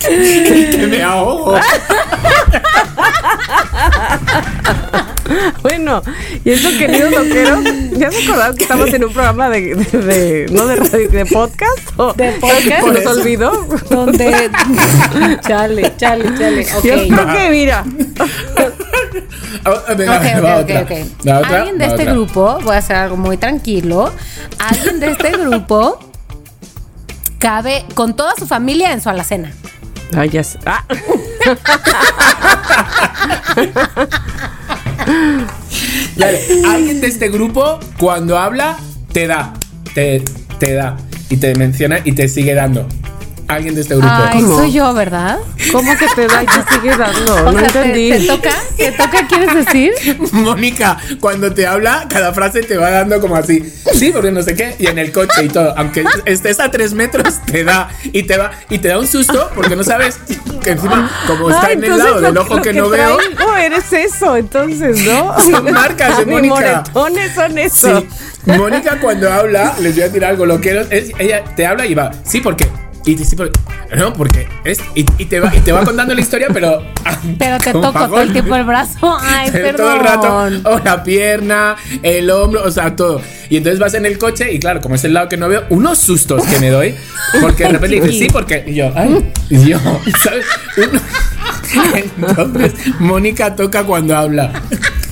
Que 0.00 0.86
me 0.90 1.02
ahogo. 1.02 1.58
Bueno, 5.62 6.02
y 6.44 6.50
eso, 6.50 6.68
queridos 6.78 7.10
loqueros, 7.12 7.60
¿ya 7.92 8.10
se 8.10 8.24
acordaron 8.24 8.56
que 8.56 8.62
estamos 8.64 8.92
en 8.92 9.04
un 9.04 9.12
programa 9.12 9.48
de, 9.48 9.74
de, 9.74 9.98
de- 9.98 10.46
no 10.52 10.66
de 10.66 10.76
radio, 10.76 11.08
de 11.08 11.24
podcast? 11.26 11.78
¿O 11.96 12.12
¿De 12.12 12.32
podcast? 12.32 12.84
¿Se 12.84 12.90
nos 12.92 13.06
olvidó? 13.18 13.50
Donde. 13.88 14.50
chale, 15.46 15.92
chale, 15.96 16.24
chale. 16.38 16.66
Ok. 16.76 16.84
Yo 16.84 16.94
creo 17.08 17.26
que, 17.32 17.50
mira, 17.50 17.84
Ah, 19.66 19.94
venga, 19.96 20.18
Ok, 20.18 20.24
va 20.44 20.56
ok, 20.56 20.62
otra. 20.62 20.80
ok, 20.82 20.90
ok. 20.90 21.24
La 21.24 21.38
otra, 21.38 21.56
Alguien 21.58 21.78
de 21.78 21.84
este 21.86 22.02
otra. 22.02 22.12
grupo, 22.12 22.58
voy 22.62 22.74
a 22.74 22.78
hacer 22.78 22.96
algo 22.96 23.16
muy 23.16 23.38
tranquilo. 23.38 24.12
Alguien 24.58 25.00
de 25.00 25.10
este 25.12 25.30
grupo 25.30 25.98
cabe 27.44 27.84
con 27.94 28.16
toda 28.16 28.32
su 28.38 28.46
familia 28.46 28.94
en 28.94 29.02
su 29.02 29.10
alacena. 29.10 29.52
Ay, 30.16 30.30
ya 30.30 30.42
sé. 30.42 30.58
Ah. 30.64 30.82
Dale, 36.16 36.40
alguien 36.66 37.02
de 37.02 37.06
este 37.06 37.28
grupo, 37.28 37.78
cuando 37.98 38.38
habla, 38.38 38.78
te 39.12 39.26
da. 39.26 39.52
Te, 39.94 40.24
te 40.58 40.72
da. 40.72 40.96
Y 41.28 41.36
te 41.36 41.54
menciona 41.56 41.98
y 42.02 42.12
te 42.12 42.28
sigue 42.28 42.54
dando. 42.54 42.88
Alguien 43.48 43.74
de 43.74 43.82
este 43.82 43.94
grupo. 43.94 44.08
Ay, 44.10 44.40
¿Cómo? 44.42 44.56
soy 44.58 44.72
yo, 44.72 44.92
¿verdad? 44.94 45.38
¿Cómo 45.72 45.96
que 45.98 46.06
te 46.14 46.26
da 46.26 46.42
y 46.42 46.46
te 46.46 46.74
sigue 46.74 46.96
dando? 46.96 47.34
O 47.34 47.52
no 47.52 47.58
sea, 47.60 47.68
¿te- 47.68 47.78
entendí. 47.78 48.10
¿te, 48.10 48.26
toca? 48.26 48.50
¿Te 48.76 48.92
toca, 48.92 49.26
quieres 49.28 49.54
decir? 49.54 49.92
Mónica, 50.32 50.98
cuando 51.20 51.52
te 51.52 51.66
habla, 51.66 52.06
cada 52.08 52.32
frase 52.32 52.62
te 52.62 52.76
va 52.76 52.90
dando 52.90 53.20
como 53.20 53.36
así. 53.36 53.62
Sí, 53.92 54.10
porque 54.12 54.30
no 54.30 54.42
sé 54.42 54.54
qué. 54.54 54.76
Y 54.78 54.86
en 54.86 54.98
el 54.98 55.12
coche 55.12 55.44
y 55.44 55.48
todo. 55.48 55.74
Aunque 55.76 56.04
estés 56.24 56.58
a 56.60 56.70
tres 56.70 56.94
metros, 56.94 57.40
te 57.44 57.64
da. 57.64 57.90
Y 58.04 58.22
te 58.22 58.36
va. 58.36 58.50
Y 58.70 58.78
te 58.78 58.88
da 58.88 58.98
un 58.98 59.06
susto 59.06 59.50
porque 59.54 59.76
no 59.76 59.84
sabes 59.84 60.18
que 60.62 60.70
encima, 60.70 61.10
como 61.26 61.50
está 61.50 61.66
Ay, 61.66 61.74
en 61.74 61.84
el 61.84 61.98
lado 61.98 62.20
del 62.20 62.36
ojo 62.38 62.56
lo 62.56 62.62
que, 62.62 62.72
no 62.72 62.88
veo. 62.88 63.18
No, 63.38 63.56
eres 63.56 63.92
eso, 63.92 64.36
entonces, 64.36 65.04
¿no? 65.04 65.38
Son 65.50 65.70
marcas 65.72 66.18
de 66.18 66.26
Mónica. 66.26 66.54
moretones 66.54 67.34
son 67.34 67.58
eso. 67.58 68.00
Sí. 68.00 68.06
Mónica 68.46 68.98
cuando 69.00 69.30
habla, 69.32 69.74
les 69.80 69.94
voy 69.94 70.02
a 70.02 70.06
decir 70.06 70.24
algo, 70.24 70.46
lo 70.46 70.60
quiero, 70.60 70.82
es, 70.90 71.12
ella 71.18 71.44
te 71.56 71.66
habla 71.66 71.86
y 71.86 71.94
va, 71.94 72.10
sí, 72.24 72.40
porque 72.40 72.68
y 73.06 73.16
te- 73.16 73.50
no, 73.96 74.12
porque 74.14 74.48
es 74.64 74.78
y, 74.94 75.04
y 75.18 75.26
te 75.26 75.38
va 75.40 75.54
y 75.54 75.60
te 75.60 75.72
va 75.72 75.84
contando 75.84 76.14
la 76.14 76.20
historia, 76.20 76.48
pero 76.52 76.82
Pero 77.38 77.58
te 77.58 77.72
toco 77.72 77.92
todo 77.92 78.20
el 78.20 78.32
tiempo 78.32 78.56
el 78.56 78.64
brazo. 78.64 79.16
Ay, 79.22 79.50
perdón. 79.50 79.76
todo 79.76 79.94
el 79.94 80.00
rato, 80.00 80.70
o 80.70 80.78
la 80.78 81.02
pierna, 81.02 81.76
el 82.02 82.30
hombro, 82.30 82.62
o 82.64 82.70
sea, 82.70 82.96
todo. 82.96 83.20
Y 83.50 83.58
entonces 83.58 83.78
vas 83.78 83.94
en 83.94 84.06
el 84.06 84.18
coche 84.18 84.52
y 84.52 84.58
claro, 84.58 84.80
como 84.80 84.94
es 84.94 85.04
el 85.04 85.12
lado 85.14 85.28
que 85.28 85.36
no 85.36 85.48
veo, 85.48 85.64
unos 85.70 85.98
sustos 85.98 86.42
que 86.44 86.58
me 86.60 86.70
doy, 86.70 86.94
porque 87.40 87.64
de 87.64 87.70
repente 87.70 88.00
dices, 88.00 88.18
sí, 88.18 88.28
porque 88.32 88.64
y 88.66 88.74
yo, 88.74 88.90
ay, 88.96 89.32
y 89.50 89.64
yo, 89.70 89.78
¿sabes? 90.22 90.46
Entonces, 92.16 92.72
Mónica 93.00 93.54
toca 93.54 93.84
cuando 93.84 94.16
habla. 94.16 94.52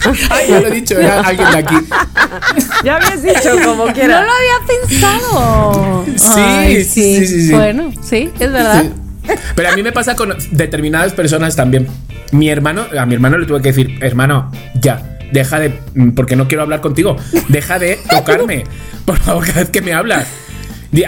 Ay, 0.30 0.46
ya 0.48 0.61
lo 0.61 0.66
he 0.68 0.70
dicho, 0.70 0.98
era 0.98 1.20
alguien 1.20 1.50
de 1.50 1.59
aquí. 1.59 1.74
Ya 2.84 2.96
habías 2.96 3.22
dicho 3.22 3.50
como 3.64 3.86
No 3.86 3.92
quiera. 3.92 4.22
lo 4.22 4.30
había 4.32 4.66
pensado. 4.88 6.05
Sí, 6.16 6.30
Ay, 6.36 6.84
sí, 6.84 7.18
sí, 7.18 7.26
sí, 7.26 7.46
sí. 7.48 7.53
Bueno, 7.55 7.92
sí, 8.03 8.30
es 8.38 8.53
verdad. 8.53 8.82
Sí. 8.82 9.32
Pero 9.55 9.68
a 9.68 9.76
mí 9.76 9.82
me 9.82 9.92
pasa 9.92 10.16
con 10.16 10.34
determinadas 10.50 11.12
personas 11.12 11.55
también. 11.55 11.86
Mi 12.32 12.48
hermano, 12.48 12.86
a 12.98 13.07
mi 13.07 13.14
hermano 13.14 13.38
le 13.38 13.46
tuve 13.46 13.61
que 13.62 13.68
decir, 13.68 13.98
hermano, 14.03 14.50
ya, 14.80 15.18
deja 15.30 15.61
de, 15.61 15.78
mm, 15.94 16.11
porque 16.11 16.34
no 16.34 16.48
quiero 16.48 16.62
hablar 16.62 16.80
contigo, 16.80 17.16
deja 17.48 17.78
de 17.78 17.98
tocarme, 18.11 18.64
por 19.05 19.18
favor, 19.18 19.46
cada 19.46 19.61
vez 19.61 19.70
que 19.70 19.80
me 19.82 19.92
hablas. 19.92 20.26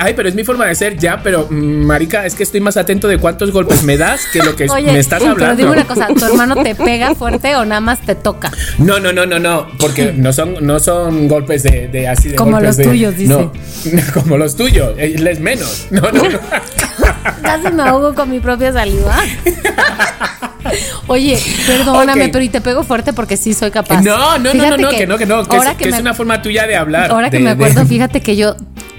Ay, 0.01 0.15
pero 0.17 0.29
es 0.31 0.35
mi 0.35 0.45
forma 0.45 0.65
de 0.67 0.75
ser, 0.75 0.97
ya, 0.97 1.21
pero 1.23 1.47
mm, 1.51 1.55
marica, 1.85 2.25
es 2.25 2.35
que 2.35 2.43
estoy 2.43 2.61
más 2.61 2.77
atento 2.79 3.07
de 3.07 3.19
cuántos 3.19 3.51
golpes 3.53 3.83
me 3.83 3.99
das 3.99 4.23
que 4.33 4.39
lo 4.39 4.57
que 4.57 4.65
Oye, 4.71 4.91
me 4.93 4.99
estás 4.99 5.19
pero 5.21 5.33
hablando. 5.33 5.57
dime 5.57 5.71
una 5.73 5.85
cosa, 5.87 6.07
¿tu 6.09 6.25
hermano 6.25 6.57
te 6.63 6.75
pega 6.75 7.15
fuerte 7.15 7.55
o 7.57 7.67
nada 7.67 7.83
más 7.83 8.01
te 8.01 8.15
toca? 8.15 8.51
No, 8.79 8.99
no, 8.99 9.13
no, 9.13 9.27
no, 9.27 9.39
no, 9.39 9.67
porque 9.79 10.13
no 10.17 10.33
son, 10.33 10.57
no 10.67 10.81
son 10.81 11.29
golpes 11.29 11.65
de, 11.65 11.89
de 11.89 12.09
así 12.09 12.31
de 12.31 12.37
Como 12.37 12.61
los 12.61 12.79
de- 12.79 12.85
tuyos, 12.85 13.15
dice. 13.17 13.35
No, 13.35 13.53
como 14.15 14.39
los 14.39 14.57
tuyos, 14.57 14.95
él 14.97 15.27
es 15.27 15.39
menos. 15.41 15.87
No, 15.91 16.01
no, 16.01 16.23
no. 16.31 16.39
Casi 17.43 17.71
me 17.71 17.83
ahogo 17.83 18.15
con 18.15 18.31
mi 18.31 18.41
propia 18.41 18.73
saliva. 18.73 19.19
Oye, 21.09 21.39
perdóname, 21.67 22.29
pero 22.31 22.43
y 22.43 22.49
te 22.49 22.61
pego 22.63 22.85
fuerte 22.85 23.13
porque 23.13 23.37
sí 23.37 23.53
soy 23.53 23.71
capaz. 23.71 24.01
No, 24.03 24.39
no, 24.39 24.45
no, 24.45 24.51
Fíjate 24.51 24.71
no, 24.71 24.77
no, 24.91 24.97
que, 24.97 25.07
no, 25.07 25.19
que 25.19 25.27
no, 25.27 25.45
que, 25.47 25.57
ahora 25.57 25.73
es, 25.73 25.77
que 25.77 25.85
es 25.89 25.95
me- 25.97 26.01
una 26.01 26.15
forma 26.15 26.41
tuya 26.41 26.67
de 26.67 26.75
hablar. 26.77 27.11
Ahora 27.11 27.29
que 27.31 27.37
de- 27.37 27.43
me 27.45 27.51
acuerdo, 27.51 27.81
de- 27.81 27.87
fíjate 27.87 28.23
que 28.23 28.37
yo 28.37 28.57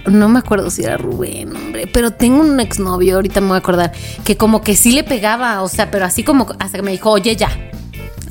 no 0.07 0.29
me 0.29 0.39
acuerdo 0.39 0.69
si 0.69 0.83
era 0.83 0.97
Rubén, 0.97 1.55
hombre, 1.55 1.87
pero 1.87 2.11
tengo 2.11 2.41
un 2.41 2.59
exnovio, 2.59 3.15
ahorita 3.15 3.41
me 3.41 3.47
voy 3.47 3.55
a 3.55 3.59
acordar, 3.59 3.91
que 4.23 4.37
como 4.37 4.61
que 4.61 4.75
sí 4.75 4.91
le 4.91 5.03
pegaba, 5.03 5.61
o 5.61 5.67
sea, 5.69 5.89
pero 5.91 6.05
así 6.05 6.23
como 6.23 6.47
hasta 6.59 6.77
que 6.77 6.81
me 6.83 6.91
dijo, 6.91 7.09
oye, 7.11 7.35
ya. 7.35 7.49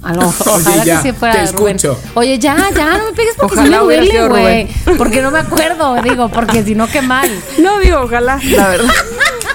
A 0.03 0.13
lo 0.13 0.21
mejor, 0.27 0.49
Oye, 0.53 0.63
ojalá 0.67 0.85
ya, 0.85 0.97
que 1.03 1.09
sí 1.09 1.15
fuera 1.19 1.35
te 1.47 1.53
Rubén. 1.53 1.77
escucho. 1.77 1.99
Oye, 2.15 2.39
ya, 2.39 2.57
ya, 2.77 2.99
no 2.99 3.07
me 3.07 3.13
pegues 3.13 3.35
porque 3.39 3.55
Ojalá 3.55 3.65
sí 3.65 3.71
me 3.71 3.87
hubiera 3.87 4.03
duele, 4.03 4.13
sido 4.13 4.29
güey. 4.29 4.69
Porque 4.99 5.23
no 5.23 5.31
me 5.31 5.39
acuerdo, 5.39 5.97
digo, 6.03 6.29
porque 6.29 6.63
si 6.63 6.75
no, 6.75 6.87
qué 6.89 7.01
mal. 7.01 7.31
No 7.59 7.79
digo, 7.81 8.01
ojalá, 8.01 8.39
la 8.45 8.69
verdad. 8.69 8.93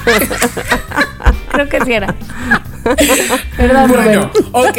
Creo 1.51 1.69
que 1.69 1.81
sí 1.85 1.93
era. 1.93 2.15
Perdón, 3.57 3.91
Bueno, 3.91 4.31
ok. 4.51 4.77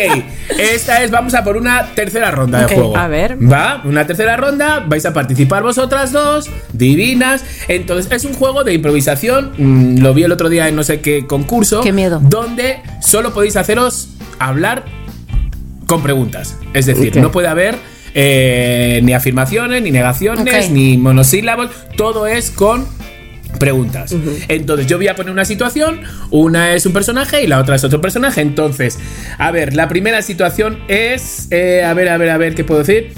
Esta 0.58 1.02
es, 1.02 1.10
vamos 1.10 1.34
a 1.34 1.44
por 1.44 1.56
una 1.56 1.86
tercera 1.94 2.30
ronda 2.30 2.66
de 2.66 2.74
juego. 2.74 2.96
a 2.96 3.06
ver. 3.08 3.38
Va, 3.40 3.82
una 3.84 4.06
tercera 4.06 4.36
ronda. 4.36 4.84
Vais 4.86 5.04
a 5.06 5.12
participar 5.12 5.62
vosotras 5.62 6.12
dos, 6.12 6.50
divinas. 6.72 7.44
Entonces, 7.68 8.10
es 8.12 8.24
un 8.24 8.34
juego 8.34 8.64
de 8.64 8.74
improvisación. 8.74 9.52
mm, 9.56 9.98
lo 10.00 10.14
vi 10.14 10.24
el 10.24 10.32
otro 10.32 10.48
día 10.48 10.68
en 10.68 10.76
no 10.76 10.82
sé 10.82 11.00
qué 11.00 11.26
concurso. 11.26 11.80
Qué 11.82 11.92
miedo. 11.92 12.20
Donde 12.22 12.80
solo 13.00 13.32
podéis 13.32 13.56
haceros 13.56 14.08
hablar 14.38 14.84
con 15.86 16.02
preguntas. 16.02 16.56
Es 16.74 16.86
decir, 16.86 17.16
no 17.16 17.30
puede 17.30 17.48
haber. 17.48 17.76
eh, 18.14 19.00
ni 19.04 19.12
afirmaciones, 19.12 19.82
ni 19.82 19.92
negaciones, 19.92 20.70
ni 20.70 20.96
monosílabos, 20.96 21.70
todo 21.96 22.26
es 22.26 22.50
con 22.50 22.84
preguntas. 23.58 24.14
Entonces 24.48 24.86
yo 24.86 24.96
voy 24.96 25.08
a 25.08 25.16
poner 25.16 25.32
una 25.32 25.44
situación, 25.44 26.00
una 26.30 26.74
es 26.74 26.86
un 26.86 26.92
personaje 26.92 27.42
y 27.42 27.46
la 27.46 27.58
otra 27.58 27.76
es 27.76 27.84
otro 27.84 28.00
personaje. 28.00 28.40
Entonces, 28.40 28.98
a 29.38 29.50
ver, 29.50 29.74
la 29.74 29.88
primera 29.88 30.22
situación 30.22 30.78
es, 30.88 31.48
eh, 31.50 31.84
a 31.84 31.94
ver, 31.94 32.08
a 32.08 32.16
ver, 32.16 32.30
a 32.30 32.38
ver, 32.38 32.54
¿qué 32.54 32.64
puedo 32.64 32.80
decir? 32.80 33.12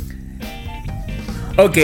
Ok. 1.57 1.79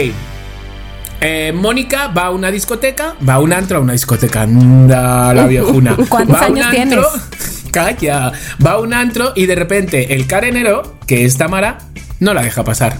Eh, 1.21 1.51
Mónica 1.53 2.07
va 2.07 2.27
a 2.27 2.29
una 2.31 2.49
discoteca, 2.49 3.15
va 3.27 3.35
a 3.35 3.39
un 3.39 3.51
antro, 3.51 3.77
a 3.77 3.81
una 3.81 3.93
discoteca, 3.93 4.43
anda 4.43 5.33
la 5.33 5.47
viejuna. 5.47 5.97
¿Cuántos 6.07 6.35
Va 6.35 6.45
a 6.45 6.49
un 6.49 6.61
años 6.61 6.79
antro, 6.79 7.07
Calla, 7.71 8.31
va 8.65 8.71
a 8.71 8.79
un 8.79 8.93
antro 8.93 9.33
y 9.35 9.45
de 9.45 9.55
repente 9.55 10.15
el 10.15 10.27
carenero, 10.27 10.97
que 11.05 11.25
es 11.25 11.37
Tamara, 11.37 11.79
no 12.19 12.33
la 12.33 12.41
deja 12.41 12.63
pasar. 12.63 12.97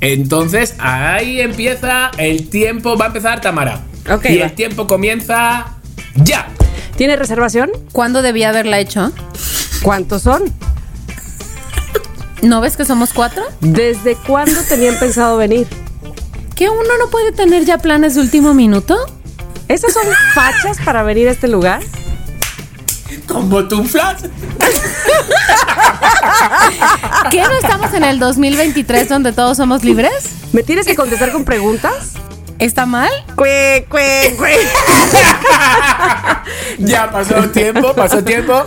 Entonces 0.00 0.76
ahí 0.78 1.40
empieza 1.40 2.10
el 2.18 2.48
tiempo, 2.50 2.96
va 2.96 3.06
a 3.06 3.08
empezar 3.08 3.40
Tamara. 3.40 3.80
Y 4.08 4.38
va. 4.38 4.46
el 4.46 4.52
tiempo 4.54 4.86
comienza 4.86 5.76
ya. 6.16 6.48
¿Tiene 6.96 7.16
reservación? 7.16 7.70
¿Cuándo 7.92 8.22
debía 8.22 8.48
haberla 8.48 8.78
hecho? 8.78 9.12
¿Cuántos 9.82 10.22
son? 10.22 10.42
¿No 12.42 12.60
ves 12.60 12.76
que 12.76 12.84
somos 12.84 13.12
cuatro? 13.12 13.44
¿Desde 13.60 14.14
cuándo 14.16 14.60
tenían 14.68 14.98
pensado 14.98 15.36
venir? 15.36 15.66
¿Que 16.54 16.68
uno 16.68 16.98
no 16.98 17.08
puede 17.10 17.32
tener 17.32 17.64
ya 17.64 17.78
planes 17.78 18.14
de 18.14 18.20
último 18.20 18.54
minuto? 18.54 18.96
¿Esas 19.68 19.92
son 19.92 20.04
fachas 20.34 20.78
para 20.84 21.02
venir 21.02 21.28
a 21.28 21.32
este 21.32 21.46
lugar? 21.46 21.82
Con 23.26 23.50
botunflas. 23.50 24.22
¿Qué 27.30 27.42
no 27.42 27.52
estamos 27.52 27.92
en 27.94 28.04
el 28.04 28.18
2023 28.18 29.08
donde 29.08 29.32
todos 29.32 29.56
somos 29.56 29.84
libres? 29.84 30.30
¿Me 30.52 30.62
tienes 30.62 30.86
que 30.86 30.94
contestar 30.94 31.32
con 31.32 31.44
preguntas? 31.44 32.14
¿Está 32.58 32.86
mal? 32.86 33.10
Cue, 33.36 33.86
cue, 33.88 34.34
cue. 34.36 34.56
Ya 36.78 37.10
pasó 37.10 37.48
tiempo, 37.50 37.94
pasó 37.94 38.22
tiempo. 38.22 38.64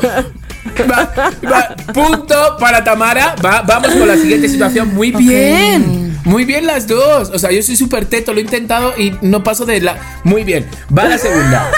Va, 0.90 1.12
va, 1.44 1.76
punto 1.94 2.58
para 2.60 2.84
Tamara. 2.84 3.36
Va, 3.44 3.62
vamos 3.62 3.94
con 3.94 4.08
la 4.08 4.16
siguiente 4.16 4.48
situación. 4.48 4.94
Muy 4.94 5.12
bien. 5.12 6.20
Muy 6.24 6.46
bien 6.46 6.66
las 6.68 6.88
dos. 6.88 7.32
O 7.34 7.40
sea, 7.40 7.52
yo 7.52 7.62
soy 7.64 7.76
súper 7.76 8.06
teto, 8.06 8.34
lo 8.34 8.40
he 8.40 8.44
intentado 8.44 8.94
y 8.98 9.14
no 9.22 9.44
paso 9.44 9.66
de 9.66 9.82
la... 9.82 9.98
Muy 10.24 10.44
bien. 10.44 10.68
Va 10.96 11.06
la 11.06 11.18
segunda. 11.18 11.72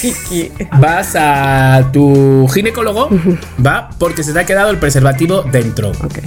Vas 0.78 1.16
a 1.16 1.88
tu 1.92 2.46
ginecólogo, 2.52 3.08
va, 3.64 3.90
porque 3.98 4.22
se 4.22 4.32
te 4.32 4.40
ha 4.40 4.46
quedado 4.46 4.70
el 4.70 4.78
preservativo 4.78 5.42
dentro. 5.42 5.90
Ok. 5.90 6.18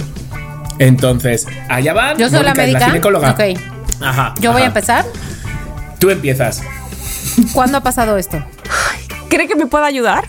Entonces, 0.78 1.46
allá 1.68 1.92
va. 1.94 2.14
Yo 2.16 2.28
soy 2.28 2.42
la 2.42 2.54
Mónica 2.54 2.62
médica. 2.62 2.86
ginecóloga. 2.86 3.30
Ok. 3.30 3.40
Ajá. 4.00 4.34
Yo 4.40 4.52
voy 4.52 4.62
a 4.62 4.66
empezar. 4.66 5.04
Tú 5.98 6.10
empiezas. 6.10 6.62
¿Cuándo 7.52 7.78
ha 7.78 7.80
pasado 7.82 8.16
esto? 8.16 8.44
¿Cree 9.28 9.48
que 9.48 9.56
me 9.56 9.66
pueda 9.66 9.86
ayudar? 9.86 10.28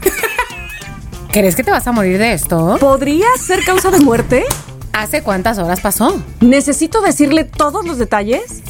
¿Crees 1.31 1.55
que 1.55 1.63
te 1.63 1.71
vas 1.71 1.85
a 1.85 1.91
morir 1.91 2.17
de 2.17 2.33
esto? 2.33 2.77
¿Podría 2.79 3.27
ser 3.37 3.63
causa 3.65 3.91
de 3.91 3.99
muerte? 3.99 4.45
¿Hace 4.93 5.21
cuántas 5.21 5.57
horas 5.57 5.81
pasó? 5.81 6.23
¿Necesito 6.39 7.01
decirle 7.01 7.43
todos 7.43 7.85
los 7.85 7.97
detalles? 7.97 8.63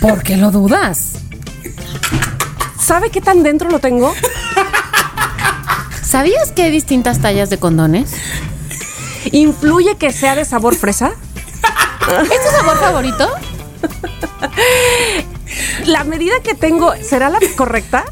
¿Por 0.00 0.24
qué 0.24 0.36
lo 0.36 0.50
dudas? 0.50 1.12
¿Sabe 2.80 3.10
qué 3.10 3.20
tan 3.20 3.44
dentro 3.44 3.70
lo 3.70 3.78
tengo? 3.78 4.12
¿Sabías 6.02 6.50
que 6.50 6.64
hay 6.64 6.72
distintas 6.72 7.20
tallas 7.20 7.48
de 7.48 7.58
condones? 7.58 8.12
¿Influye 9.30 9.96
que 9.96 10.12
sea 10.12 10.34
de 10.34 10.44
sabor 10.44 10.74
fresa? 10.74 11.12
¿Es 12.22 12.28
tu 12.28 12.56
sabor 12.56 12.78
favorito? 12.80 13.30
¿La 15.86 16.04
medida 16.04 16.34
que 16.42 16.54
tengo 16.54 16.94
será 17.02 17.28
la 17.28 17.38
correcta? 17.56 18.04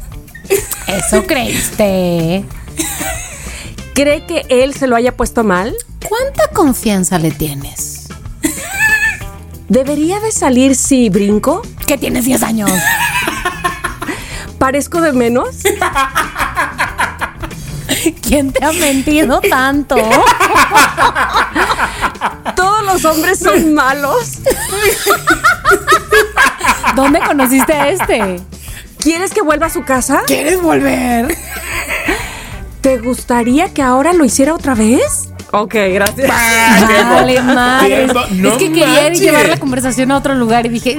Eso 0.87 1.25
creíste. 1.25 2.45
¿Cree 3.93 4.25
que 4.25 4.45
él 4.49 4.73
se 4.73 4.87
lo 4.87 4.95
haya 4.95 5.15
puesto 5.15 5.43
mal? 5.43 5.75
¿Cuánta 6.07 6.47
confianza 6.53 7.19
le 7.19 7.31
tienes? 7.31 8.07
¿Debería 9.67 10.19
de 10.19 10.31
salir 10.31 10.75
si 10.75 11.09
brinco? 11.09 11.61
Que 11.87 11.97
tienes 11.97 12.25
10 12.25 12.43
años. 12.43 12.71
¿Parezco 14.57 15.01
de 15.01 15.13
menos? 15.13 15.57
¿Quién 18.21 18.51
te 18.51 18.65
ha 18.65 18.71
mentido 18.73 19.41
tanto? 19.41 19.95
¿Todos 22.55 22.85
los 22.85 23.05
hombres 23.05 23.39
son 23.39 23.73
malos? 23.73 24.39
¿Dónde 26.95 27.19
conociste 27.19 27.73
a 27.73 27.89
este? 27.89 28.39
¿Quieres 28.99 29.31
que 29.31 29.41
vuelva 29.41 29.67
a 29.67 29.69
su 29.69 29.83
casa? 29.83 30.21
¿Quieres 30.27 30.61
volver? 30.61 31.35
¿Te 32.81 32.97
gustaría 32.97 33.73
que 33.73 33.81
ahora 33.81 34.13
lo 34.13 34.25
hiciera 34.25 34.53
otra 34.53 34.73
vez? 34.75 35.29
Ok, 35.53 35.73
gracias. 35.93 36.29
Vale, 36.29 37.41
madre. 37.41 38.07
No 38.31 38.51
es 38.53 38.57
que 38.57 38.69
quería 38.69 39.03
manches. 39.03 39.19
llevar 39.19 39.49
la 39.49 39.57
conversación 39.57 40.09
a 40.11 40.17
otro 40.17 40.33
lugar 40.35 40.65
y 40.65 40.69
dije. 40.69 40.97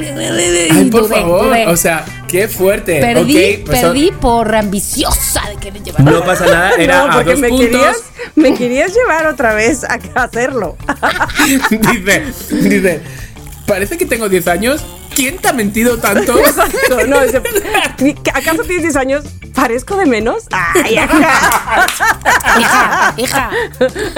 Ay, 0.70 0.90
por 0.90 1.02
dudé, 1.08 1.14
favor. 1.20 1.46
dudé. 1.46 1.66
O 1.68 1.76
sea, 1.76 2.04
qué 2.28 2.48
fuerte. 2.48 3.00
perdí, 3.00 3.62
pues, 3.64 3.80
perdí 3.80 4.10
por 4.12 4.54
ambiciosa 4.54 5.42
de 5.48 5.56
querer 5.56 5.82
llevar. 5.82 6.02
No 6.02 6.22
pasa 6.22 6.44
nada, 6.46 6.72
era 6.78 6.98
no, 7.06 7.12
a 7.12 7.14
porque 7.14 7.30
dos 7.30 7.40
me 7.40 7.48
puntos. 7.48 7.66
querías, 7.70 7.96
me 8.36 8.54
querías 8.54 8.92
llevar 8.94 9.26
otra 9.26 9.54
vez 9.54 9.84
a 9.84 9.98
hacerlo. 10.22 10.76
dice, 11.80 12.24
dice, 12.50 13.00
parece 13.66 13.96
que 13.96 14.04
tengo 14.04 14.28
10 14.28 14.48
años. 14.48 14.84
¿Quién 15.14 15.38
te 15.38 15.48
ha 15.48 15.52
mentido 15.52 15.98
tanto? 15.98 16.38
Exacto, 16.46 17.06
no, 17.06 17.18
¿acaso 17.18 18.62
tienes 18.64 18.82
10 18.82 18.96
años? 18.96 19.24
¿Parezco 19.54 19.96
de 19.96 20.06
menos? 20.06 20.44
Ay. 20.50 20.94
Hija, 22.60 23.14
hija. 23.16 23.50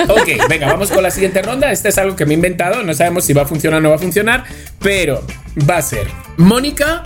ok, 0.09 0.49
venga, 0.49 0.66
vamos 0.66 0.90
con 0.90 1.03
la 1.03 1.11
siguiente 1.11 1.42
ronda. 1.42 1.70
Este 1.70 1.88
es 1.88 1.99
algo 1.99 2.16
que 2.16 2.26
me 2.26 2.32
he 2.32 2.34
inventado. 2.34 2.82
No 2.82 2.95
sabemos 2.95 3.24
si 3.24 3.32
va 3.32 3.42
a 3.42 3.47
funcionar 3.47 3.78
o 3.78 3.82
no 3.82 3.90
va 3.90 3.97
a 3.97 3.99
funcionar. 3.99 4.45
Pero 4.80 5.24
va 5.68 5.76
a 5.76 5.82
ser. 5.82 6.09
Mónica 6.36 7.05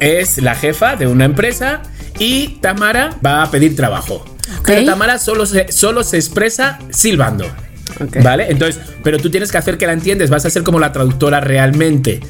es 0.00 0.38
la 0.38 0.54
jefa 0.54 0.96
de 0.96 1.06
una 1.06 1.24
empresa 1.24 1.82
y 2.18 2.58
Tamara 2.60 3.16
va 3.24 3.42
a 3.42 3.50
pedir 3.50 3.76
trabajo. 3.76 4.24
Pero 4.64 4.84
Tamara 4.84 5.18
solo 5.18 5.46
se, 5.46 5.70
solo 5.70 6.02
se 6.02 6.16
expresa 6.16 6.78
silbando. 6.90 7.46
¿Vale? 8.22 8.50
Entonces, 8.50 8.80
pero 9.02 9.18
tú 9.18 9.30
tienes 9.30 9.52
que 9.52 9.58
hacer 9.58 9.78
que 9.78 9.86
la 9.86 9.92
entiendes. 9.92 10.30
Vas 10.30 10.44
a 10.44 10.50
ser 10.50 10.62
como 10.62 10.78
la 10.78 10.92
traductora 10.92 11.40
realmente. 11.40 12.20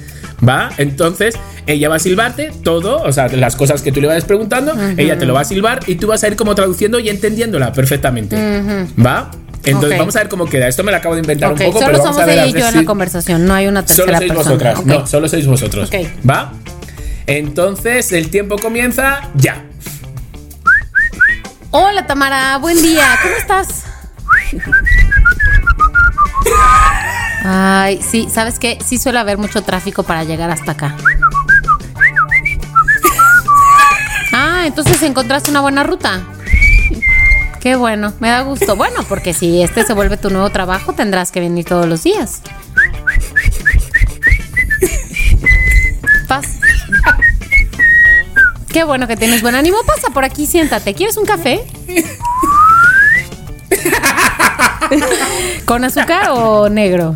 ¿Va? 0.46 0.70
Entonces, 0.78 1.34
ella 1.66 1.88
va 1.88 1.96
a 1.96 1.98
silbarte 1.98 2.52
todo, 2.62 3.02
o 3.02 3.12
sea, 3.12 3.28
las 3.28 3.56
cosas 3.56 3.82
que 3.82 3.92
tú 3.92 4.00
le 4.00 4.06
vayas 4.08 4.24
preguntando, 4.24 4.74
ella 4.96 5.18
te 5.18 5.24
lo 5.26 5.34
va 5.34 5.40
a 5.40 5.44
silbar 5.44 5.80
y 5.86 5.94
tú 5.96 6.06
vas 6.08 6.22
a 6.24 6.28
ir 6.28 6.36
como 6.36 6.54
traduciendo 6.54 6.98
y 6.98 7.08
entendiéndola 7.08 7.72
perfectamente. 7.72 8.36
¿Va? 9.04 9.30
Entonces, 9.64 9.98
vamos 9.98 10.14
a 10.16 10.18
ver 10.18 10.28
cómo 10.28 10.44
queda. 10.46 10.68
Esto 10.68 10.84
me 10.84 10.90
lo 10.92 10.98
acabo 10.98 11.14
de 11.14 11.22
inventar 11.22 11.50
un 11.52 11.58
poco, 11.58 11.72
solo 11.78 11.86
pero 11.86 11.98
vamos 11.98 12.16
somos 12.16 12.22
a 12.22 12.26
ver 12.26 12.38
ella 12.40 12.46
y 12.58 12.60
yo 12.60 12.68
en 12.68 12.76
la 12.76 12.84
conversación, 12.84 13.46
no 13.46 13.54
hay 13.54 13.66
una 13.66 13.84
tercera 13.84 14.06
Solo 14.06 14.18
sois 14.18 14.28
persona. 14.32 14.50
vosotras. 14.50 14.86
No, 14.86 15.06
solo 15.06 15.28
sois 15.28 15.46
vosotros. 15.46 15.88
Ok. 15.88 16.28
¿Va? 16.28 16.52
Entonces, 17.26 18.12
el 18.12 18.28
tiempo 18.28 18.56
comienza 18.58 19.30
ya. 19.36 19.64
Hola 21.70 22.06
Tamara, 22.06 22.58
buen 22.58 22.80
día, 22.82 23.04
¿cómo 23.22 23.34
estás? 23.36 23.84
Ay, 27.46 28.00
sí, 28.02 28.28
¿sabes 28.32 28.58
qué? 28.58 28.78
Sí 28.84 28.96
suele 28.96 29.18
haber 29.18 29.36
mucho 29.36 29.62
tráfico 29.62 30.02
para 30.02 30.24
llegar 30.24 30.50
hasta 30.50 30.72
acá. 30.72 30.96
Ah, 34.32 34.62
entonces 34.64 35.02
encontraste 35.02 35.50
una 35.50 35.60
buena 35.60 35.82
ruta. 35.84 36.22
Qué 37.60 37.76
bueno, 37.76 38.14
me 38.18 38.30
da 38.30 38.40
gusto. 38.40 38.76
Bueno, 38.76 39.02
porque 39.08 39.34
si 39.34 39.62
este 39.62 39.84
se 39.84 39.92
vuelve 39.92 40.16
tu 40.16 40.30
nuevo 40.30 40.48
trabajo, 40.50 40.94
tendrás 40.94 41.30
que 41.30 41.40
venir 41.40 41.66
todos 41.66 41.86
los 41.86 42.02
días. 42.02 42.40
Paz. 46.26 46.46
Qué 48.68 48.84
bueno 48.84 49.06
que 49.06 49.16
tienes 49.16 49.42
buen 49.42 49.54
ánimo. 49.54 49.76
Pasa 49.86 50.08
por 50.12 50.24
aquí, 50.24 50.46
siéntate. 50.46 50.94
¿Quieres 50.94 51.18
un 51.18 51.26
café? 51.26 51.62
¿Con 55.66 55.84
azúcar 55.84 56.30
o 56.30 56.68
negro? 56.68 57.14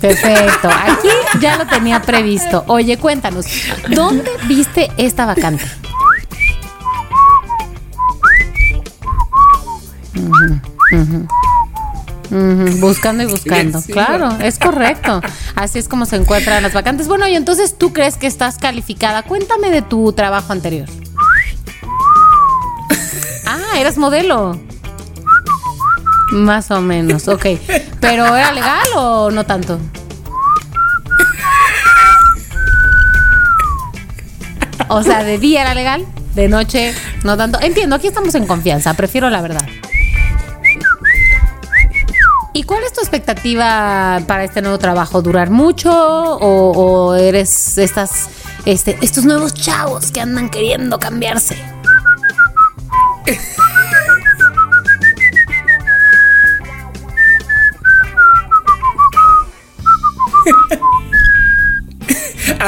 Perfecto. 0.00 0.68
Aquí 0.68 1.08
ya 1.40 1.56
lo 1.56 1.66
tenía 1.66 2.00
previsto. 2.02 2.64
Oye, 2.68 2.96
cuéntanos, 2.98 3.46
¿dónde 3.88 4.30
viste 4.46 4.90
esta 4.96 5.26
vacante? 5.26 5.64
Buscando 12.80 13.22
y 13.22 13.26
buscando. 13.26 13.80
Sí, 13.80 13.92
Claro, 13.92 14.30
es 14.40 14.58
correcto. 14.58 15.20
Así 15.54 15.78
es 15.78 15.88
como 15.88 16.06
se 16.06 16.16
encuentran 16.16 16.62
las 16.62 16.74
vacantes. 16.74 17.08
Bueno, 17.08 17.26
y 17.26 17.34
entonces 17.34 17.76
tú 17.76 17.92
crees 17.92 18.16
que 18.16 18.26
estás 18.26 18.58
calificada. 18.58 19.22
Cuéntame 19.22 19.70
de 19.70 19.82
tu 19.82 20.12
trabajo 20.12 20.52
anterior. 20.52 20.88
Ah, 23.46 23.78
eras 23.78 23.96
modelo. 23.96 24.60
Más 26.32 26.70
o 26.70 26.80
menos, 26.80 27.28
ok. 27.28 27.46
¿Pero 28.00 28.36
era 28.36 28.52
legal 28.52 28.86
o 28.96 29.30
no 29.30 29.44
tanto? 29.44 29.78
O 34.88 35.02
sea, 35.02 35.22
de 35.22 35.38
día 35.38 35.62
era 35.62 35.74
legal, 35.74 36.06
de 36.34 36.48
noche 36.48 36.94
no 37.24 37.36
tanto. 37.36 37.60
Entiendo, 37.60 37.96
aquí 37.96 38.06
estamos 38.06 38.34
en 38.34 38.46
confianza, 38.46 38.94
prefiero 38.94 39.28
la 39.28 39.42
verdad. 39.42 39.66
¿Y 42.54 42.62
cuál 42.62 42.82
es 42.84 42.92
tu 42.92 43.00
expectativa 43.00 44.20
para 44.26 44.44
este 44.44 44.62
nuevo 44.62 44.78
trabajo? 44.78 45.22
¿Durar 45.22 45.50
mucho 45.50 45.92
o, 45.92 46.72
o 46.72 47.14
eres 47.14 47.78
estas, 47.78 48.28
este, 48.64 48.98
estos 49.02 49.24
nuevos 49.24 49.54
chavos 49.54 50.10
que 50.10 50.20
andan 50.20 50.48
queriendo 50.48 50.98
cambiarse? 50.98 51.56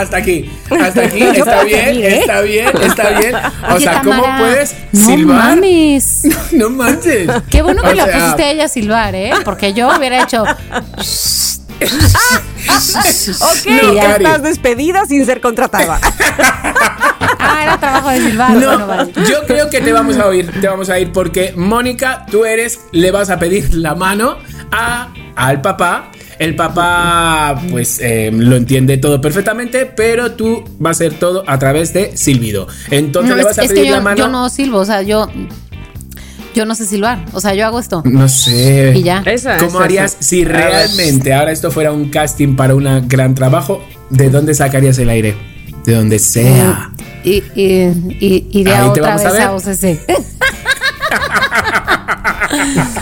Hasta 0.01 0.17
aquí, 0.19 0.51
hasta 0.71 1.03
aquí, 1.03 1.23
está 1.23 1.63
bien, 1.65 1.85
seguir, 1.87 2.05
¿eh? 2.05 2.19
está 2.21 2.41
bien, 2.41 2.67
está 2.83 3.11
bien. 3.19 3.35
O 3.35 3.75
Oye, 3.75 3.85
sea, 3.85 4.03
¿cómo 4.03 4.23
puedes 4.39 4.75
no 4.93 5.07
silbar? 5.07 5.37
mames. 5.57 6.23
No 6.53 6.71
manches. 6.71 7.31
Qué 7.51 7.63
bueno 7.63 7.83
que 7.83 7.89
O 7.91 7.95
la 7.95 8.05
sea, 8.07 8.15
pusiste 8.19 8.43
a 8.45 8.51
ella 8.51 8.65
a 8.65 8.69
silbar, 8.69 9.15
¿eh? 9.15 9.33
Porque 9.45 9.73
yo 9.73 9.89
hubiera 9.97 10.23
hecho. 10.23 10.45
Ok, 13.41 13.67
No, 13.83 13.95
ya 13.95 14.03
Cari. 14.03 14.25
estás 14.25 14.43
despedida 14.43 15.05
sin 15.07 15.25
ser 15.25 15.41
contratada. 15.41 15.99
Ah, 17.39 17.61
era 17.63 17.79
trabajo 17.81 18.11
de 18.11 18.21
silbar. 18.21 18.51
No, 18.53 18.67
Bueno, 18.69 18.87
vale. 18.87 19.13
yo 19.29 19.47
creo 19.47 19.71
que 19.71 19.81
te 19.81 19.93
vamos 19.93 20.19
a 20.19 20.27
oír, 20.27 20.51
te 20.61 20.69
vamos 20.69 20.91
a 20.91 20.99
ir 20.99 21.11
porque 21.13 21.53
Mónica, 21.57 22.27
tú 22.31 22.45
eres, 22.45 22.81
le 22.93 23.11
vas 23.11 23.31
a 23.31 23.39
pedir 23.39 23.75
la 23.75 23.95
mano 23.95 24.37
a, 24.71 25.09
al 25.37 25.61
papá. 25.63 26.11
El 26.41 26.57
papá, 26.57 27.61
pues, 27.71 28.01
eh, 28.01 28.31
lo 28.33 28.57
entiende 28.57 28.97
todo 28.97 29.21
perfectamente, 29.21 29.85
pero 29.85 30.33
tú 30.33 30.65
va 30.85 30.89
a 30.89 30.95
ser 30.95 31.13
todo 31.13 31.45
a 31.47 31.59
través 31.59 31.93
de 31.93 32.17
silbido. 32.17 32.67
Entonces 32.91 33.29
No, 33.29 33.37
le 33.37 33.43
es, 33.43 33.47
vas 33.49 33.59
a 33.59 33.63
es 33.65 33.69
pedir 33.69 33.85
que 33.85 33.91
la 33.91 33.97
yo, 33.99 34.03
mano. 34.03 34.17
yo 34.17 34.29
no 34.29 34.49
silbo, 34.49 34.79
o 34.79 34.85
sea, 34.87 35.03
yo. 35.03 35.29
Yo 36.55 36.65
no 36.65 36.75
sé 36.75 36.87
silbar. 36.87 37.27
O 37.35 37.41
sea, 37.43 37.53
yo 37.55 37.67
hago 37.67 37.79
esto. 37.79 38.03
No 38.07 38.27
sé. 38.29 38.95
Y 38.97 39.03
ya. 39.03 39.23
Esa, 39.27 39.59
¿Cómo 39.59 39.73
esa, 39.73 39.85
harías 39.85 40.13
esa. 40.15 40.23
si 40.23 40.45
realmente 40.47 41.35
ahora 41.35 41.53
esto 41.53 41.71
fuera 41.71 41.93
un 41.93 42.09
casting 42.09 42.57
para 42.57 42.75
un 42.75 43.07
gran 43.07 43.35
trabajo? 43.35 43.85
¿De 44.09 44.31
dónde 44.31 44.55
sacarías 44.55 44.99
el 44.99 45.11
aire? 45.11 45.37
De 45.85 45.95
donde 45.95 46.19
sea. 46.19 46.91
Y, 47.23 47.43
y, 47.55 48.17
y 48.19 48.49
iré 48.51 48.73
Ahí 48.75 48.89
a 48.89 48.93
te 48.95 49.01
otra 49.03 49.15
vamos 49.17 49.27
a 49.27 49.31
vez 49.71 49.85
a, 49.85 49.87
ver. 49.87 50.01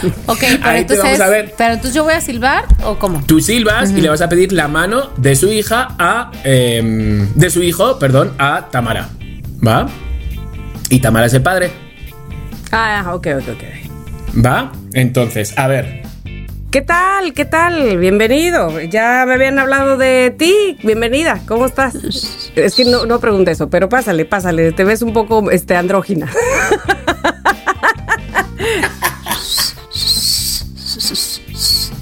ok, 0.26 0.38
pero 0.40 0.68
Ahí 0.68 0.80
entonces, 0.80 1.04
vamos 1.04 1.20
a 1.20 1.28
ver. 1.28 1.54
pero 1.56 1.74
entonces 1.74 1.94
yo 1.94 2.04
voy 2.04 2.14
a 2.14 2.20
silbar 2.20 2.64
o 2.84 2.98
cómo? 2.98 3.22
Tú 3.26 3.40
silbas 3.40 3.90
y 3.90 4.00
le 4.00 4.08
vas 4.08 4.20
a 4.20 4.28
pedir 4.28 4.52
la 4.52 4.68
mano 4.68 5.10
de 5.16 5.34
su 5.36 5.52
hija 5.52 5.88
a. 5.98 6.30
em, 6.44 7.32
de 7.34 7.50
su 7.50 7.62
hijo, 7.62 7.98
perdón, 7.98 8.32
a 8.38 8.68
Tamara. 8.70 9.08
¿Va? 9.66 9.88
Y 10.90 11.00
Tamara 11.00 11.26
es 11.26 11.34
el 11.34 11.42
padre. 11.42 11.70
Ah, 12.70 13.12
ok, 13.14 13.26
ok, 13.38 13.48
ok. 13.54 14.44
¿Va? 14.44 14.72
Entonces, 14.92 15.56
a 15.58 15.66
ver. 15.68 16.02
¿Qué 16.70 16.82
tal? 16.82 17.32
¿Qué 17.32 17.46
tal? 17.46 17.96
Bienvenido. 17.96 18.78
Ya 18.82 19.24
me 19.26 19.34
habían 19.34 19.58
hablado 19.58 19.96
de 19.96 20.34
ti. 20.38 20.76
Bienvenida. 20.82 21.40
¿Cómo 21.48 21.64
estás? 21.64 21.94
Es 22.54 22.74
que 22.74 22.84
no, 22.84 23.06
no 23.06 23.20
pregunté 23.20 23.52
eso, 23.52 23.70
pero 23.70 23.88
pásale, 23.88 24.26
pásale. 24.26 24.72
Te 24.72 24.84
ves 24.84 25.00
un 25.00 25.14
poco 25.14 25.50
este, 25.50 25.76
andrógina. 25.76 26.30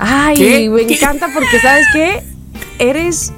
Ay, 0.08 0.36
¿Qué? 0.36 0.70
me 0.70 0.82
encanta 0.82 1.28
porque, 1.34 1.58
¿sabes 1.60 1.84
qué? 1.92 2.22
Eres 2.78 3.32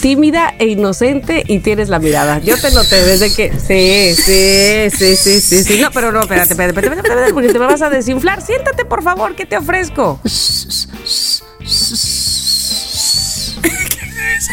tímida 0.00 0.54
e 0.58 0.66
inocente 0.66 1.44
y 1.46 1.60
tienes 1.60 1.88
la 1.88 2.00
mirada. 2.00 2.38
Yo 2.38 2.60
te 2.60 2.72
noté 2.72 2.96
desde 3.04 3.32
que. 3.32 3.52
Sí, 3.52 4.14
sí, 4.20 4.90
sí, 4.90 5.16
sí, 5.16 5.40
sí, 5.40 5.62
sí. 5.62 5.80
No, 5.80 5.90
pero 5.92 6.10
no, 6.10 6.22
espérate, 6.22 6.52
espérate, 6.54 6.80
espérate, 6.80 7.00
espérate, 7.06 7.32
porque 7.32 7.52
te 7.52 7.58
me 7.60 7.66
vas 7.66 7.82
a 7.82 7.90
desinflar. 7.90 8.42
Siéntate, 8.42 8.84
por 8.84 9.04
favor, 9.04 9.36
¿qué 9.36 9.46
te 9.46 9.56
ofrezco? 9.56 10.20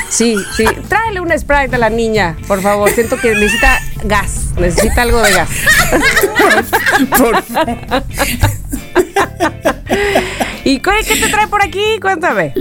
Sí, 0.10 0.36
sí. 0.56 0.66
Tráele 0.88 1.22
un 1.22 1.32
Sprite 1.38 1.76
a 1.76 1.80
la 1.80 1.90
niña, 1.90 2.38
por 2.48 2.62
favor. 2.62 2.90
Siento 2.92 3.18
que 3.20 3.34
necesita 3.34 3.80
gas. 4.04 4.48
Necesita 4.60 5.02
algo 5.04 5.22
de 5.22 5.32
gas. 5.32 5.50
Por- 7.18 7.44
¿Y 10.68 10.80
qué, 10.80 11.16
te 11.16 11.30
trae 11.30 11.48
por 11.48 11.64
aquí? 11.64 11.98
Cuéntame. 12.02 12.54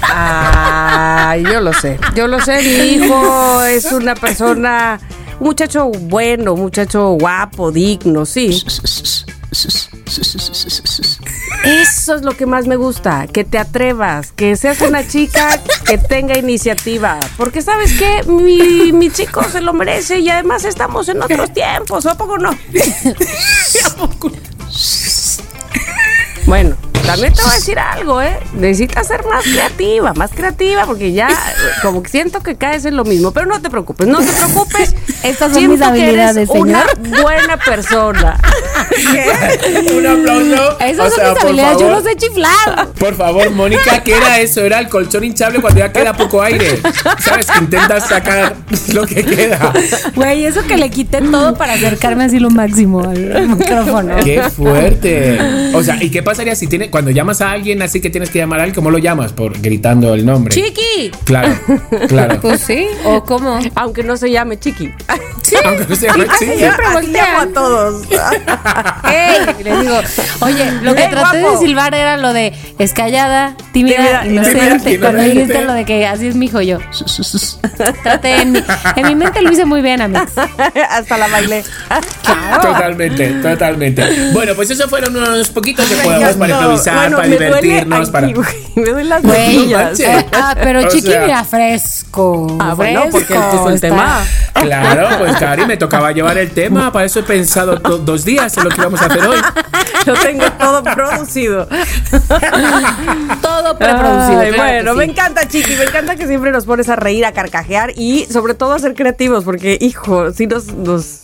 Ay, 0.00 1.44
yo 1.44 1.60
lo 1.60 1.74
sé. 1.74 1.98
Yo 2.14 2.26
lo 2.26 2.40
sé, 2.40 2.62
mi 2.62 3.04
hijo 3.04 3.62
es 3.64 3.92
una 3.92 4.14
persona, 4.14 4.98
un 5.40 5.48
muchacho 5.48 5.90
bueno, 5.90 6.54
un 6.54 6.60
muchacho 6.60 7.10
guapo, 7.10 7.70
digno, 7.70 8.24
sí. 8.24 8.58
Eso 11.64 12.14
es 12.14 12.22
lo 12.22 12.36
que 12.36 12.46
más 12.46 12.66
me 12.66 12.76
gusta, 12.76 13.26
que 13.26 13.44
te 13.44 13.58
atrevas, 13.58 14.32
que 14.32 14.56
seas 14.56 14.80
una 14.80 15.06
chica 15.06 15.60
que 15.84 15.98
tenga 15.98 16.38
iniciativa. 16.38 17.18
Porque 17.36 17.62
sabes 17.62 17.98
qué, 17.98 18.22
mi, 18.24 18.92
mi 18.92 19.10
chico 19.10 19.44
se 19.44 19.60
lo 19.60 19.72
merece 19.72 20.18
y 20.20 20.30
además 20.30 20.64
estamos 20.64 21.08
en 21.08 21.22
otros 21.22 21.52
tiempos, 21.52 22.06
¿o 22.06 22.10
a 22.10 22.14
poco 22.14 22.38
no? 22.38 22.50
Bueno, 26.46 26.76
también 27.06 27.32
te 27.32 27.42
voy 27.42 27.50
a 27.50 27.54
decir 27.54 27.78
algo, 27.78 28.22
¿eh? 28.22 28.38
Necesitas 28.54 29.06
ser 29.06 29.24
más 29.24 29.44
creativa, 29.44 30.12
más 30.14 30.30
creativa, 30.32 30.84
porque 30.86 31.12
ya 31.12 31.28
como 31.82 32.02
que 32.02 32.10
siento 32.10 32.40
que 32.42 32.56
caes 32.56 32.84
en 32.84 32.96
lo 32.96 33.04
mismo. 33.04 33.32
Pero 33.32 33.46
no 33.46 33.60
te 33.60 33.70
preocupes, 33.70 34.06
no 34.06 34.18
te 34.18 34.32
preocupes. 34.32 34.94
Estas 35.22 35.52
son 35.52 35.68
mis 35.68 35.78
que 35.78 35.84
habilidades, 35.84 36.36
eres 36.36 36.48
una 36.50 36.84
señor. 36.86 37.22
buena 37.22 37.56
persona. 37.56 38.38
Un 39.96 40.06
aplauso. 40.06 40.78
Esas 40.80 41.06
O 41.06 41.10
son 41.10 41.14
sea, 41.16 41.32
mis 41.32 41.42
habilidades, 41.44 41.78
yo 41.80 41.90
no 41.90 42.00
sé 42.02 42.16
chiflar. 42.16 42.88
Por 42.98 43.14
favor, 43.14 43.50
Mónica, 43.50 44.02
¿qué 44.02 44.16
era 44.16 44.38
eso? 44.40 44.60
Era 44.62 44.78
el 44.78 44.88
colchón 44.88 45.24
hinchable 45.24 45.60
cuando 45.60 45.80
ya 45.80 45.92
queda 45.92 46.12
poco 46.12 46.42
aire. 46.42 46.80
¿Sabes? 47.18 47.46
Que 47.46 47.58
intentas 47.58 48.08
sacar 48.08 48.56
lo 48.92 49.06
que 49.06 49.24
queda. 49.24 49.72
Güey, 50.14 50.44
eso 50.44 50.62
que 50.66 50.76
le 50.76 50.90
quité 50.90 51.20
todo 51.22 51.54
para 51.56 51.74
acercarme 51.74 52.24
así 52.24 52.38
lo 52.38 52.50
máximo 52.50 53.00
al 53.00 53.48
micrófono. 53.48 54.16
¡Qué 54.22 54.42
fuerte! 54.50 55.38
O 55.74 55.82
sea, 55.82 56.02
¿y 56.02 56.10
qué 56.10 56.22
pasaría 56.22 56.54
si 56.54 56.66
tiene, 56.66 56.90
cuando 56.96 57.10
llamas 57.10 57.42
a 57.42 57.50
alguien 57.50 57.82
así 57.82 58.00
que 58.00 58.08
tienes 58.08 58.30
que 58.30 58.38
llamar 58.38 58.58
a 58.58 58.62
alguien, 58.62 58.74
¿cómo 58.74 58.90
lo 58.90 58.96
llamas? 58.96 59.30
Por 59.34 59.60
gritando 59.60 60.14
el 60.14 60.24
nombre. 60.24 60.54
Chiqui. 60.54 61.10
Claro, 61.24 61.54
claro. 62.08 62.40
Pues 62.46 62.62
sí, 62.62 62.86
o 63.04 63.22
cómo. 63.22 63.58
Aunque 63.74 64.02
no 64.02 64.16
se 64.16 64.30
llame 64.30 64.58
Chiqui. 64.58 64.90
Aunque 65.66 65.84
no 65.86 65.94
se 65.94 66.06
llame 66.06 66.24
Chiqui. 66.38 66.56
siempre 66.56 66.86
llamo 67.12 67.38
a 67.40 67.46
todos. 67.48 68.02
Ey, 69.12 69.36
y 69.60 69.62
les 69.62 69.80
digo, 69.80 69.98
oye, 70.40 70.72
lo 70.80 70.94
que 70.94 71.02
Ey, 71.04 71.10
traté 71.10 71.40
guapo. 71.42 71.60
de 71.60 71.66
silbar 71.66 71.94
era 71.94 72.16
lo 72.16 72.32
de 72.32 72.54
es 72.78 72.94
callada, 72.94 73.54
tímida, 73.74 74.22
Tímida, 74.22 74.26
inocente. 74.26 74.78
tímida, 74.92 75.00
Cuando 75.10 75.22
dijiste 75.22 75.64
lo 75.66 75.72
de 75.74 75.84
que 75.84 76.06
así 76.06 76.28
es 76.28 76.34
mi 76.34 76.46
hijo, 76.46 76.62
yo. 76.62 76.78
Traté 78.02 78.40
en 78.40 78.52
mi, 78.52 78.64
en 78.96 79.06
mi 79.06 79.14
mente 79.14 79.42
lo 79.42 79.52
hice 79.52 79.66
muy 79.66 79.82
bien, 79.82 80.00
amigos. 80.00 80.30
Hasta 80.90 81.18
la 81.18 81.28
bailé. 81.28 81.62
Totalmente, 82.62 83.28
totalmente. 83.42 84.02
Bueno, 84.32 84.54
pues 84.54 84.70
esos 84.70 84.88
fueron 84.88 85.14
unos 85.14 85.50
poquitos 85.50 85.88
Me 85.90 85.96
juegos 85.96 86.36
para 86.36 86.54
encantó. 86.54 86.70
Improvisar, 86.90 87.10
Bueno, 87.10 87.16
para 87.16 87.28
divertirnos, 87.28 88.00
aquí, 88.00 88.10
para. 88.10 88.26
Me 88.76 88.84
duelen 88.90 89.08
las 89.08 89.22
rodillas. 89.22 90.00
eh, 90.00 90.26
ah, 90.32 90.54
pero 90.60 90.80
O 90.80 90.88
Chiqui, 90.88 91.10
sea- 91.10 91.20
mira, 91.22 91.44
fresco. 91.44 92.56
Ah, 92.60 92.74
bueno, 92.74 93.02
porque 93.10 93.26
fresco, 93.26 93.44
este 93.44 93.56
es 93.56 93.66
el 93.66 93.74
está- 93.74 93.88
tema. 93.88 94.24
Claro, 94.54 95.08
pues 95.18 95.36
Cari, 95.36 95.66
me 95.66 95.76
tocaba 95.76 96.12
llevar 96.12 96.38
el 96.38 96.50
tema, 96.50 96.92
para 96.92 97.04
eso 97.06 97.20
he 97.20 97.22
pensado 97.22 97.76
dos 97.76 98.24
días 98.24 98.56
en 98.56 98.64
lo 98.64 98.70
que 98.70 98.80
íbamos 98.80 99.00
a 99.02 99.06
hacer 99.06 99.26
hoy. 99.26 99.38
Yo 100.06 100.14
tengo 100.14 100.44
todo 100.52 100.82
producido. 100.82 101.68
Todo 103.42 103.76
preproducido. 103.78 104.40
Ay, 104.40 104.52
claro 104.52 104.56
bueno, 104.56 104.94
me 104.94 105.04
encanta, 105.04 105.46
Chiqui. 105.48 105.74
Me 105.76 105.84
encanta 105.84 106.16
que 106.16 106.26
siempre 106.26 106.50
nos 106.50 106.64
pones 106.64 106.88
a 106.88 106.96
reír, 106.96 107.24
a 107.24 107.32
carcajear 107.32 107.92
y 107.96 108.26
sobre 108.30 108.54
todo 108.54 108.72
a 108.72 108.78
ser 108.78 108.94
creativos, 108.94 109.44
porque, 109.44 109.76
hijo, 109.80 110.32
nos. 110.32 110.66
nos 110.74 111.20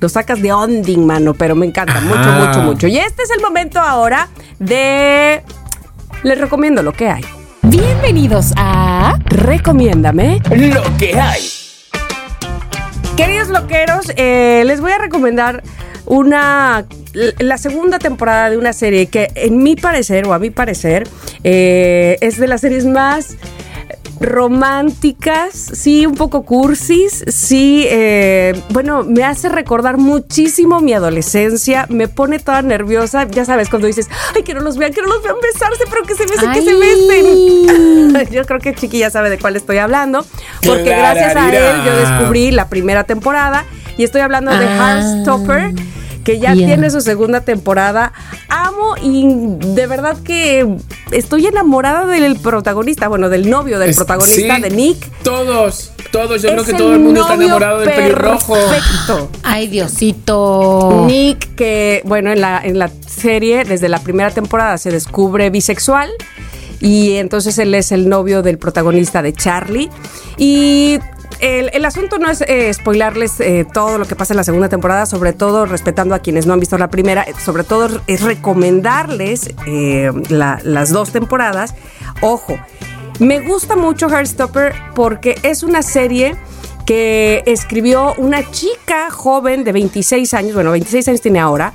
nos 0.00 0.12
sacas 0.12 0.40
de 0.40 0.52
onding, 0.52 1.04
mano, 1.04 1.34
pero 1.34 1.54
me 1.54 1.66
encanta 1.66 2.00
mucho, 2.00 2.30
mucho, 2.32 2.60
mucho. 2.62 2.86
Y 2.86 2.98
este 2.98 3.22
es 3.22 3.30
el 3.30 3.40
momento 3.40 3.78
ahora 3.78 4.28
de... 4.58 5.42
Les 6.22 6.38
recomiendo 6.38 6.82
lo 6.82 6.92
que 6.92 7.08
hay. 7.08 7.24
Bienvenidos 7.62 8.52
a 8.56 9.18
Recomiéndame. 9.26 10.40
Lo 10.50 10.82
que 10.98 11.18
hay. 11.18 11.42
Queridos 13.16 13.48
loqueros, 13.48 14.12
eh, 14.16 14.62
les 14.66 14.80
voy 14.80 14.92
a 14.92 14.98
recomendar 14.98 15.62
una 16.06 16.86
la 17.12 17.58
segunda 17.58 17.98
temporada 17.98 18.50
de 18.50 18.56
una 18.56 18.72
serie 18.72 19.06
que 19.06 19.30
en 19.34 19.62
mi 19.62 19.76
parecer 19.76 20.26
o 20.26 20.32
a 20.32 20.38
mi 20.38 20.50
parecer 20.50 21.08
eh, 21.42 22.16
es 22.20 22.38
de 22.38 22.46
las 22.46 22.60
series 22.60 22.86
más 22.86 23.36
románticas, 24.20 25.52
sí, 25.54 26.04
un 26.04 26.14
poco 26.14 26.42
cursis, 26.42 27.24
sí, 27.26 27.86
eh, 27.88 28.60
bueno, 28.70 29.02
me 29.02 29.24
hace 29.24 29.48
recordar 29.48 29.96
muchísimo 29.96 30.80
mi 30.80 30.92
adolescencia, 30.92 31.86
me 31.88 32.06
pone 32.06 32.38
toda 32.38 32.60
nerviosa, 32.60 33.26
ya 33.26 33.44
sabes, 33.46 33.70
cuando 33.70 33.86
dices, 33.86 34.08
ay, 34.36 34.42
que 34.42 34.52
no 34.52 34.60
los 34.60 34.76
vean, 34.76 34.92
que 34.92 35.00
no 35.00 35.08
los 35.08 35.22
vean 35.22 35.36
besarse, 35.42 35.84
pero 35.90 36.02
que 36.02 36.14
se 36.14 36.26
besen, 36.26 36.52
que 36.52 36.62
se 36.62 36.74
besen. 36.74 38.28
Yo 38.30 38.44
creo 38.44 38.60
que 38.60 38.74
Chiqui 38.74 38.98
ya 38.98 39.10
sabe 39.10 39.30
de 39.30 39.38
cuál 39.38 39.56
estoy 39.56 39.78
hablando, 39.78 40.24
porque 40.64 40.90
gracias 40.90 41.34
a 41.34 41.48
él 41.48 41.84
yo 41.84 41.96
descubrí 41.96 42.50
la 42.50 42.68
primera 42.68 43.04
temporada 43.04 43.64
y 43.96 44.04
estoy 44.04 44.20
hablando 44.20 44.50
de 44.50 44.66
Ah. 44.66 45.00
Heartstopper 45.00 45.72
que 46.24 46.38
ya 46.38 46.52
tiene 46.54 46.90
su 46.90 47.00
segunda 47.00 47.40
temporada. 47.42 48.12
Amo 48.48 48.94
y 49.02 49.26
de 49.74 49.86
verdad 49.86 50.16
que 50.22 50.76
estoy 51.10 51.46
enamorada 51.46 52.06
del 52.06 52.36
protagonista, 52.36 53.08
bueno, 53.08 53.28
del 53.28 53.48
novio 53.48 53.78
del 53.78 53.90
Es- 53.90 53.96
protagonista, 53.96 54.56
sí, 54.56 54.62
de 54.62 54.70
Nick. 54.70 55.10
Todos, 55.22 55.92
todos, 56.12 56.42
yo 56.42 56.50
creo 56.50 56.64
que 56.64 56.74
todo 56.74 56.92
el 56.94 57.00
mundo 57.00 57.22
está 57.22 57.34
enamorado 57.34 57.80
del 57.80 57.90
pelirrojo. 57.90 58.54
Perfecto. 58.54 59.30
Ay, 59.42 59.68
Diosito. 59.68 61.04
Nick, 61.06 61.54
que 61.54 62.02
bueno, 62.04 62.30
en 62.32 62.40
la, 62.40 62.60
en 62.62 62.78
la 62.78 62.90
serie, 63.06 63.64
desde 63.64 63.88
la 63.88 63.98
primera 64.00 64.30
temporada, 64.30 64.78
se 64.78 64.90
descubre 64.90 65.50
bisexual. 65.50 66.10
Y 66.82 67.16
entonces 67.16 67.58
él 67.58 67.74
es 67.74 67.92
el 67.92 68.08
novio 68.08 68.42
del 68.42 68.56
protagonista 68.56 69.20
de 69.20 69.34
Charlie. 69.34 69.90
Y 70.38 70.98
el, 71.40 71.70
el 71.72 71.84
asunto 71.84 72.18
no 72.18 72.30
es 72.30 72.40
eh, 72.42 72.72
spoilarles 72.72 73.40
eh, 73.40 73.66
todo 73.72 73.98
lo 73.98 74.04
que 74.06 74.14
pasa 74.16 74.32
en 74.32 74.38
la 74.38 74.44
segunda 74.44 74.68
temporada, 74.68 75.06
sobre 75.06 75.32
todo 75.32 75.66
respetando 75.66 76.14
a 76.14 76.18
quienes 76.20 76.46
no 76.46 76.52
han 76.54 76.60
visto 76.60 76.76
la 76.78 76.88
primera, 76.88 77.22
eh, 77.22 77.34
sobre 77.44 77.64
todo 77.64 78.00
es 78.06 78.22
recomendarles 78.22 79.50
eh, 79.66 80.10
la- 80.28 80.60
las 80.64 80.90
dos 80.90 81.10
temporadas. 81.12 81.74
Ojo, 82.20 82.58
me 83.18 83.40
gusta 83.40 83.76
mucho 83.76 84.08
Heartstopper 84.08 84.74
porque 84.94 85.38
es 85.42 85.62
una 85.62 85.82
serie 85.82 86.36
que 86.86 87.42
escribió 87.46 88.14
una 88.16 88.50
chica 88.50 89.10
joven 89.10 89.64
de 89.64 89.72
26 89.72 90.34
años, 90.34 90.54
bueno, 90.54 90.70
26 90.72 91.08
años 91.08 91.20
tiene 91.20 91.38
ahora, 91.38 91.72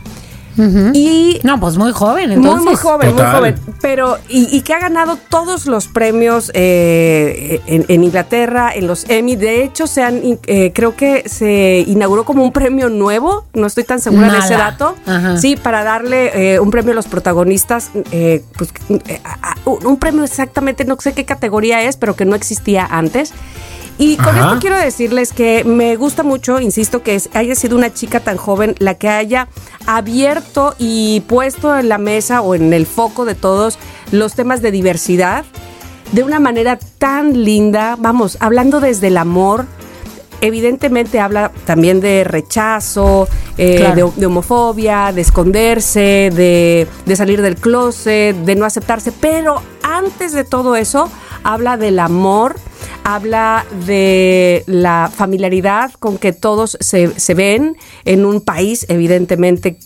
y 0.94 1.40
No, 1.44 1.60
pues 1.60 1.78
muy 1.78 1.92
joven, 1.92 2.28
muy, 2.30 2.36
entonces. 2.38 2.66
muy 2.66 2.76
joven, 2.76 3.14
muy 3.16 3.24
joven. 3.24 3.56
Pero, 3.82 4.18
y, 4.30 4.56
y 4.56 4.62
que 4.62 4.74
ha 4.74 4.80
ganado 4.80 5.18
todos 5.30 5.66
los 5.66 5.88
premios 5.88 6.52
eh, 6.54 7.62
en, 7.68 7.86
en 7.88 8.04
Inglaterra, 8.04 8.72
en 8.74 8.88
los 8.88 9.06
Emmy. 9.10 9.36
De 9.36 9.64
hecho, 9.64 9.88
se 9.88 10.02
han, 10.04 10.22
eh, 10.48 10.72
creo 10.74 10.96
que 10.96 11.28
se 11.28 11.84
inauguró 11.88 12.26
como 12.26 12.44
un 12.44 12.52
premio 12.52 12.90
nuevo. 12.90 13.46
No 13.54 13.68
estoy 13.68 13.84
tan 13.84 14.00
segura 14.00 14.32
de 14.32 14.40
ese 14.40 14.54
dato. 14.56 14.96
Ajá. 15.06 15.38
Sí, 15.38 15.56
para 15.56 15.84
darle 15.84 16.54
eh, 16.56 16.60
un 16.60 16.72
premio 16.72 16.92
a 16.92 16.96
los 16.96 17.08
protagonistas. 17.08 17.92
eh, 18.12 18.44
pues, 18.58 18.72
eh, 19.08 19.22
a- 19.24 19.52
a- 19.52 19.56
un 19.66 19.86
un 19.86 19.98
premio 19.98 20.24
exactamente, 20.24 20.84
no 20.86 20.98
sé 21.00 21.14
qué 21.14 21.26
categoría 21.26 21.82
es, 21.84 21.96
pero 21.98 22.16
que 22.16 22.26
no 22.26 22.36
existía 22.36 22.86
antes. 22.86 23.34
Y 23.98 24.18
con 24.18 24.28
Ajá. 24.30 24.48
esto 24.48 24.60
quiero 24.60 24.78
decirles 24.78 25.32
que 25.32 25.64
me 25.64 25.96
gusta 25.96 26.22
mucho, 26.24 26.60
insisto, 26.60 27.02
que 27.02 27.22
haya 27.34 27.56
sido 27.56 27.78
una 27.78 27.94
chica 27.94 28.20
tan 28.20 28.36
joven 28.38 28.76
la 28.80 28.96
que 28.96 29.08
haya 29.08 29.48
abierto 29.88 30.76
y 30.80 31.22
puesto 31.22 31.78
en 31.78 31.88
la 31.88 31.98
mesa 31.98 32.42
o 32.42 32.56
en 32.56 32.74
el 32.74 32.86
foco 32.86 33.24
de 33.24 33.36
todos 33.36 33.80
los 34.12 34.34
temas 34.34 34.62
de 34.62 34.72
diversidad 34.72 35.46
de 36.12 36.24
una 36.24 36.40
manera 36.40 36.78
tan 36.98 37.44
linda, 37.44 37.96
vamos, 37.98 38.38
hablando 38.40 38.80
desde 38.80 39.08
el 39.08 39.18
amor. 39.18 39.66
Evidentemente 40.42 41.20
habla 41.20 41.52
también 41.66 42.02
de 42.02 42.24
rechazo, 42.26 43.28
eh, 43.58 43.78
Claro. 43.78 44.12
de, 44.14 44.20
de 44.22 44.26
homofobia, 44.28 45.12
de 45.14 45.22
esconderse, 45.22 46.30
de, 46.36 46.88
de 47.06 47.16
salir 47.16 47.42
del 47.42 47.56
closet, 47.56 48.36
de 48.36 48.56
no 48.56 48.66
aceptarse, 48.66 49.12
pero 49.14 49.62
antes 49.82 50.34
de 50.34 50.44
todo 50.44 50.76
eso 50.76 51.10
habla 51.44 51.78
del 51.78 51.98
amor, 52.00 52.56
habla 53.06 53.66
de 53.86 54.64
la 54.66 55.12
familiaridad 55.16 55.92
con 55.94 56.18
que 56.18 56.34
todos 56.34 56.76
se, 56.82 57.18
se 57.20 57.34
ven 57.36 57.78
en 58.04 58.26
un 58.26 58.42
país 58.42 58.86
evidentemente 58.90 59.78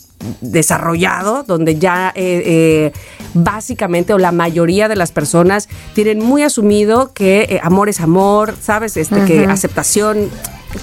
desarrollado, 0.42 1.44
donde 1.44 1.78
ya 1.78 2.12
eh, 2.16 2.44
eh, 2.46 2.94
básicamente 3.34 4.14
o 4.14 4.18
la 4.18 4.32
mayoría 4.32 4.88
de 4.88 4.96
las 4.96 5.12
personas 5.12 5.70
tienen 5.94 6.20
muy 6.20 6.44
asumido 6.44 7.14
que 7.14 7.42
eh, 7.42 7.60
amor 7.62 7.90
es 7.90 8.00
amor, 8.00 8.56
¿sabes? 8.60 8.98
Este, 8.98 9.26
Que 9.26 9.46
aceptación, 9.46 10.30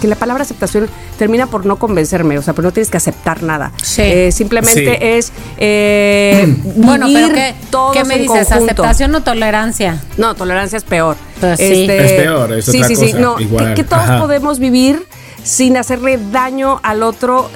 que 0.00 0.06
la 0.08 0.16
palabra 0.16 0.42
aceptación 0.42 0.88
termina 1.18 1.46
por 1.46 1.64
no 1.66 1.76
convencerme, 1.78 2.38
o 2.38 2.42
sea, 2.42 2.54
pero 2.54 2.68
no 2.68 2.72
tienes 2.72 2.90
que 2.90 2.96
aceptar 2.96 3.42
nada. 3.42 3.72
Sí. 3.82 4.02
Eh, 4.02 4.32
simplemente 4.32 4.96
Sí. 4.98 4.98
es 5.00 5.32
eh, 5.58 6.54
Bueno, 6.76 7.06
pero 7.06 7.28
vivir 7.28 7.34
¿qué, 7.34 7.54
todos 7.70 7.96
¿qué 7.96 8.04
me 8.04 8.14
en 8.14 8.22
dices? 8.22 8.48
conjunto. 8.48 8.72
¿Aceptación 8.82 9.14
o 9.14 9.22
tolerancia? 9.22 10.02
No, 10.16 10.34
tolerancia 10.34 10.76
es 10.76 10.84
peor. 10.84 11.16
Pues 11.40 11.58
sí. 11.58 11.86
Es 11.88 12.12
peor, 12.12 12.52
es 12.52 12.64
sí, 12.64 12.78
otra 12.78 12.88
sí, 12.88 12.96
sí, 12.96 13.06
cosa, 13.12 13.18
no, 13.18 13.40
igual, 13.40 13.68
que, 13.68 13.74
que 13.82 13.84
todos 13.84 14.02
ajá. 14.02 14.20
podemos 14.20 14.58
vivir 14.58 15.06
sin 15.44 15.76
hacerle 15.76 16.18
daño 16.32 16.80
al 16.82 17.02
otro, 17.02 17.48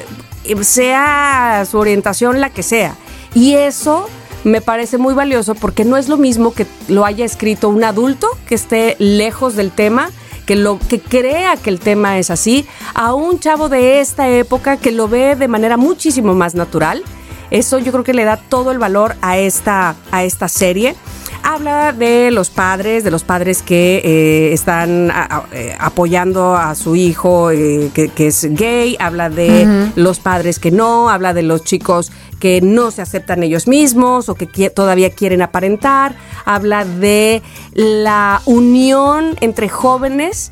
eh, 0.45 0.63
sea 0.65 1.65
su 1.71 1.79
orientación 1.79 2.41
la 2.41 2.51
que 2.51 2.63
sea. 2.63 2.95
Y 3.35 3.55
eso 3.55 4.09
me 4.45 4.61
parece 4.61 4.97
muy 4.99 5.15
valioso 5.15 5.55
porque 5.55 5.85
no 5.85 5.97
es 5.97 6.09
lo 6.09 6.17
mismo 6.17 6.53
que 6.55 6.67
lo 6.89 7.05
haya 7.05 7.25
escrito 7.25 7.69
un 7.69 7.85
adulto 7.85 8.29
que 8.49 8.55
esté 8.55 8.97
lejos 8.99 9.55
del 9.57 9.71
tema 9.71 10.11
que 10.51 10.57
lo 10.57 10.81
que 10.81 10.99
crea 11.01 11.57
que 11.57 11.71
el 11.71 11.79
tema 11.79 12.19
es 12.19 12.29
así, 12.29 12.67
a 12.93 13.15
un 13.15 13.39
chavo 13.39 13.69
de 13.69 14.01
esta 14.01 14.29
época 14.29 14.79
que 14.79 14.91
lo 14.91 15.07
ve 15.07 15.37
de 15.37 15.47
manera 15.47 15.77
muchísimo 15.77 16.35
más 16.35 16.57
natural. 16.57 17.05
Eso 17.53 17.79
yo 17.79 17.93
creo 17.93 18.03
que 18.03 18.15
le 18.15 18.25
da 18.25 18.37
todo 18.37 18.73
el 18.73 18.79
valor 18.81 19.15
a 19.23 19.39
esta, 19.39 19.95
a 20.11 20.25
esta 20.25 20.49
serie. 20.49 20.97
Habla 21.45 21.93
de 21.93 22.33
los 22.33 22.51
padres, 22.51 23.05
de 23.05 23.13
los 23.13 23.23
padres 23.23 23.63
que 23.63 24.03
eh, 24.05 24.53
están 24.53 25.13
a- 25.13 25.23
a- 25.37 25.45
eh, 25.53 25.77
apoyando 25.79 26.57
a 26.57 26.75
su 26.75 26.97
hijo 26.97 27.53
eh, 27.53 27.91
que, 27.95 28.09
que 28.09 28.27
es 28.27 28.45
gay, 28.51 28.97
habla 28.99 29.31
de 29.31 29.89
los 29.95 30.19
padres 30.19 30.59
que 30.59 30.73
no, 30.73 31.11
habla 31.11 31.33
de 31.33 31.43
los 31.43 31.63
chicos 31.63 32.11
que 32.41 32.61
no 32.61 32.91
se 32.91 33.03
aceptan 33.03 33.45
ellos 33.45 33.69
mismos 33.69 34.29
o 34.29 34.35
que 34.35 34.47
todavía 34.71 35.11
quieren 35.11 35.43
aparentar, 35.43 36.17
habla 36.45 36.85
de 36.85 37.43
la 37.75 38.43
unión 38.47 39.37
entre 39.41 39.69
jóvenes 39.69 40.51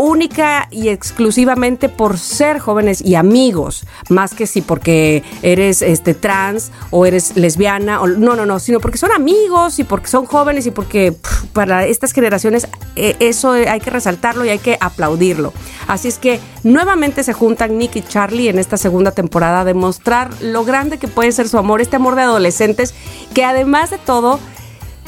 única 0.00 0.68
y 0.70 0.88
exclusivamente 0.88 1.88
por 1.88 2.18
ser 2.18 2.58
jóvenes 2.58 3.00
y 3.00 3.14
amigos, 3.14 3.86
más 4.08 4.34
que 4.34 4.46
si 4.46 4.62
porque 4.62 5.22
eres 5.42 5.82
este 5.82 6.14
trans 6.14 6.72
o 6.90 7.06
eres 7.06 7.36
lesbiana 7.36 8.00
o 8.00 8.06
no, 8.06 8.36
no, 8.36 8.46
no, 8.46 8.58
sino 8.58 8.80
porque 8.80 8.98
son 8.98 9.12
amigos 9.12 9.78
y 9.78 9.84
porque 9.84 10.08
son 10.08 10.26
jóvenes 10.26 10.66
y 10.66 10.70
porque 10.70 11.14
para 11.52 11.86
estas 11.86 12.12
generaciones 12.12 12.68
eh, 12.96 13.16
eso 13.20 13.52
hay 13.52 13.80
que 13.80 13.90
resaltarlo 13.90 14.44
y 14.44 14.48
hay 14.48 14.58
que 14.58 14.78
aplaudirlo. 14.80 15.52
Así 15.86 16.08
es 16.08 16.18
que 16.18 16.40
nuevamente 16.62 17.22
se 17.24 17.32
juntan 17.32 17.78
Nick 17.78 17.96
y 17.96 18.02
Charlie 18.02 18.48
en 18.48 18.58
esta 18.58 18.76
segunda 18.76 19.10
temporada 19.10 19.60
a 19.60 19.64
demostrar 19.64 20.30
lo 20.40 20.64
grande 20.64 20.98
que 20.98 21.08
puede 21.08 21.32
ser 21.32 21.48
su 21.48 21.58
amor, 21.58 21.80
este 21.80 21.96
amor 21.96 22.14
de 22.14 22.22
adolescentes 22.22 22.94
que 23.34 23.44
además 23.44 23.90
de 23.90 23.98
todo 23.98 24.38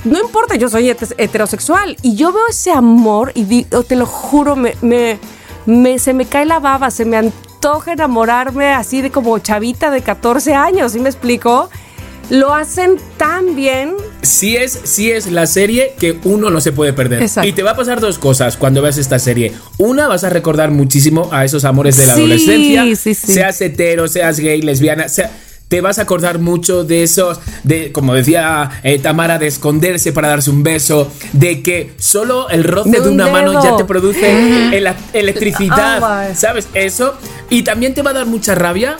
no 0.04 0.20
importa, 0.20 0.56
yo 0.56 0.68
soy 0.68 0.90
heterosexual 0.90 1.96
y 2.02 2.16
yo 2.16 2.32
veo 2.32 2.42
ese 2.48 2.72
amor 2.72 3.32
y 3.34 3.44
digo, 3.44 3.82
te 3.84 3.96
lo 3.96 4.06
juro, 4.06 4.56
me, 4.56 4.74
me, 4.82 5.18
me- 5.66 5.98
se 5.98 6.12
me 6.12 6.26
cae 6.26 6.44
la 6.46 6.58
baba, 6.58 6.90
se 6.90 7.04
me 7.04 7.16
antoja 7.16 7.92
enamorarme 7.92 8.68
así 8.72 9.00
de 9.00 9.10
como 9.10 9.38
chavita 9.38 9.90
de 9.90 10.02
14 10.02 10.54
años, 10.54 10.92
¿sí 10.92 11.00
me 11.00 11.08
explico? 11.08 11.70
Lo 12.30 12.54
hacen 12.54 12.96
tan 13.18 13.54
bien. 13.56 13.94
Sí 14.22 14.56
es, 14.56 14.78
sí 14.84 15.10
es 15.10 15.30
la 15.30 15.46
serie 15.46 15.94
que 15.98 16.18
uno 16.24 16.50
no 16.50 16.60
se 16.60 16.72
puede 16.72 16.92
perder. 16.92 17.20
Exacto. 17.22 17.46
Y 17.48 17.52
te 17.52 17.62
va 17.62 17.72
a 17.72 17.76
pasar 17.76 18.00
dos 18.00 18.18
cosas 18.18 18.56
cuando 18.56 18.80
veas 18.80 18.96
esta 18.96 19.18
serie. 19.18 19.52
Una, 19.76 20.08
vas 20.08 20.24
a 20.24 20.30
recordar 20.30 20.70
muchísimo 20.70 21.28
a 21.32 21.44
esos 21.44 21.64
amores 21.64 21.96
de 21.98 22.06
la 22.06 22.14
Sí, 22.14 22.20
adolescencia. 22.20 22.84
sí, 22.96 23.14
sí. 23.14 23.32
Seas 23.34 23.60
hetero, 23.60 24.08
seas 24.08 24.38
gay, 24.38 24.62
lesbiana, 24.62 25.08
sea- 25.08 25.30
te 25.72 25.80
vas 25.80 25.98
a 25.98 26.02
acordar 26.02 26.38
mucho 26.38 26.84
de 26.84 27.02
esos, 27.02 27.40
de, 27.64 27.92
como 27.92 28.12
decía 28.12 28.70
eh, 28.82 28.98
Tamara, 28.98 29.38
de 29.38 29.46
esconderse 29.46 30.12
para 30.12 30.28
darse 30.28 30.50
un 30.50 30.62
beso, 30.62 31.10
de 31.32 31.62
que 31.62 31.94
solo 31.98 32.50
el 32.50 32.62
roce 32.62 32.90
De 32.90 33.00
de, 33.00 33.08
un 33.08 33.14
una 33.14 33.28
mano 33.28 33.54
ya 33.64 33.74
te 33.78 33.86
produce 33.86 34.76
ele- 34.76 34.92
electricidad, 35.14 36.02
Oh, 36.02 36.28
my. 36.28 36.34
¿sabes? 36.36 36.68
Eso. 36.74 37.14
Y 37.48 37.62
también 37.62 37.94
te 37.94 38.02
va 38.02 38.10
a 38.10 38.12
dar 38.12 38.26
mucha 38.26 38.54
rabia 38.54 38.98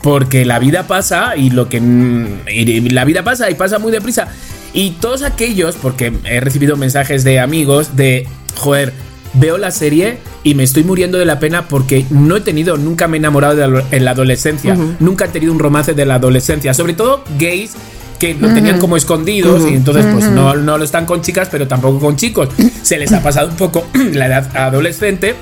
porque 0.00 0.46
la 0.46 0.58
vida 0.58 0.86
pasa 0.86 1.36
y 1.36 1.50
lo 1.50 1.68
que 1.68 1.78
mm, 1.82 2.48
y 2.48 2.80
la 2.88 3.04
vida 3.04 3.22
pasa 3.22 3.50
y 3.50 3.54
pasa 3.54 3.78
muy 3.78 3.92
deprisa. 3.92 4.28
Y 4.72 4.92
todos 4.92 5.20
aquellos, 5.24 5.76
porque 5.76 6.10
he 6.24 6.40
recibido 6.40 6.78
mensajes 6.78 7.22
de 7.24 7.38
amigos 7.38 7.96
de, 7.96 8.26
joder, 8.56 8.94
veo 9.34 9.58
la 9.58 9.70
serie 9.70 10.18
y 10.42 10.54
me 10.54 10.62
estoy 10.62 10.84
muriendo 10.84 11.18
de 11.18 11.24
la 11.24 11.38
pena 11.40 11.66
porque 11.68 12.04
no 12.10 12.36
he 12.36 12.40
tenido, 12.40 12.76
nunca 12.76 13.08
me 13.08 13.16
he 13.16 13.18
enamorado 13.18 13.56
de 13.56 13.68
la- 13.68 13.84
en 13.90 14.04
la 14.04 14.12
adolescencia, 14.12 14.76
nunca 15.00 15.26
he 15.26 15.28
tenido 15.28 15.52
un 15.52 15.58
romance 15.58 15.92
de 15.94 16.06
la 16.06 16.16
adolescencia, 16.16 16.72
sobre 16.74 16.92
todo 16.94 17.24
gays 17.38 17.72
que 18.18 18.34
lo 18.34 18.52
tenían 18.54 18.78
como 18.78 18.96
escondidos 18.96 19.68
y 19.68 19.74
entonces 19.74 20.06
pues 20.12 20.26
no, 20.26 20.54
no 20.54 20.78
lo 20.78 20.84
están 20.84 21.04
con 21.04 21.20
chicas 21.20 21.48
pero 21.50 21.66
tampoco 21.66 21.98
con 22.00 22.16
chicos. 22.16 22.48
Se 22.82 22.96
les 22.96 23.12
ha 23.12 23.22
pasado 23.22 23.48
un 23.48 23.56
poco 23.56 23.86
la 24.12 24.26
edad 24.26 24.56
adolescente 24.56 25.34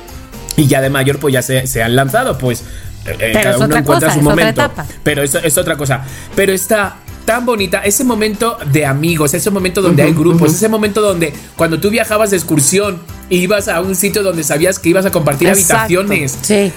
y 0.57 0.66
ya 0.66 0.80
de 0.80 0.88
mayor 0.90 1.18
pues 1.18 1.32
ya 1.34 1.43
se, 1.43 1.66
se 1.66 1.82
han 1.82 1.95
lanzado 1.95 2.38
pues 2.38 2.62
eh, 3.05 3.14
Pero 3.18 3.32
cada 3.43 3.57
uno 3.59 3.76
encuentra 3.76 4.09
cosa, 4.09 4.18
su 4.18 4.22
momento. 4.22 4.62
Pero 5.03 5.22
eso 5.22 5.38
es 5.40 5.59
otra 5.59 5.76
cosa. 5.76 6.03
Pero 6.34 6.53
está 6.53 6.97
tan 7.25 7.47
bonita 7.47 7.79
ese 7.79 8.05
momento 8.05 8.57
de 8.73 8.87
amigos, 8.87 9.35
ese 9.35 9.51
momento 9.51 9.83
donde 9.83 10.03
hay 10.03 10.12
grupos, 10.12 10.55
ese 10.55 10.68
momento 10.68 11.01
donde 11.01 11.33
cuando 11.57 11.81
tú 11.81 11.91
viajabas 11.91 12.31
de 12.31 12.37
excursión 12.37 13.01
ibas 13.31 13.68
a 13.68 13.81
un 13.81 13.95
sitio 13.97 14.23
donde 14.23 14.45
sabías 14.45 14.79
que 14.79 14.91
ibas 14.91 15.07
a 15.07 15.11
compartir 15.11 15.49
Exacto. 15.49 15.75
habitaciones. 15.75 16.39
Sí. 16.43 16.55
Eh, 16.55 16.73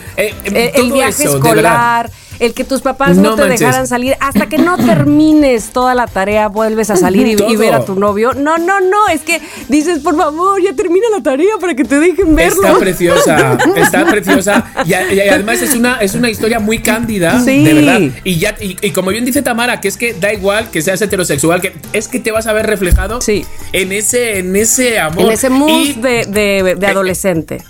eh, 0.45 0.71
El, 0.75 0.91
viaje 0.91 1.23
eso, 1.23 1.39
de 1.39 1.49
escolar, 1.49 2.09
el 2.39 2.53
que 2.53 2.63
tus 2.63 2.81
papás 2.81 3.15
no, 3.17 3.31
No 3.31 3.35
te 3.35 3.41
manches. 3.43 3.59
dejaran 3.61 3.87
salir 3.87 4.15
hasta 4.19 4.47
que 4.47 4.57
no 4.57 4.77
termines 4.85 5.69
toda 5.71 5.95
la 5.95 6.07
tarea, 6.07 6.47
vuelves 6.47 6.89
a 6.89 6.95
salir 6.95 7.27
y, 7.27 7.55
ver 7.55 7.73
a 7.73 7.85
tu 7.85 7.95
novio. 7.95 8.33
No, 8.33 8.57
no, 8.57 8.79
no, 8.81 9.07
es 9.11 9.21
que 9.21 9.41
dices, 9.69 9.99
por 9.99 10.15
favor, 10.17 10.61
ya 10.61 10.73
termina 10.75 11.05
la 11.15 11.21
tarea 11.23 11.55
para 11.59 11.75
que 11.75 11.83
te 11.83 11.99
dejen 11.99 12.35
verlo. 12.35 12.63
Está 12.67 12.79
preciosa, 12.79 13.57
está 13.75 14.05
preciosa. 14.05 14.65
Y, 14.85 14.93
además 14.93 15.61
es 15.61 15.75
una, 15.75 15.95
es 15.97 16.13
una 16.15 16.29
historia 16.29 16.59
muy 16.59 16.79
cándida, 16.79 17.39
Sí. 17.39 17.63
de 17.63 17.73
verdad. 17.73 18.01
Y, 18.23 18.37
ya, 18.37 18.55
y, 18.59 18.77
y 18.81 18.91
como 18.91 19.11
bien 19.11 19.25
dice 19.25 19.41
Tamara, 19.41 19.79
que 19.81 19.87
es 19.87 19.97
que 19.97 20.13
da 20.13 20.33
igual 20.33 20.69
que 20.71 20.81
seas 20.81 21.01
heterosexual, 21.01 21.61
que 21.61 21.73
es 21.93 22.07
que 22.07 22.19
te 22.19 22.31
vas 22.31 22.47
a 22.47 22.53
ver 22.53 22.65
reflejado 22.65 23.21
Sí. 23.21 23.45
en, 23.73 23.91
ese, 23.91 24.39
en 24.39 24.55
ese 24.55 24.99
amor. 24.99 25.25
en 25.25 25.31
ese 25.31 25.49
mood 25.49 25.95
de, 25.97 26.25
de- 26.25 26.75
de 26.75 26.85
Eh, 26.85 26.89
adolescente. 26.89 27.63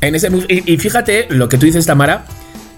En 0.00 0.14
ese 0.14 0.30
mu- 0.30 0.42
y, 0.48 0.72
y 0.72 0.76
fíjate 0.78 1.26
lo 1.30 1.48
que 1.48 1.56
tú 1.58 1.66
dices, 1.66 1.86
Tamara, 1.86 2.24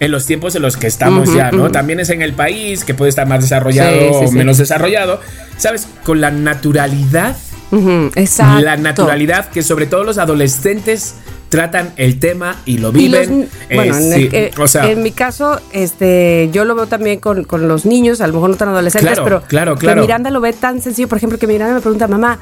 en 0.01 0.11
los 0.12 0.26
tiempos 0.26 0.55
en 0.55 0.62
los 0.62 0.76
que 0.76 0.86
estamos 0.86 1.32
ya, 1.34 1.51
¿no? 1.51 1.70
También 1.70 1.99
es 2.01 2.11
en 2.11 2.22
el 2.22 2.32
país 2.32 2.84
que 2.84 2.94
puede 2.94 3.09
estar 3.09 3.26
más 3.26 3.40
desarrollado 3.40 3.90
Sí, 3.92 3.99
sí, 4.20 4.24
o 4.24 4.28
sí. 4.28 4.34
menos 4.36 4.59
desarrollado. 4.59 5.20
¿Sabes? 5.57 5.88
Con 6.05 6.20
la 6.20 6.30
naturalidad, 6.30 7.36
exacto. 8.14 8.61
la 8.64 8.76
naturalidad 8.76 9.49
que 9.51 9.62
sobre 9.62 9.86
todo 9.86 10.05
los 10.05 10.18
adolescentes 10.18 11.14
tratan 11.49 11.92
el 11.96 12.18
tema 12.18 12.57
y 12.66 12.76
lo 12.78 12.90
Y 12.96 13.09
los 13.09 13.26
viven. 13.28 13.49
ni- 13.70 13.74
bueno, 13.76 13.96
Eh, 13.96 14.01
en, 14.07 14.12
el- 14.12 14.34
eh, 14.34 14.51
o 14.59 14.68
sea, 14.68 14.90
en 14.90 15.03
mi 15.03 15.12
caso, 15.12 15.59
este, 15.72 16.51
yo 16.53 16.64
lo 16.66 16.74
veo 16.74 16.86
también 16.86 17.20
con, 17.20 17.44
con 17.44 17.68
los 17.68 17.86
niños, 17.86 18.20
a 18.20 18.26
lo 18.26 18.34
mejor 18.34 18.51
no 18.51 18.57
tan 18.57 18.68
adolescentes, 18.68 19.12
Claro, 19.12 19.24
pero 19.24 19.42
claro, 19.49 19.74
que 19.76 19.80
claro. 19.86 20.03
Miranda 20.03 20.30
lo 20.30 20.40
ve 20.42 20.53
tan 20.53 20.82
sencillo, 20.82 21.09
por 21.09 21.16
ejemplo, 21.18 21.38
que 21.38 21.46
Miranda 21.46 21.74
me 21.74 21.80
pregunta, 21.80 22.07
mamá, 22.07 22.38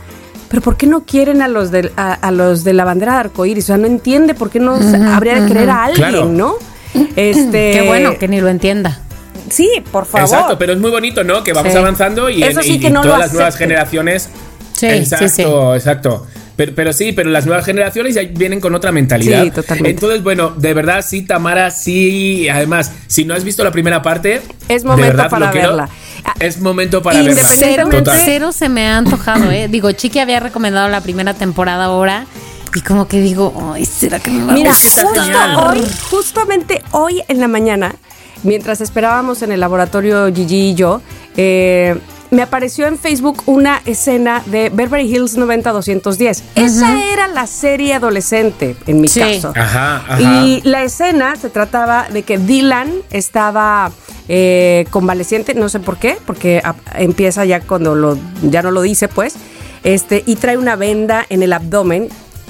¿pero 0.48 0.60
por 0.60 0.76
qué 0.76 0.86
no 0.88 1.04
quieren 1.04 1.40
a 1.40 1.46
los 1.48 1.70
de, 1.70 1.92
a, 1.96 2.14
a 2.14 2.30
los 2.32 2.64
de 2.64 2.72
la 2.72 2.84
bandera 2.84 3.12
de 3.14 3.18
arcoíris? 3.20 3.64
O 3.64 3.66
sea, 3.68 3.76
no 3.76 3.86
entiende 3.86 4.34
por 4.34 4.50
qué 4.50 4.58
no 4.58 4.74
habría 4.74 5.40
de 5.40 5.46
querer 5.48 5.70
a 5.70 5.84
alguien. 5.84 6.36
¿no? 6.36 6.54
Este, 7.16 7.72
Qué 7.72 7.82
bueno 7.86 8.18
que 8.18 8.28
ni 8.28 8.40
lo 8.40 8.48
entienda. 8.48 9.00
Sí, 9.50 9.70
por 9.92 10.06
favor. 10.06 10.26
Exacto, 10.28 10.58
pero 10.58 10.72
es 10.72 10.78
muy 10.78 10.90
bonito, 10.90 11.22
¿no? 11.24 11.44
Que 11.44 11.52
vamos 11.52 11.72
Sí. 11.72 11.78
avanzando 11.78 12.28
y, 12.28 12.42
Eso 12.42 12.60
en- 12.60 12.66
sí 12.66 12.72
y- 12.74 12.80
que 12.80 12.88
y 12.88 12.90
no 12.90 13.00
lo 13.02 13.10
todas 13.10 13.20
las 13.20 13.32
nuevas 13.32 13.56
generaciones. 13.56 14.28
Sí, 14.72 14.86
exacto, 14.86 15.28
sí, 15.28 15.34
sí. 15.36 15.42
exacto. 15.76 16.26
Pero, 16.56 16.72
pero 16.74 16.92
sí, 16.94 17.12
pero 17.12 17.28
las 17.28 17.44
nuevas 17.44 17.66
generaciones 17.66 18.14
ya 18.14 18.22
vienen 18.22 18.60
con 18.60 18.74
otra 18.74 18.90
mentalidad. 18.90 19.44
Sí, 19.44 19.50
totalmente. 19.50 19.90
Entonces, 19.90 20.22
bueno, 20.22 20.50
de 20.56 20.72
verdad, 20.74 21.04
sí, 21.06 21.22
Tamara, 21.22 21.70
sí. 21.70 22.48
Además, 22.48 22.92
si 23.06 23.24
no 23.26 23.34
has 23.34 23.44
visto 23.44 23.62
la 23.62 23.70
primera 23.72 24.00
parte, 24.02 24.40
Es 24.68 24.82
de 24.82 24.88
momento 24.88 25.06
verdad, 25.16 25.30
para 25.30 25.50
quiero- 25.50 25.68
verla. 25.68 25.88
Es 26.40 26.58
momento 26.60 27.02
para 27.02 27.18
verla. 27.22 27.34
Cero, 27.34 27.44
Independientemente- 27.54 27.98
Total. 28.10 28.22
cero 28.24 28.52
se 28.52 28.68
me 28.70 28.86
ha 28.88 28.96
antojado, 28.96 29.50
¿eh? 29.52 29.68
Digo, 29.68 29.92
Chiqui 29.92 30.18
había 30.18 30.40
recomendado 30.40 30.88
la 30.88 31.02
primera 31.02 31.34
temporada 31.34 31.84
ahora 31.84 32.24
y 32.76 32.80
como 32.82 33.08
que 33.08 33.20
digo, 33.20 33.72
ay, 33.74 33.84
¿será 33.86 34.18
que 34.20 34.30
me 34.30 34.44
va 34.44 34.52
a 34.52 34.54
Mira, 34.54 34.70
que 34.72 34.86
está 34.86 35.02
justo 35.06 35.22
hoy, 35.66 35.82
justamente 36.10 36.82
hoy 36.92 37.22
en 37.28 37.40
la 37.40 37.48
mañana, 37.48 37.94
mientras 38.42 38.80
esperábamos 38.82 39.40
en 39.42 39.50
el 39.52 39.60
laboratorio 39.60 40.26
Gigi 40.34 40.70
y 40.70 40.74
yo, 40.74 41.00
eh, 41.38 41.98
me 42.30 42.42
apareció 42.42 42.86
en 42.86 42.98
Facebook 42.98 43.42
una 43.46 43.80
escena 43.86 44.42
de 44.46 44.68
Beverly 44.68 45.06
Hills 45.10 45.36
90210. 45.36 46.42
Esa 46.56 47.02
era 47.12 47.28
la 47.28 47.46
serie 47.46 47.94
adolescente, 47.94 48.76
en 48.86 49.00
mi 49.00 49.08
Sí. 49.08 49.20
caso. 49.20 49.52
Ajá, 49.56 49.96
ajá. 50.08 50.20
Y 50.44 50.60
la 50.64 50.82
escena 50.82 51.36
se 51.36 51.48
trataba 51.50 52.08
de 52.12 52.24
que 52.24 52.36
Dylan 52.38 52.92
estaba 53.10 53.90
eh, 54.28 54.86
convaleciente, 54.90 55.54
no 55.54 55.68
sé 55.68 55.78
por 55.78 55.98
qué, 55.98 56.18
porque 56.26 56.60
a- 56.64 56.74
empieza 56.96 57.44
ya 57.44 57.60
cuando 57.60 57.94
lo, 57.94 58.18
ya 58.42 58.60
no 58.60 58.72
lo 58.72 58.82
dice, 58.82 59.06
pues, 59.06 59.34
este, 59.84 60.24
y 60.26 60.34
trae 60.34 60.56
una 60.58 60.74
venda 60.74 61.24
en 61.28 61.44
el 61.44 61.52
abdomen 61.52 62.08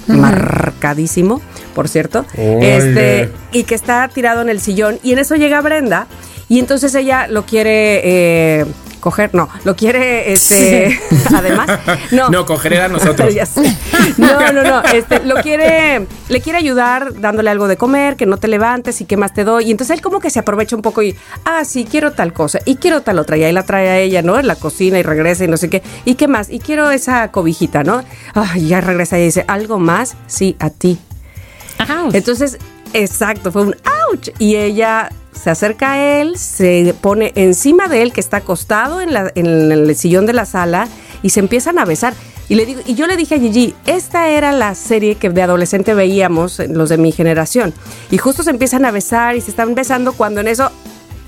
marcadísimo, 0.08 1.40
por 1.74 1.88
cierto. 1.88 2.24
Este, 2.34 3.30
y 3.52 3.64
que 3.64 3.74
está 3.74 4.08
tirado 4.08 4.42
en 4.42 4.48
el 4.48 4.60
sillón. 4.60 4.98
Y 5.02 5.12
en 5.12 5.18
eso 5.18 5.36
llega 5.36 5.60
Brenda. 5.60 6.06
Y 6.48 6.60
entonces 6.60 6.94
ella 6.94 7.26
lo 7.26 7.44
quiere 7.44 8.00
eh, 8.04 8.66
coger, 9.06 9.32
no, 9.36 9.48
lo 9.62 9.76
quiere, 9.76 10.32
este, 10.32 10.98
además, 11.32 11.78
no. 12.10 12.28
No, 12.28 12.44
coger 12.44 12.72
era 12.72 12.88
nosotros. 12.88 13.32
Ya 13.36 13.46
sé. 13.46 13.76
No, 14.16 14.52
no, 14.52 14.64
no. 14.64 14.82
Este, 14.82 15.22
lo 15.22 15.36
quiere, 15.42 16.06
le 16.28 16.40
quiere 16.40 16.58
ayudar 16.58 17.20
dándole 17.20 17.50
algo 17.50 17.68
de 17.68 17.76
comer, 17.76 18.16
que 18.16 18.26
no 18.26 18.38
te 18.38 18.48
levantes 18.48 19.00
y 19.00 19.04
qué 19.04 19.16
más 19.16 19.32
te 19.32 19.44
doy. 19.44 19.66
Y 19.66 19.70
entonces 19.70 19.94
él 19.96 20.02
como 20.02 20.18
que 20.18 20.28
se 20.28 20.40
aprovecha 20.40 20.74
un 20.74 20.82
poco 20.82 21.02
y, 21.02 21.14
ah, 21.44 21.64
sí, 21.64 21.86
quiero 21.88 22.12
tal 22.12 22.32
cosa 22.32 22.58
y 22.64 22.76
quiero 22.76 23.02
tal 23.02 23.20
otra. 23.20 23.36
Y 23.36 23.44
ahí 23.44 23.52
la 23.52 23.62
trae 23.62 23.88
a 23.88 23.98
ella, 24.00 24.22
¿no? 24.22 24.40
En 24.40 24.48
la 24.48 24.56
cocina 24.56 24.98
y 24.98 25.04
regresa 25.04 25.44
y 25.44 25.48
no 25.48 25.56
sé 25.56 25.70
qué. 25.70 25.82
¿Y 26.04 26.16
qué 26.16 26.26
más? 26.26 26.50
Y 26.50 26.58
quiero 26.58 26.90
esa 26.90 27.30
cobijita, 27.30 27.84
¿no? 27.84 28.02
Ay, 28.34 28.66
ya 28.66 28.80
regresa 28.80 29.18
y 29.18 29.24
dice, 29.26 29.44
¿algo 29.46 29.78
más? 29.78 30.16
Sí, 30.26 30.56
a 30.58 30.70
ti. 30.70 30.98
Ajá. 31.78 32.06
Entonces, 32.12 32.58
exacto, 33.02 33.52
fue 33.52 33.62
un 33.62 33.76
ouch. 34.10 34.30
Y 34.38 34.56
ella 34.56 35.10
se 35.32 35.50
acerca 35.50 35.92
a 35.92 36.20
él, 36.20 36.38
se 36.38 36.94
pone 37.00 37.32
encima 37.34 37.88
de 37.88 38.02
él, 38.02 38.12
que 38.12 38.20
está 38.20 38.38
acostado 38.38 39.00
en, 39.00 39.10
el 39.36 39.94
sillón 39.96 40.26
de 40.26 40.32
la 40.32 40.46
sala, 40.46 40.88
y 41.22 41.30
se 41.30 41.40
empiezan 41.40 41.78
a 41.78 41.84
besar. 41.84 42.14
Y, 42.48 42.54
le 42.54 42.64
digo, 42.64 42.80
y 42.86 42.94
yo 42.94 43.06
le 43.06 43.16
dije 43.16 43.34
a 43.34 43.38
Gigi, 43.38 43.74
esta 43.86 44.28
era 44.28 44.52
la 44.52 44.74
serie 44.74 45.16
que 45.16 45.30
de 45.30 45.42
adolescente 45.42 45.94
veíamos, 45.94 46.60
los 46.68 46.88
de 46.88 46.96
mi 46.96 47.12
generación. 47.12 47.74
Y 48.10 48.18
justo 48.18 48.42
se 48.42 48.50
empiezan 48.50 48.84
a 48.84 48.90
besar 48.90 49.36
y 49.36 49.40
se 49.40 49.50
están 49.50 49.74
besando 49.74 50.12
cuando 50.12 50.40
en 50.40 50.48
eso 50.48 50.70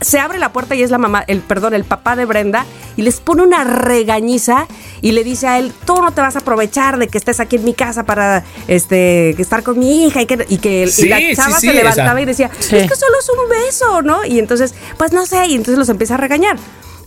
se 0.01 0.19
abre 0.21 0.39
la 0.39 0.53
puerta 0.53 0.75
y 0.75 0.83
es 0.83 0.91
la 0.91 0.99
mamá, 0.99 1.25
el 1.27 1.41
perdón, 1.41 1.75
el 1.75 1.85
papá 1.85 2.15
de 2.17 2.25
Brenda 2.25 2.65
y 2.97 3.03
les 3.03 3.21
pone 3.21 3.43
una 3.43 3.65
regañiza 3.65 4.67
y 5.01 5.13
le 5.13 5.25
dice 5.25 5.47
a 5.49 5.59
él, 5.59 5.73
tú 5.87 6.01
no 6.03 6.13
te 6.13 6.21
vas 6.21 6.37
a 6.37 6.41
aprovechar 6.41 6.99
de 6.99 7.09
que 7.09 7.19
estés 7.19 7.41
aquí 7.41 7.57
en 7.57 7.65
mi 7.65 7.75
casa 7.75 8.05
para 8.05 8.45
este 8.69 9.31
estar 9.41 9.63
con 9.63 9.79
mi 9.79 10.07
hija 10.07 10.23
y 10.23 10.27
que, 10.27 10.45
y 10.49 10.59
que 10.59 10.85
y 10.85 10.91
Sí, 10.91 11.09
la 11.09 11.19
sí, 11.19 11.35
chava 11.37 11.61
sí, 11.61 11.67
se 11.69 11.75
levantaba 11.75 12.13
esa. 12.13 12.21
y 12.21 12.25
decía, 12.25 12.51
es 12.59 12.69
que 12.89 12.97
solo 12.97 13.19
es 13.21 13.29
un 13.29 13.49
beso, 13.49 14.03
¿no? 14.03 14.25
Y 14.25 14.39
entonces, 14.39 14.75
pues 14.97 15.13
no 15.13 15.27
sé, 15.27 15.47
y 15.47 15.55
entonces 15.55 15.79
los 15.79 15.89
empieza 15.89 16.15
a 16.15 16.19
regañar. 16.19 16.57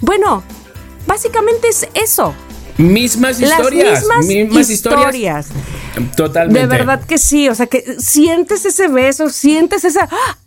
Bueno, 0.01 0.43
básicamente 1.07 1.69
es 1.69 1.87
eso. 1.93 2.33
Mismas 2.77 3.39
historias. 3.39 4.03
Las 4.05 4.25
mismas, 4.25 4.25
mismas 4.25 4.69
historias. 4.69 5.47
Totalmente. 6.15 6.59
De 6.61 6.67
verdad 6.67 7.03
que 7.05 7.17
sí, 7.17 7.49
o 7.49 7.55
sea, 7.55 7.67
que 7.67 7.95
sientes 7.99 8.65
ese 8.65 8.87
beso, 8.87 9.29
sientes 9.29 9.83
esa... 9.83 10.07
¡ah! 10.11 10.37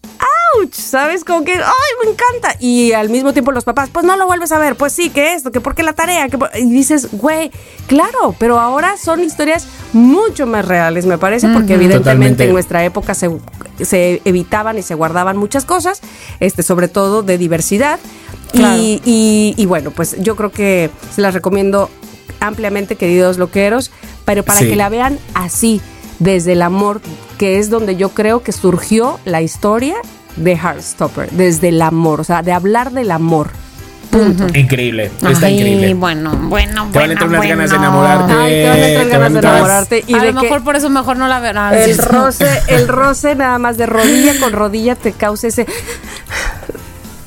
¡Auch! 0.57 0.73
¿Sabes? 0.73 1.25
Como 1.25 1.45
que, 1.45 1.53
¡ay, 1.55 1.63
me 2.05 2.11
encanta! 2.13 2.57
Y 2.61 2.93
al 2.93 3.11
mismo 3.11 3.33
tiempo 3.33 3.53
los 3.53 3.65
papás, 3.65 3.91
pues 3.93 4.07
no 4.07 4.17
lo 4.17 4.27
vuelves 4.27 4.53
a 4.53 4.59
ver, 4.59 4.77
pues 4.77 4.93
sí, 4.93 5.11
que 5.11 5.35
esto, 5.35 5.51
que 5.53 5.61
por 5.61 5.75
qué 5.75 5.83
la 5.83 5.93
tarea, 5.93 6.29
que 6.29 6.39
por- 6.39 6.51
y 6.55 6.65
dices, 6.71 7.09
güey, 7.13 7.51
claro, 7.89 8.35
pero 8.39 8.59
ahora 8.61 8.97
son 8.97 9.23
historias 9.23 9.67
mucho 9.93 10.47
más 10.47 10.65
reales, 10.67 11.05
me 11.07 11.19
parece, 11.19 11.49
porque 11.49 11.75
evidentemente 11.75 11.99
Totalmente. 11.99 12.45
en 12.45 12.53
nuestra 12.53 12.85
época 12.85 13.15
se, 13.15 13.31
se 13.83 14.23
evitaban 14.25 14.79
y 14.79 14.83
se 14.83 14.95
guardaban 14.95 15.37
muchas 15.37 15.65
cosas, 15.65 16.01
este, 16.41 16.63
sobre 16.63 16.89
todo 16.89 17.23
de 17.23 17.37
diversidad. 17.37 17.99
Claro. 18.53 18.77
Y, 18.81 19.03
y- 19.05 19.55
y 19.57 19.67
bueno, 19.67 19.91
pues 19.91 20.17
yo 20.21 20.37
creo 20.37 20.53
que 20.53 20.91
se 21.15 21.21
las 21.21 21.35
recomiendo 21.35 21.91
ampliamente, 22.41 22.97
queridos 22.97 23.39
loqueros, 23.39 23.91
pero 24.25 24.43
para 24.43 24.61
Sí. 24.61 24.69
que 24.69 24.77
la 24.77 24.89
vean 24.89 25.19
así, 25.35 25.81
desde 26.19 26.53
el 26.53 26.63
amor, 26.63 27.01
que 27.39 27.59
es 27.59 27.71
donde 27.71 27.97
yo 27.97 28.11
creo 28.11 28.43
que 28.43 28.53
surgió 28.53 29.19
la 29.25 29.43
historia 29.43 29.97
de 30.37 30.53
Heartstopper, 30.57 31.31
desde 31.31 31.69
el 31.69 31.83
amor, 31.83 32.21
o 32.21 32.25
sea, 32.25 32.43
de 32.43 32.53
hablar 32.53 32.91
del 32.93 33.11
amor. 33.11 33.51
Punto. 34.11 34.47
Increíble. 34.57 35.11
Está 35.29 35.47
Ay, 35.47 35.55
increíble. 35.55 35.95
bueno, 35.95 36.37
bueno, 36.43 36.89
Te 36.93 37.01
van 37.01 37.11
a 37.11 37.13
entrar 37.15 37.29
unas 37.29 37.41
bueno, 37.41 37.57
ganas 37.57 37.71
de 37.71 37.77
enamorarte. 37.77 38.33
Ay, 38.33 38.53
te 38.53 38.69
van 38.69 38.79
a 38.79 38.87
entrar 38.87 39.09
ganas 39.09 39.33
de 39.33 39.39
enamorarte. 39.41 40.05
Y 40.07 40.15
a 40.15 40.19
de 40.21 40.33
lo 40.33 40.41
mejor 40.41 40.63
por 40.63 40.77
eso 40.77 40.89
mejor 40.89 41.17
no 41.17 41.27
la 41.27 41.77
es 41.77 41.99
el 41.99 41.99
roce, 42.07 42.47
el 42.69 42.87
roce 42.87 43.35
nada 43.35 43.59
más 43.59 43.77
de 43.77 43.87
rodilla 43.87 44.39
con 44.39 44.53
rodilla 44.53 44.95
te 44.95 45.13
causa 45.13 45.49
ese... 45.49 45.67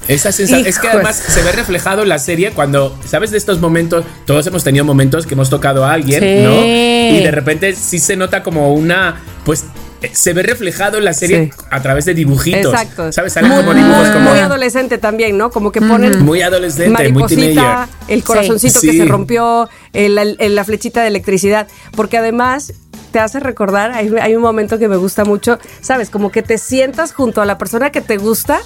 Esa 0.08 0.32
sensación. 0.32 0.66
Es 0.68 0.80
que 0.80 0.88
además 0.88 1.16
se 1.18 1.42
ve 1.44 1.52
reflejado 1.52 2.04
en 2.04 2.10
la 2.10 2.20
serie 2.20 2.52
cuando, 2.52 2.98
¿sabes 3.06 3.32
de 3.32 3.38
estos 3.38 3.60
momentos? 3.60 4.06
Todos 4.26 4.46
hemos 4.48 4.64
tenido 4.64 4.86
momentos 4.86 5.26
que 5.28 5.34
hemos 5.34 5.50
tocado 5.50 5.86
a 5.86 5.94
alguien, 5.94 6.22
Sí. 6.22 6.44
¿no? 6.44 6.64
Y 6.66 7.24
de 7.24 7.32
repente 7.32 7.74
sí 7.76 8.00
se 8.00 8.16
nota 8.16 8.44
como 8.44 8.74
una. 8.74 9.22
Pues 9.44 9.66
eh, 10.02 10.12
se 10.14 10.34
ve 10.34 10.44
reflejado 10.44 10.98
en 11.00 11.06
la 11.06 11.14
serie 11.14 11.52
Sí. 11.52 11.62
a 11.72 11.82
través 11.82 12.06
de 12.06 12.14
dibujitos. 12.14 12.72
Exacto. 12.74 13.12
¿Sabes? 13.12 13.34
Salen 13.34 13.50
muy, 13.52 13.60
como 13.64 13.74
dibujos 13.74 14.10
como. 14.10 14.30
muy 14.30 14.40
adolescente 14.40 14.98
también, 14.98 15.38
¿no? 15.38 15.50
Como 15.50 15.72
que 15.72 15.82
ponen 15.82 16.24
Muy 16.24 16.42
adolescente, 16.42 17.10
muy 17.10 17.24
teenager. 17.28 17.88
el 18.08 18.24
corazoncito 18.24 18.80
Sí. 18.80 18.88
que 18.88 18.94
Sí. 18.94 19.00
se 19.00 19.06
rompió, 19.06 19.68
el- 19.94 20.38
el- 20.40 20.56
la 20.56 20.64
flechita 20.64 21.02
de 21.02 21.08
electricidad, 21.08 21.68
porque 21.96 22.18
además 22.18 22.74
te 23.12 23.20
hace 23.20 23.40
recordar, 23.40 23.92
hay, 23.94 24.12
hay 24.22 24.36
un 24.36 24.42
momento 24.44 24.78
que 24.78 24.88
me 24.88 24.98
gusta 24.98 25.24
mucho, 25.26 25.58
¿sabes? 25.82 26.10
Como 26.12 26.32
que 26.32 26.44
te 26.44 26.58
sientas 26.60 27.14
junto 27.14 27.42
a 27.42 27.46
la 27.46 27.58
persona 27.58 27.90
que 27.90 28.02
te 28.02 28.18
gusta 28.18 28.60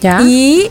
¿Ya? 0.00 0.20
y 0.22 0.70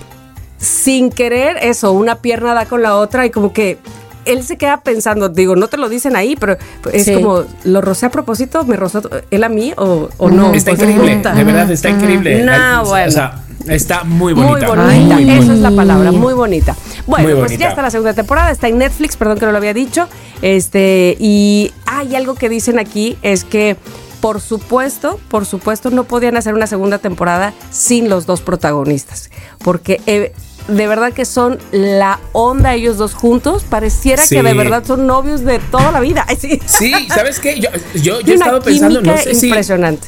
sin 0.57 1.09
querer 1.11 1.57
eso, 1.61 1.91
una 1.93 2.15
pierna 2.15 2.53
da 2.53 2.65
con 2.65 2.81
la 2.81 2.95
otra 2.97 3.25
y 3.25 3.29
como 3.29 3.53
que 3.53 3.77
él 4.25 4.43
se 4.43 4.57
queda 4.57 4.81
pensando, 4.81 5.29
digo, 5.29 5.55
no 5.55 5.67
te 5.69 5.77
lo 5.77 5.87
dicen 5.89 6.15
ahí, 6.15 6.35
pero 6.35 6.57
es 6.91 7.05
Sí. 7.05 7.13
como, 7.13 7.43
¿lo 7.63 7.81
rocé 7.81 8.07
a 8.07 8.11
propósito? 8.11 8.63
¿Me 8.65 8.75
rozó 8.75 9.01
él 9.31 9.43
a 9.43 9.49
mí 9.49 9.73
o, 9.77 10.09
o 10.17 10.29
no? 10.29 10.53
Está 10.53 10.71
Pues, 10.75 10.81
increíble, 10.89 11.21
de 11.33 11.43
verdad, 11.43 11.71
está 11.71 11.89
increíble. 11.89 12.43
No, 12.43 12.83
bueno. 12.85 13.07
O 13.07 13.11
sea, 13.11 13.39
está 13.67 14.03
muy 14.03 14.33
Muy 14.35 14.43
bonita. 14.45 14.67
bonita, 14.67 15.15
Ay. 15.15 15.29
esa 15.39 15.53
es 15.53 15.59
la 15.59 15.71
palabra, 15.71 16.11
muy 16.11 16.33
bonita. 16.33 16.75
Bueno, 17.07 17.23
Muy 17.29 17.33
pues 17.35 17.43
bonita. 17.51 17.63
ya 17.63 17.69
está 17.69 17.81
la 17.81 17.89
segunda 17.91 18.13
temporada, 18.13 18.51
está 18.51 18.67
en 18.67 18.77
Netflix, 18.77 19.15
perdón 19.15 19.39
que 19.39 19.45
no 19.45 19.51
lo 19.53 19.57
había 19.57 19.73
dicho. 19.73 20.07
Este, 20.41 21.15
y 21.19 21.71
hay 21.85 22.15
algo 22.15 22.35
que 22.35 22.49
dicen 22.49 22.77
aquí, 22.77 23.17
es 23.21 23.43
que 23.45 23.77
por 24.21 24.41
supuesto, 24.41 25.19
por 25.29 25.45
supuesto, 25.45 25.89
no 25.89 26.03
podían 26.03 26.35
hacer 26.37 26.53
una 26.53 26.67
segunda 26.67 26.97
temporada 26.99 27.53
sin 27.71 28.09
los 28.09 28.25
dos 28.25 28.41
protagonistas. 28.41 29.29
Porque 29.63 30.01
eh, 30.05 30.33
de 30.67 30.87
verdad 30.87 31.13
que 31.13 31.25
son 31.25 31.57
la 31.71 32.19
onda 32.33 32.73
ellos 32.75 32.97
dos 32.97 33.13
juntos. 33.13 33.63
Pareciera 33.63 34.25
Sí. 34.25 34.35
que 34.35 34.43
de 34.43 34.53
verdad 34.53 34.83
son 34.85 35.07
novios 35.07 35.43
de 35.45 35.59
toda 35.59 35.91
la 35.91 35.99
vida. 35.99 36.25
Ay, 36.27 36.37
sí. 36.39 36.59
Sí, 36.65 36.93
¿sabes 37.07 37.39
qué? 37.39 37.59
Yo, 37.59 37.69
yo, 37.95 38.19
yo 38.21 38.33
he 38.33 38.35
estado 38.35 38.61
pensando, 38.61 39.01
no 39.01 39.13
química 39.13 39.23
sé 39.23 39.35
si, 39.35 39.47
impresionante. 39.47 40.07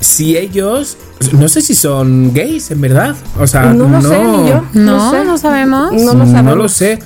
si 0.00 0.36
ellos. 0.36 0.96
No 1.32 1.48
sé 1.48 1.60
si 1.60 1.74
son 1.74 2.32
gays, 2.32 2.70
en 2.70 2.80
verdad. 2.80 3.16
O 3.40 3.46
sea, 3.46 3.64
no 3.74 3.88
lo 3.88 4.00
sé 4.00 4.22
ni 4.24 4.48
yo. 4.48 4.64
No, 4.72 5.10
sé. 5.10 5.24
no 5.24 5.36
sabemos. 5.36 5.92
No 5.92 6.14
lo 6.14 6.24
sabemos. 6.26 6.44
No 6.44 6.56
lo 6.56 6.68
sé. 6.68 6.98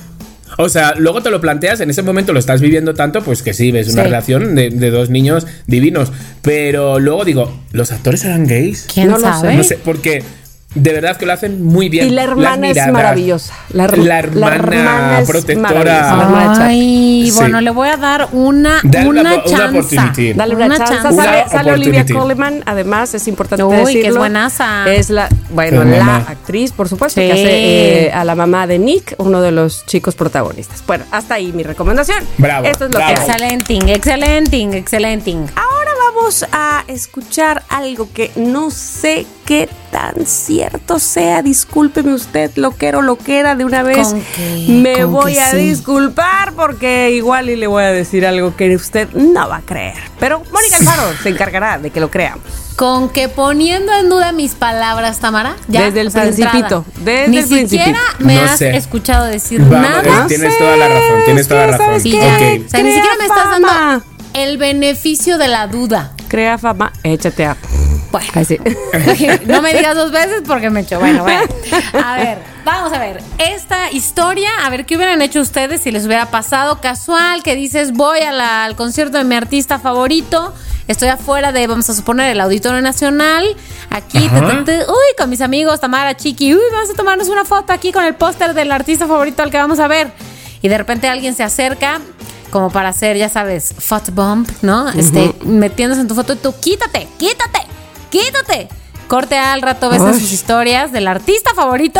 O 0.57 0.69
sea, 0.69 0.93
luego 0.97 1.21
te 1.21 1.29
lo 1.29 1.41
planteas, 1.41 1.79
en 1.81 1.89
ese 1.89 2.01
momento 2.03 2.33
lo 2.33 2.39
estás 2.39 2.61
viviendo 2.61 2.93
tanto, 2.93 3.21
pues 3.23 3.41
que 3.41 3.53
sí, 3.53 3.71
ves 3.71 3.87
una 3.93 4.03
Sí. 4.03 4.07
relación 4.07 4.55
de, 4.55 4.69
de 4.69 4.89
dos 4.91 5.09
niños 5.09 5.47
divinos. 5.67 6.11
Pero 6.41 6.99
luego 6.99 7.25
digo, 7.25 7.59
¿los 7.71 7.91
actores 7.91 8.23
eran 8.25 8.45
gays? 8.45 8.87
¿Quién 8.93 9.07
No 9.07 9.13
lo 9.13 9.19
sé. 9.19 9.23
sabe? 9.25 9.55
No 9.57 9.63
sé, 9.63 9.77
porque 9.83 10.23
de 10.75 10.93
verdad 10.93 11.17
que 11.17 11.25
lo 11.25 11.33
hacen 11.33 11.63
muy 11.63 11.89
bien. 11.89 12.07
Y 12.07 12.09
la 12.11 12.23
hermana 12.23 12.69
es 12.69 12.87
maravillosa. 12.91 13.53
La, 13.71 13.85
her- 13.87 13.97
La 14.03 14.19
hermana, 14.19 14.55
hermana 14.55 15.19
es 15.21 15.29
protectora. 15.29 15.69
maravillosa, 15.69 16.15
la 16.17 16.23
hermana 16.23 16.53
Chuck. 16.53 16.63
Ay, 16.63 17.29
Sí. 17.31 17.37
bueno, 17.37 17.61
le 17.61 17.69
voy 17.71 17.89
a 17.89 17.97
dar 17.97 18.29
una, 18.31 18.79
Dale 18.83 19.07
una, 19.09 19.21
una- 19.21 19.33
una 19.35 19.43
chance. 19.43 19.79
opportunity. 19.99 20.33
Dale 20.33 20.55
una, 20.55 20.77
chance. 20.77 21.07
Una 21.13 21.23
Sale, 21.23 21.49
sale 21.49 21.71
Olivia. 21.71 22.05
Colman, 22.11 22.63
además, 22.65 23.13
es 23.13 23.27
importante 23.27 23.63
Uy, 23.63 23.75
que 23.75 23.81
es 23.81 23.87
decirlo. 23.95 24.19
buenaza. 24.19 24.85
Es 24.91 25.09
la, 25.09 25.29
bueno, 25.51 25.81
Es 25.83 25.89
la 25.97 26.03
mamá. 26.03 26.25
actriz, 26.27 26.71
por 26.71 26.89
supuesto, 26.89 27.21
Sí. 27.21 27.27
que 27.27 27.33
hace 27.33 28.05
eh, 28.07 28.11
a 28.13 28.23
la 28.25 28.35
mamá 28.35 28.67
de 28.67 28.79
Nick, 28.79 29.15
uno 29.17 29.41
de 29.41 29.51
los 29.51 29.85
chicos 29.85 30.15
protagonistas. 30.15 30.83
Bueno, 30.87 31.05
hasta 31.11 31.35
ahí 31.35 31.51
mi 31.53 31.63
recomendación. 31.63 32.23
Bravo, 32.37 32.65
Esto 32.65 32.85
es 32.85 32.91
lo 32.91 32.97
bravo. 32.97 33.13
que. 33.13 33.21
Excelente, 33.21 33.93
excelente, 33.93 34.77
excelente. 34.77 35.31
Ahora 35.55 35.91
vamos 36.13 36.45
a 36.51 36.83
escuchar 36.87 37.63
algo 37.69 38.07
que 38.13 38.31
no 38.35 38.71
sé 38.71 39.25
qué 39.45 39.69
tan 39.93 40.25
cierto 40.25 40.97
sea. 40.99 41.41
Discúlpeme 41.43 42.13
usted, 42.13 42.51
loquero, 42.55 43.01
loquera, 43.01 43.55
de 43.55 43.63
una 43.63 43.83
vez. 43.83 44.13
Que- 44.35 44.65
Me 44.67 45.03
con 45.03 45.11
voy 45.13 45.33
que 45.35 45.41
a 45.41 45.51
sí. 45.51 45.57
disculpar 45.57 46.53
porque 46.53 47.11
igual 47.11 47.49
y 47.49 47.55
le 47.55 47.67
voy 47.67 47.83
a 47.83 47.91
decir 47.91 48.25
algo 48.25 48.55
que 48.57 48.75
usted 48.75 49.07
no 49.13 49.47
va 49.47 49.57
a 49.57 49.61
creer. 49.61 49.93
Pero 50.19 50.41
Mónica 50.51 50.77
Alfaro 50.77 51.03
se 51.21 51.29
encargará 51.29 51.77
de 51.77 51.91
que 51.91 51.99
lo 51.99 52.09
creamos. 52.11 52.43
Con 52.75 53.09
que 53.09 53.29
poniendo 53.29 53.93
en 53.93 54.09
duda 54.09 54.31
mis 54.31 54.55
palabras, 54.55 55.19
Tamara. 55.19 55.55
Ya, 55.67 55.83
Desde 55.83 56.01
el 56.01 56.07
o 56.07 56.09
sea, 56.09 56.23
principito, 56.23 56.83
desde 57.01 57.27
Ni 57.27 57.37
el 57.37 57.47
principito. 57.47 57.83
siquiera 57.83 57.99
me 58.17 58.33
No 58.35 58.41
has 58.41 58.57
sé. 58.57 58.75
escuchado 58.75 59.25
decir 59.25 59.61
Vamos, 59.61 59.79
nada. 59.89 60.23
eh, 60.23 60.27
tienes 60.27 60.57
toda 60.57 60.75
la 60.75 60.87
razón, 60.87 61.19
tienes 61.25 61.47
toda 61.47 61.61
la 61.61 61.67
razón. 61.73 61.85
¿sabes 61.85 62.03
Sí, 62.03 62.11
qué? 62.11 62.17
ya. 62.17 62.33
Ok. 62.33 62.65
O 62.65 62.69
sea, 62.71 62.83
ni 62.83 62.91
siquiera 62.93 63.15
me 63.19 63.25
estás 63.25 63.49
dando 63.51 64.03
el 64.33 64.57
beneficio 64.57 65.37
de 65.37 65.47
la 65.49 65.67
duda. 65.67 66.13
Crea 66.29 66.57
fama, 66.57 66.91
échate 67.03 67.45
a. 67.45 67.55
Bueno. 68.13 68.27
Ay, 68.35 68.45
sí. 68.45 68.57
no 69.47 69.61
me 69.61 69.73
digas 69.73 69.95
dos 69.95 70.11
veces 70.11 70.43
porque 70.47 70.69
me 70.69 70.81
echo. 70.81 70.99
Bueno, 70.99 71.23
bueno. 71.23 71.41
A 72.05 72.15
ver, 72.15 72.37
vamos 72.63 72.93
a 72.93 72.99
ver. 72.99 73.21
Esta 73.39 73.91
historia, 73.91 74.49
a 74.63 74.69
ver 74.69 74.85
qué 74.85 74.95
hubieran 74.95 75.21
hecho 75.21 75.41
ustedes 75.41 75.81
si 75.81 75.91
les 75.91 76.05
hubiera 76.05 76.27
pasado 76.31 76.79
casual, 76.79 77.41
que 77.43 77.55
dices, 77.55 77.91
voy 77.91 78.19
a 78.21 78.31
la- 78.31 78.63
al 78.65 78.75
concierto 78.75 79.17
de 79.17 79.23
mi 79.25 79.35
artista 79.35 79.79
favorito. 79.79 80.53
Estoy 80.87 81.07
afuera 81.09 81.51
de, 81.51 81.65
vamos 81.65 81.89
a 81.89 81.93
suponer, 81.95 82.29
el 82.29 82.39
Auditorio 82.41 82.81
Nacional. 82.81 83.45
Aquí, 83.89 84.29
te- 84.29 84.63
te- 84.63 84.85
uy, 84.89 85.15
con 85.17 85.29
mis 85.29 85.41
amigos, 85.41 85.79
Tamara, 85.79 86.15
Chiqui. 86.15 86.53
Uy, 86.53 86.61
vamos 86.71 86.89
a 86.91 86.93
tomarnos 86.93 87.29
una 87.29 87.45
foto 87.45 87.73
aquí 87.73 87.91
con 87.91 88.03
el 88.05 88.13
póster 88.15 88.53
del 88.53 88.71
artista 88.71 89.07
favorito 89.07 89.41
al 89.43 89.49
que 89.49 89.57
vamos 89.57 89.79
a 89.79 89.87
ver. 89.87 90.11
Y 90.61 90.67
de 90.67 90.77
repente 90.77 91.07
alguien 91.07 91.33
se 91.35 91.43
acerca 91.43 91.99
como 92.51 92.69
para 92.69 92.89
hacer, 92.89 93.17
ya 93.17 93.29
sabes, 93.29 93.73
photobomb, 93.79 94.47
¿no? 94.61 94.89
Este, 94.91 95.33
metiéndose 95.45 96.01
en 96.01 96.07
tu 96.07 96.13
foto 96.13 96.33
y 96.33 96.35
tú, 96.35 96.53
quítate, 96.61 97.07
quítate, 97.17 97.59
quítate. 98.13 98.67
Corte 99.07 99.37
al 99.37 99.61
rato 99.61 99.89
ves 99.89 100.01
en 100.01 100.19
sus 100.19 100.31
historias 100.31 100.91
del 100.91 101.07
artista 101.07 101.53
favorito 101.55 101.99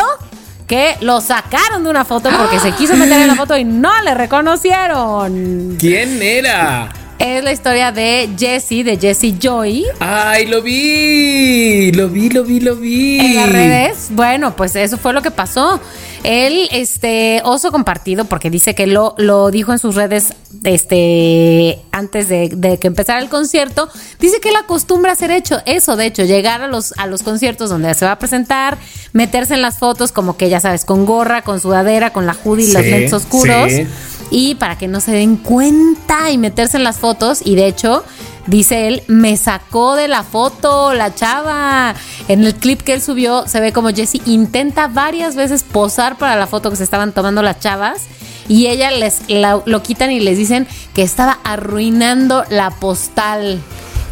que 0.68 0.96
lo 1.02 1.22
sacaron 1.22 1.84
de 1.84 1.90
una 1.90 2.06
foto 2.06 2.30
porque 2.38 2.60
se 2.60 2.72
quiso 2.72 2.96
meter 2.96 3.22
en 3.22 3.28
la 3.28 3.36
foto 3.36 3.58
y 3.58 3.64
no 3.64 4.02
le 4.04 4.14
reconocieron. 4.14 5.76
¿Quién 5.80 6.22
era? 6.22 6.92
Es 7.26 7.42
la 7.42 7.54
historia 7.54 7.94
de 7.94 8.30
Jesse, 8.38 8.84
de 8.84 8.98
Jesse 9.00 9.34
Joy. 9.40 9.86
¡Ay, 10.02 10.46
lo 10.46 10.62
vi! 10.62 11.90
Lo 11.94 12.10
vi, 12.10 12.30
lo 12.30 12.44
vi, 12.44 12.60
lo 12.60 12.76
vi. 12.76 13.18
En 13.18 13.36
las 13.36 13.50
redes. 13.50 14.08
Bueno, 14.10 14.58
pues 14.58 14.76
eso 14.76 14.98
fue 14.98 15.14
lo 15.14 15.22
que 15.22 15.32
pasó. 15.32 15.80
Él, 16.26 16.68
este, 16.72 17.42
oso 17.46 17.72
compartido, 17.72 18.26
porque 18.26 18.50
dice 18.50 18.76
que 18.76 18.88
lo, 18.88 19.16
lo 19.18 19.52
dijo 19.52 19.72
en 19.72 19.80
sus 19.80 19.96
redes, 19.96 20.34
este, 20.66 21.80
antes 21.94 22.28
de, 22.28 22.50
de 22.50 22.78
que 22.78 22.88
empezara 22.88 23.20
el 23.20 23.30
concierto, 23.30 23.90
dice 24.20 24.42
que 24.42 24.50
él 24.50 24.56
acostumbra 24.58 25.12
a 25.12 25.14
hacer 25.14 25.32
hecho 25.32 25.62
eso, 25.66 25.96
de 25.96 26.06
hecho, 26.08 26.24
llegar 26.26 26.62
a 26.62 26.68
los, 26.68 26.94
a 26.98 27.08
los 27.08 27.24
conciertos 27.24 27.70
donde 27.70 27.94
se 27.94 28.06
va 28.06 28.14
a 28.14 28.20
presentar, 28.20 28.78
meterse 29.14 29.54
en 29.54 29.62
las 29.62 29.80
fotos 29.80 30.12
como 30.12 30.36
que 30.38 30.50
ya 30.50 30.60
sabes, 30.62 30.84
con 30.86 31.06
gorra, 31.06 31.42
con 31.42 31.60
sudadera, 31.62 32.12
con 32.12 32.26
la 32.26 32.36
hoodie 32.44 32.68
y 32.70 32.74
los 32.74 32.84
Sí, 32.84 32.90
lentes 32.90 33.14
oscuros. 33.14 33.72
sí. 33.72 33.88
Y 34.36 34.56
para 34.56 34.80
que 34.80 34.88
no 34.88 35.00
se 35.00 35.12
den 35.12 35.38
cuenta 35.38 36.32
y 36.32 36.40
meterse 36.40 36.78
en 36.78 36.84
las 36.84 36.98
fotos. 36.98 37.46
Y 37.46 37.54
de 37.54 37.68
hecho, 37.68 38.04
dice 38.48 38.88
él, 38.88 39.04
me 39.06 39.38
sacó 39.38 39.96
de 39.96 40.08
la 40.08 40.24
foto 40.24 40.96
la 40.96 41.14
chava. 41.14 41.94
En 42.28 42.44
el 42.44 42.56
clip 42.56 42.82
que 42.82 42.96
él 42.96 43.02
subió 43.04 43.48
se 43.48 43.60
ve 43.60 43.72
como 43.72 43.90
Jesse 43.90 44.22
intenta 44.26 44.88
varias 44.88 45.36
veces 45.36 45.62
posar 45.62 46.18
para 46.18 46.36
la 46.36 46.48
foto 46.48 46.72
que 46.72 46.78
se 46.78 46.84
estaban 46.84 47.12
tomando 47.12 47.44
las 47.44 47.60
chavas. 47.60 48.08
Y 48.48 48.66
ella 48.66 48.90
les 48.90 49.22
lo 49.30 49.84
quitan 49.84 50.10
y 50.10 50.20
les 50.20 50.40
dicen 50.40 50.68
que 50.96 51.04
estaba 51.04 51.38
arruinando 51.44 52.44
la 52.50 52.72
postal. 52.72 53.62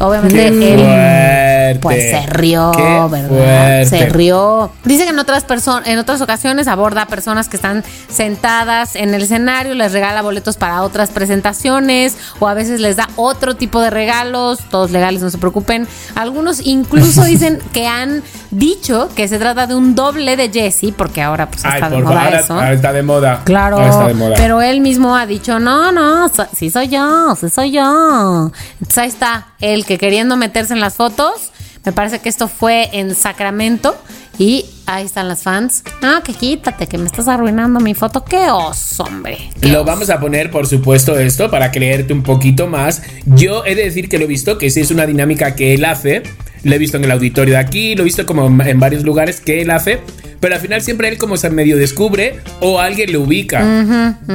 Obviamente 0.02 0.36
¡Qué 0.36 0.48
él 0.48 0.80
fuerte! 0.80 1.78
pues 1.80 2.10
se 2.10 2.26
rió, 2.26 2.72
¡Qué 2.74 2.82
¿verdad? 3.08 3.28
fuerte! 3.28 3.86
Se 3.86 4.06
rió. 4.06 4.70
Dice 4.84 5.04
que 5.04 5.10
en 5.10 5.18
otras 5.18 5.44
personas, 5.44 5.88
en 5.88 5.98
otras 5.98 6.20
ocasiones 6.20 6.66
aborda 6.66 7.02
a 7.02 7.06
personas 7.06 7.48
que 7.48 7.56
están 7.56 7.84
sentadas 8.08 8.96
en 8.96 9.14
el 9.14 9.22
escenario, 9.22 9.74
les 9.74 9.92
regala 9.92 10.22
boletos 10.22 10.56
para 10.56 10.82
otras 10.82 11.10
presentaciones 11.10 12.16
o 12.40 12.48
a 12.48 12.54
veces 12.54 12.80
les 12.80 12.96
da 12.96 13.08
otro 13.16 13.54
tipo 13.56 13.80
de 13.80 13.90
regalos, 13.90 14.58
todos 14.70 14.90
legales, 14.90 15.22
no 15.22 15.30
se 15.30 15.38
preocupen. 15.38 15.86
Algunos 16.14 16.66
incluso 16.66 17.24
dicen 17.24 17.60
que 17.72 17.86
han 17.86 18.22
dicho 18.52 19.08
que 19.16 19.26
se 19.26 19.38
trata 19.38 19.66
de 19.66 19.74
un 19.74 19.94
doble 19.96 20.36
de 20.36 20.48
Jesse, 20.50 20.92
porque 20.96 21.20
ahora 21.22 21.48
pues 21.50 21.64
Ay, 21.64 21.72
está 21.74 21.90
de 21.90 22.02
moda 22.02 22.20
favor, 22.20 22.34
eso. 22.38 22.54
ahora 22.54 22.72
está 22.72 22.92
de 22.92 23.02
moda. 23.02 23.40
Claro, 23.44 23.76
Ahora 23.76 23.88
está 23.90 24.06
de 24.08 24.14
moda. 24.14 24.34
pero 24.36 24.62
él 24.62 24.80
mismo 24.80 25.16
ha 25.16 25.26
dicho, 25.26 25.58
no, 25.58 25.90
no, 25.90 26.28
so- 26.28 26.46
sí 26.56 26.70
soy 26.70 26.88
yo, 26.88 27.34
sí 27.40 27.48
soy 27.50 27.72
yo. 27.72 28.50
Entonces 28.74 28.98
ahí 28.98 29.08
está, 29.08 29.46
él 29.60 29.84
que 29.84 29.98
queriendo 29.98 30.36
meterse 30.36 30.74
en 30.74 30.80
las 30.80 30.94
fotos, 30.94 31.50
me 31.84 31.92
parece 31.92 32.20
que 32.20 32.28
esto 32.28 32.46
fue 32.46 32.90
en 32.92 33.14
Sacramento 33.16 33.96
y 34.38 34.66
ahí 34.86 35.04
están 35.04 35.28
las 35.28 35.42
fans. 35.42 35.82
Ah, 36.02 36.22
que 36.24 36.32
quítate, 36.34 36.86
que 36.86 36.98
me 36.98 37.06
estás 37.06 37.28
arruinando 37.28 37.80
mi 37.80 37.94
foto. 37.94 38.24
Qué 38.24 38.50
oso, 38.50 39.04
hombre. 39.04 39.38
qué 39.60 39.68
Lo 39.68 39.78
oso. 39.80 39.84
vamos 39.86 40.10
a 40.10 40.20
poner, 40.20 40.50
por 40.50 40.66
supuesto, 40.66 41.18
esto 41.18 41.50
para 41.50 41.70
creerte 41.70 42.12
un 42.12 42.22
poquito 42.22 42.66
más. 42.66 43.02
Yo 43.26 43.64
he 43.64 43.74
de 43.74 43.84
decir 43.84 44.08
que 44.08 44.18
lo 44.18 44.24
he 44.24 44.28
visto, 44.28 44.58
que 44.58 44.70
sí 44.70 44.80
es 44.80 44.90
una 44.90 45.06
dinámica 45.06 45.54
que 45.54 45.74
él 45.74 45.84
hace. 45.84 46.22
Lo 46.64 46.74
he 46.74 46.78
visto 46.78 46.96
en 46.96 47.04
el 47.04 47.10
auditorio 47.10 47.54
de 47.54 47.60
aquí, 47.60 47.96
lo 47.96 48.02
he 48.02 48.04
visto 48.04 48.24
como 48.24 48.46
en 48.62 48.78
varios 48.78 49.02
lugares 49.02 49.40
que 49.40 49.62
él 49.62 49.70
hace. 49.70 50.00
Pero 50.38 50.54
al 50.56 50.60
final 50.60 50.80
siempre 50.82 51.08
él 51.08 51.18
como 51.18 51.36
se 51.36 51.50
medio 51.50 51.76
descubre 51.76 52.40
o 52.60 52.80
alguien 52.80 53.12
lo 53.12 53.20
ubica. 53.22 53.60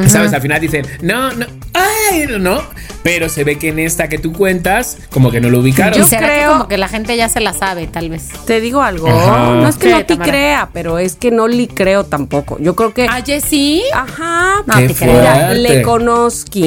¿Sabes? 0.08 0.34
Al 0.34 0.41
final 0.41 0.60
dicen, 0.62 0.86
no, 1.02 1.32
no, 1.34 1.45
ay, 1.74 2.26
no. 2.39 2.62
Pero 3.04 3.30
se 3.30 3.43
ve 3.45 3.58
que 3.58 3.70
en 3.70 3.80
esta 3.80 4.10
que 4.10 4.18
tú 4.18 4.34
cuentas, 4.34 4.98
como 5.12 5.32
que 5.32 5.39
no 5.39 5.50
lo 5.50 5.60
ubicaron. 5.60 5.98
Yo 5.98 6.06
será 6.06 6.28
que 6.28 6.34
creo- 6.34 6.52
como 6.54 6.68
que 6.68 6.78
la 6.78 6.89
gente 6.89 7.16
ya 7.16 7.30
se 7.30 7.39
la 7.39 7.54
sabe, 7.54 7.88
tal 7.88 8.10
vez. 8.10 8.30
Te 8.45 8.60
digo 8.60 8.82
algo, 8.82 9.08
Ajá. 9.08 9.54
no 9.56 9.68
es 9.68 9.76
que 9.78 9.88
¿Qué, 9.88 9.91
no 9.93 10.06
te? 10.06 10.18
Crea, 10.38 10.69
pero 10.71 10.99
es 10.99 11.15
que 11.15 11.31
no 11.31 11.47
le 11.47 11.67
creo 11.67 12.03
tampoco. 12.03 12.57
Yo 12.59 12.75
creo 12.75 12.93
que... 12.93 13.05
¿A 13.07 13.21
Jessy? 13.23 13.81
Ajá. 13.91 14.61
No, 14.67 14.75
Qué 14.75 14.88
te 14.89 14.93
creo. 14.93 15.13
Mira, 15.13 15.33
fuerte. 15.47 15.55
le 15.55 15.81
conozco 15.81 16.59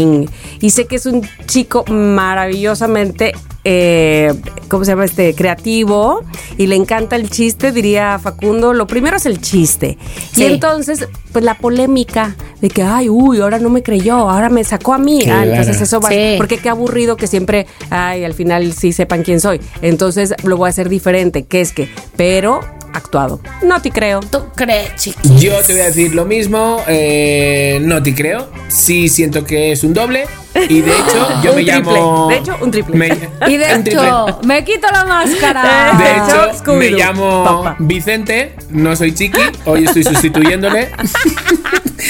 y 0.61 0.71
sé 0.71 0.87
que 0.87 0.97
es 0.97 1.07
un 1.07 1.27
chico 1.47 1.85
maravillosamente, 1.89 3.33
eh, 3.65 4.33
¿cómo 4.69 4.85
se 4.85 4.93
llama? 4.93 5.05
Este, 5.05 5.35
creativo 5.35 6.25
y 6.59 6.67
le 6.67 6.75
encanta 6.77 7.15
el 7.17 7.31
chiste, 7.31 7.71
diría 7.73 8.19
Facundo. 8.19 8.73
Lo 8.75 8.87
primero 8.87 9.17
es 9.17 9.27
el 9.27 9.41
chiste. 9.41 9.99
Sí. 10.33 10.43
Y 10.43 10.47
entonces, 10.47 11.07
pues 11.33 11.45
la 11.45 11.55
polémica 11.55 12.35
de 12.61 12.69
que, 12.71 12.83
ay, 12.83 13.09
uy, 13.09 13.41
ahora 13.41 13.59
no 13.59 13.69
me 13.71 13.83
creyó, 13.83 14.15
ahora 14.29 14.49
me 14.49 14.65
sacó 14.65 14.95
a 14.95 14.99
mí. 14.99 15.23
Ah, 15.31 15.45
entonces 15.45 15.81
eso 15.81 16.01
va, 16.01 16.09
Sí. 16.09 16.35
porque 16.39 16.59
qué 16.59 16.69
aburrido 16.69 17.17
que 17.17 17.27
siempre, 17.29 17.67
ay, 17.91 18.25
al 18.25 18.35
final 18.35 18.73
sí 18.73 18.93
sepan 18.93 19.23
quién 19.23 19.41
soy. 19.41 19.61
Entonces 19.81 20.35
lo 20.43 20.57
voy 20.57 20.67
a 20.67 20.71
hacer 20.71 20.89
diferente, 20.89 21.45
que 21.45 21.61
es 21.61 21.73
que, 21.73 21.89
pero 22.17 22.61
actuado. 22.93 23.41
No 23.63 23.81
te 23.83 23.91
creo. 23.91 24.21
¿Tú 24.21 24.41
crees, 24.55 24.95
chiquis? 24.97 25.41
Yo 25.41 25.55
te 25.63 25.73
voy 25.73 25.83
a 25.83 25.87
decir 25.87 26.15
lo 26.15 26.25
mismo, 26.25 26.83
eh, 26.87 27.79
no 27.83 28.03
te 28.03 28.15
creo. 28.15 28.49
Sí 28.69 29.09
siento 29.09 29.45
que 29.45 29.73
es 29.73 29.85
un 29.85 29.95
doble. 29.95 30.25
Y 30.69 30.81
de 30.81 30.91
hecho, 30.91 31.29
yo 31.43 31.51
Un 31.53 31.57
me 31.57 31.63
triple. 31.65 31.73
llamo. 31.93 32.29
De 32.29 32.37
hecho, 32.37 32.57
un 32.61 32.71
triple. 32.71 32.97
me- 32.97 33.53
Y 33.53 33.57
de 33.57 33.75
hecho, 33.77 34.41
me 34.45 34.65
quito 34.65 34.89
la 34.93 35.05
máscara. 35.05 35.93
De 35.99 36.11
hecho, 36.57 36.75
me 36.75 36.91
llamo. 36.91 37.77
Vicente, 37.79 38.55
no 38.71 38.95
soy 38.97 39.15
Chiqui, 39.15 39.41
hoy 39.65 39.85
estoy 39.85 40.03
sustituyéndole. 40.05 40.91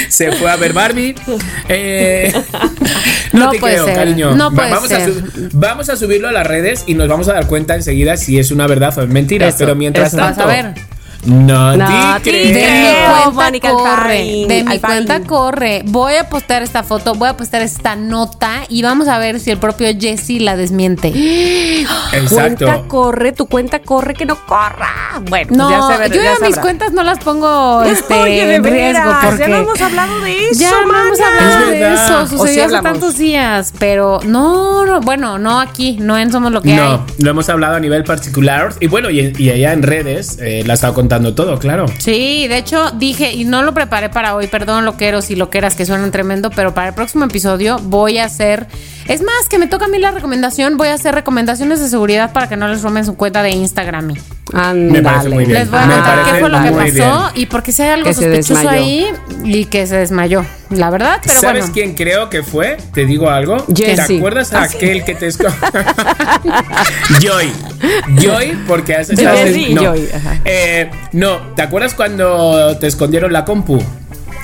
Se 0.08 0.32
fue 0.32 0.50
a 0.50 0.56
ver 0.56 0.72
Barbie. 0.72 1.14
Eh, 1.68 2.32
no, 3.32 3.44
No 3.46 3.50
te 3.52 3.58
puede 3.60 3.74
creo, 3.74 3.86
ser, 3.86 3.94
cariño. 3.94 4.34
no 4.34 4.52
puede 4.52 4.70
vamos, 4.70 4.90
A 4.90 4.96
ser. 5.04 5.12
vamos 5.52 5.88
a 5.88 5.96
subirlo 5.96 6.28
a 6.28 6.32
las 6.32 6.46
redes 6.46 6.82
y 6.86 6.94
nos 6.94 7.08
vamos 7.08 7.28
a 7.28 7.34
dar 7.34 7.46
cuenta 7.46 7.74
enseguida 7.76 8.16
si 8.16 8.38
es 8.38 8.50
una 8.50 8.66
verdad 8.66 8.96
o 8.98 9.02
es 9.02 9.08
mentira. 9.08 9.46
Eso, 9.48 9.58
Pero 9.58 9.74
mientras 9.76 10.10
tanto. 10.12 10.24
Vas 10.26 10.38
a 10.38 10.46
ver. 10.46 10.74
No, 11.24 11.76
No 11.76 11.86
te 12.22 12.30
De 12.32 13.50
mi 13.52 13.60
cuenta 13.60 13.70
corre. 13.70 14.44
De 14.48 14.64
mi 14.64 14.78
cuenta 14.78 15.20
corre. 15.20 15.82
Voy 15.86 16.14
a 16.14 16.28
postear 16.28 16.62
esta 16.62 16.82
foto, 16.82 17.14
voy 17.14 17.28
a 17.28 17.36
postear 17.36 17.62
esta 17.62 17.94
nota 17.96 18.50
y 18.68 18.82
vamos 18.82 19.06
a 19.08 19.18
ver 19.18 19.38
si 19.40 19.50
el 19.50 19.58
propio 19.58 19.88
Jesse 19.98 20.40
la 20.40 20.56
desmiente. 20.56 21.08
Exacto. 22.12 22.64
Cuenta 22.64 22.82
corre, 22.88 23.32
tu 23.32 23.46
cuenta 23.46 23.80
corre, 23.80 24.14
que 24.14 24.24
no 24.26 24.36
corra. 24.46 24.88
Bueno, 25.28 25.48
pues 25.48 25.58
No, 25.58 25.90
ya 25.90 26.06
se 26.08 26.14
yo 26.16 26.22
ya 26.22 26.46
mis 26.46 26.56
cuentas 26.58 26.92
no 26.92 27.02
las 27.02 27.18
pongo 27.18 27.82
este, 27.86 28.14
Oye, 28.14 28.46
de 28.46 28.54
en 28.56 28.64
riesgo 28.64 29.10
porque 29.22 29.38
ya 29.40 29.48
no 29.48 29.56
hemos 29.56 29.80
hablado 29.80 30.20
de 30.20 30.48
eso. 30.48 30.60
Ya 30.60 30.70
no 30.70 31.04
hemos 31.04 31.20
hablado 31.20 31.64
Es 31.64 31.70
de 31.70 31.94
eso, 31.94 32.18
¿O 32.22 32.26
sí 32.26 32.36
sucedió 32.36 32.64
hace 32.64 32.76
hablamos? 32.76 32.92
tantos 33.00 33.18
días, 33.18 33.72
pero 33.78 34.20
no, 34.24 34.84
no, 34.86 35.00
bueno, 35.00 35.38
no 35.38 35.60
aquí, 35.60 35.98
no 36.00 36.16
en 36.18 36.30
Somos 36.32 36.52
lo 36.52 36.62
que 36.62 36.74
No, 36.74 36.92
hay. 36.92 36.98
lo 37.18 37.30
hemos 37.30 37.48
hablado 37.48 37.74
a 37.76 37.80
nivel 37.80 38.04
particular. 38.04 38.72
Y 38.80 38.86
bueno, 38.86 39.10
y, 39.10 39.32
y 39.36 39.50
allá 39.50 39.72
en 39.72 39.82
redes 39.82 40.38
eh, 40.40 40.62
la 40.64 40.72
ha 40.72 40.74
estado 40.74 40.94
contando 41.10 41.34
todo, 41.34 41.58
claro. 41.58 41.86
Sí, 41.98 42.46
de 42.46 42.56
hecho 42.58 42.92
dije, 42.92 43.32
y 43.32 43.44
no 43.44 43.62
lo 43.64 43.74
preparé 43.74 44.10
para 44.10 44.36
hoy, 44.36 44.46
perdón 44.46 44.84
loqueros 44.84 45.28
y 45.30 45.34
loqueras 45.34 45.74
que 45.74 45.84
suenan 45.84 46.12
tremendo, 46.12 46.50
pero 46.50 46.72
para 46.72 46.88
el 46.90 46.94
próximo 46.94 47.24
episodio 47.24 47.78
voy 47.82 48.18
a 48.18 48.26
hacer, 48.26 48.68
es 49.08 49.20
más, 49.20 49.48
que 49.48 49.58
me 49.58 49.66
toca 49.66 49.86
a 49.86 49.88
mí 49.88 49.98
la 49.98 50.12
recomendación, 50.12 50.76
voy 50.76 50.86
a 50.86 50.94
hacer 50.94 51.12
recomendaciones 51.12 51.80
de 51.80 51.88
seguridad 51.88 52.32
para 52.32 52.48
que 52.48 52.56
no 52.56 52.68
les 52.68 52.82
roben 52.82 53.04
su 53.04 53.16
cuenta 53.16 53.42
de 53.42 53.50
Instagram. 53.50 54.14
Me 54.74 55.02
parece 55.02 55.28
muy 55.30 55.44
bien. 55.46 55.58
Les 55.60 55.70
voy 55.70 55.80
a 55.80 55.82
contar 55.82 56.24
qué 56.24 56.40
fue 56.40 56.48
lo 56.48 56.62
que 56.62 56.70
pasó 56.70 56.92
bien. 56.92 57.42
y 57.42 57.46
porque 57.46 57.72
si 57.72 57.82
hay 57.82 57.88
algo 57.90 58.06
Que 58.08 58.14
sospechoso 58.14 58.68
ahí 58.68 59.06
y 59.44 59.64
que 59.64 59.86
se 59.88 59.96
desmayó, 59.96 60.44
la 60.70 60.90
verdad, 60.90 61.20
pero 61.24 61.40
¿Sabes 61.40 61.62
bueno. 61.62 61.74
quién 61.74 61.94
creo 61.94 62.30
que 62.30 62.42
fue? 62.44 62.76
Te 62.94 63.04
digo 63.04 63.30
algo. 63.30 63.56
¿Te 63.64 63.96
Jesse. 63.96 64.16
acuerdas 64.18 64.52
a 64.52 64.62
Ah, 64.62 64.68
sí. 64.68 64.76
aquel 64.76 65.04
que 65.04 65.14
te 65.16 65.28
esco- 65.28 65.52
Joy. 67.20 67.52
Joy, 68.20 68.58
porque 68.66 68.94
has 68.94 69.08
Jesse 69.08 69.70
no. 69.74 69.82
Joy, 69.82 70.08
ajá. 70.14 70.36
Eh, 70.44 70.90
no, 71.12 71.38
¿te 71.56 71.62
acuerdas 71.62 71.94
cuando 71.94 72.76
te 72.78 72.86
escondieron 72.86 73.32
la 73.32 73.44
compu? 73.44 73.82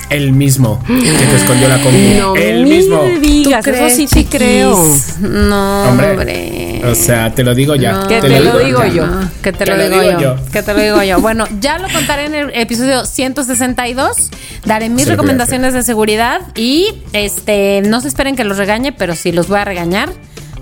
El 0.09 0.31
mismo 0.31 0.81
que 0.87 0.93
te 1.11 1.35
escondió 1.35 1.67
la 1.67 1.81
compu. 1.81 1.97
No 2.17 2.35
el 2.37 2.63
me 2.63 2.69
mismo. 2.77 3.01
digas, 3.19 3.67
eso 3.67 3.89
sí 3.95 4.07
te 4.07 4.25
creo. 4.25 4.77
No, 5.19 5.89
Hombre. 5.89 6.11
hombre. 6.11 6.81
O 6.85 6.95
sea, 6.95 7.33
te 7.35 7.43
lo 7.43 7.53
digo 7.53 7.75
ya. 7.75 7.91
No. 7.91 8.07
Que 8.07 8.21
te 8.21 8.29
lo 8.39 8.57
digo 8.59 8.79
ya. 8.85 8.87
yo. 8.93 9.05
No, 9.05 9.29
que 9.41 9.51
te, 9.51 9.65
Te 9.65 9.71
lo, 9.71 9.75
lo 9.75 9.83
digo, 9.89 9.99
digo 10.03 10.17
yo. 10.17 10.35
yo. 10.35 10.35
Que 10.51 10.63
te 10.63 10.73
lo 10.73 10.81
digo 10.81 11.03
yo. 11.03 11.19
Bueno, 11.19 11.45
ya 11.59 11.77
lo 11.77 11.89
contaré 11.89 12.25
en 12.27 12.35
el 12.35 12.51
episodio 12.53 13.05
162. 13.05 14.29
Daré 14.63 14.87
mis 14.87 15.03
Sí, 15.03 15.09
recomendaciones 15.09 15.73
de 15.73 15.83
seguridad 15.83 16.39
y 16.55 16.87
este 17.11 17.81
no 17.85 17.99
se 17.99 18.07
esperen 18.07 18.37
que 18.37 18.45
los 18.45 18.57
regañe, 18.57 18.93
pero 18.93 19.13
sí 19.13 19.33
los 19.33 19.49
voy 19.49 19.59
a 19.59 19.65
regañar 19.65 20.09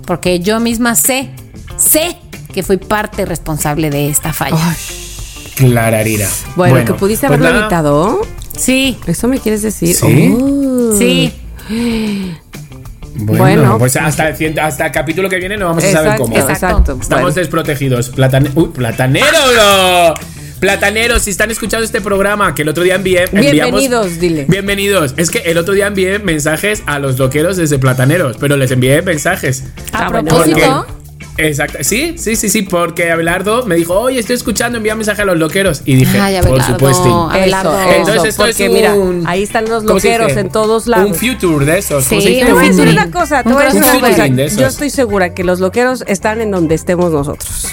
porque 0.08 0.40
yo 0.40 0.60
misma 0.60 0.96
sé, 0.96 1.30
sé 1.78 2.18
que 2.52 2.64
fui 2.64 2.78
parte 2.78 3.26
responsable 3.26 3.92
de 3.92 4.10
esta 4.10 4.34
falla. 4.34 4.58
Clararira. 5.56 6.28
Bueno, 6.56 6.84
que 6.86 6.94
pudiste 6.94 7.28
pues 7.28 7.38
haberlo 7.40 7.54
nada. 7.54 7.66
evitado. 7.66 8.22
Sí, 8.58 8.98
¿Eso 9.06 9.28
me 9.28 9.40
quieres 9.40 9.62
decir? 9.62 9.96
Sí. 9.96 10.36
Oh. 10.40 10.96
sí. 10.98 11.34
Bueno, 13.18 13.44
Bueno. 13.44 13.78
pues 13.80 13.96
hasta 13.96 14.30
el, 14.30 14.60
hasta 14.60 14.88
el 14.88 14.92
capítulo 14.92 15.30
que 15.30 15.38
viene 15.38 15.58
no 15.58 15.68
vamos 15.68 15.84
a 15.84 15.92
saber 15.92 16.18
cómo. 16.18 16.36
Exacto. 16.38 16.98
Estamos 17.02 17.08
Bueno. 17.10 17.32
desprotegidos. 17.32 18.10
Platane 18.10 18.52
uy, 18.56 18.68
platanero, 18.74 19.26
bro. 19.54 20.14
Plataneros, 20.60 21.22
si 21.24 21.32
están 21.32 21.52
escuchando 21.52 21.86
este 21.86 22.02
programa, 22.02 22.56
que 22.56 22.62
el 22.64 22.70
otro 22.70 22.84
día 22.84 22.96
envié. 22.96 23.26
enviamos- 23.26 23.52
Bienvenidos, 23.52 24.20
dile. 24.20 24.46
Bienvenidos. 24.48 25.14
Es 25.18 25.30
que 25.30 25.40
el 25.40 25.58
otro 25.58 25.74
día 25.74 25.88
envié 25.88 26.20
mensajes 26.20 26.82
a 26.86 26.98
los 27.00 27.20
loqueros 27.20 27.58
desde 27.58 27.78
Plataneros, 27.78 28.38
pero 28.40 28.56
les 28.58 28.72
envié 28.72 29.02
mensajes. 29.02 29.64
A 29.92 30.06
Ah, 30.06 30.10
bueno. 30.10 30.30
propósito. 30.30 30.86
Exacto. 31.38 31.80
Sí, 31.82 32.16
sí, 32.18 32.36
sí, 32.36 32.48
sí, 32.50 32.62
porque 32.62 33.12
Abelardo 33.12 33.66
me 33.66 33.76
dijo, 33.76 33.94
oye, 34.00 34.20
estoy 34.20 34.36
escuchando, 34.38 34.78
envía 34.78 34.96
mensaje 34.96 35.22
a 35.22 35.26
los 35.26 35.38
loqueros. 35.38 35.82
Y 35.86 35.96
dije, 35.96 36.18
Ay, 36.20 36.38
por 36.42 36.48
Abelardo. 36.52 36.74
supuesto. 36.74 37.30
Abelardo. 37.30 37.78
Eso, 37.80 37.90
Entonces 37.92 38.16
eso, 38.16 38.46
esto 38.46 38.46
es 38.64 38.70
un- 38.70 38.74
mira, 38.74 38.96
ahí 39.30 39.44
están 39.44 39.66
los 39.70 39.84
¿cómo 39.84 40.00
se 40.00 40.08
loqueros 40.18 40.38
en 40.38 40.50
todos 40.50 40.88
lados. 40.88 41.08
Un 41.10 41.16
future 41.16 41.66
de 41.66 41.78
esos. 41.80 42.08
¿cómo 42.08 42.22
Sí, 42.22 42.26
se 42.28 42.34
dice? 42.34 42.46
Te 42.46 42.54
voy 42.54 42.64
a 42.66 42.68
decir 42.70 42.84
Un 42.84 42.90
una 42.90 43.12
cosa, 43.12 43.44
te 43.44 43.50
un 43.50 43.56
voy 43.56 43.64
a 43.64 43.66
decir 43.66 43.82
una 43.82 43.90
crossover. 43.92 44.12
cosa. 44.16 44.28
de 44.34 44.46
esos. 44.46 44.60
Yo 44.60 44.68
estoy 44.68 44.90
segura 44.90 45.34
que 45.34 45.44
los 45.44 45.60
loqueros 45.60 46.04
están 46.08 46.40
en 46.42 46.52
donde 46.52 46.76
estemos 46.76 47.12
nosotros. 47.12 47.68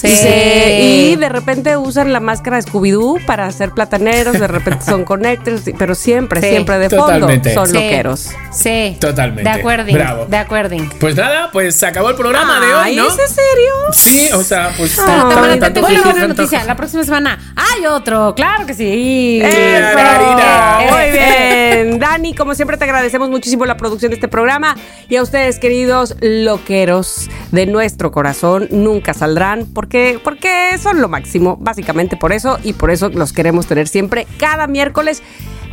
Sí. 0.00 1.12
Y, 1.12 1.16
de 1.16 1.28
repente 1.28 1.76
usan 1.76 2.12
la 2.12 2.20
máscara 2.20 2.56
de 2.56 2.62
Scooby-Doo 2.62 3.24
para 3.26 3.46
hacer 3.46 3.70
plataneros, 3.72 4.38
de 4.38 4.46
repente 4.46 4.84
son 4.84 5.04
connectors, 5.04 5.62
pero 5.78 5.94
siempre, 5.94 6.40
Sí. 6.40 6.48
siempre 6.50 6.78
de 6.78 6.88
Totalmente. 6.88 7.50
fondo 7.54 7.60
son 7.66 7.68
Sí. 7.68 7.74
loqueros. 7.84 8.30
Sí. 8.52 8.96
Totalmente. 9.00 9.42
De 9.50 9.56
acuerdo. 9.58 9.92
Bravo. 9.92 10.26
De 10.26 10.36
acuerdo. 10.36 10.76
Pues 11.00 11.16
nada, 11.16 11.50
pues 11.52 11.76
se 11.76 11.86
acabó 11.86 12.10
el 12.10 12.16
programa 12.16 12.60
de 12.60 12.74
hoy, 12.74 12.96
¿no? 12.96 13.06
¿es 13.08 13.12
en 13.18 13.28
serio? 13.28 13.72
Sí, 13.92 14.28
o 14.34 14.42
sea, 14.42 14.70
pues. 14.76 14.98
Ah, 14.98 15.56
tanto 15.58 15.72
tengo 15.72 15.86
una 15.86 15.88
fingir, 15.88 16.04
buena 16.04 16.20
tanto- 16.28 16.42
noticia. 16.42 16.64
La 16.64 16.76
próxima 16.76 17.04
semana 17.04 17.38
hay 17.56 17.86
otro. 17.86 18.34
Claro 18.34 18.66
que 18.66 18.74
sí. 18.74 19.40
Eso. 19.42 19.96
Marina. 19.96 20.78
Muy 20.90 21.10
bien. 21.10 21.98
Dani, 21.98 22.34
como 22.34 22.54
siempre 22.54 22.76
te 22.76 22.84
agradecemos 22.84 23.28
muchísimo 23.30 23.64
la 23.64 23.76
producción 23.76 24.10
de 24.10 24.16
este 24.16 24.28
programa 24.28 24.76
y 25.08 25.16
a 25.16 25.22
ustedes, 25.22 25.58
queridos 25.58 26.14
loqueros 26.20 27.28
de 27.52 27.66
nuestro 27.66 28.10
corazón, 28.12 28.68
nunca 28.70 29.14
saldrán 29.14 29.66
porque, 29.72 29.87
porque 30.22 30.78
son 30.78 31.00
lo 31.00 31.08
máximo, 31.08 31.56
básicamente 31.60 32.16
por 32.16 32.32
eso 32.32 32.58
y 32.62 32.72
por 32.72 32.90
eso 32.90 33.08
los 33.08 33.32
queremos 33.32 33.66
tener 33.66 33.88
siempre 33.88 34.26
cada 34.38 34.66
miércoles 34.66 35.22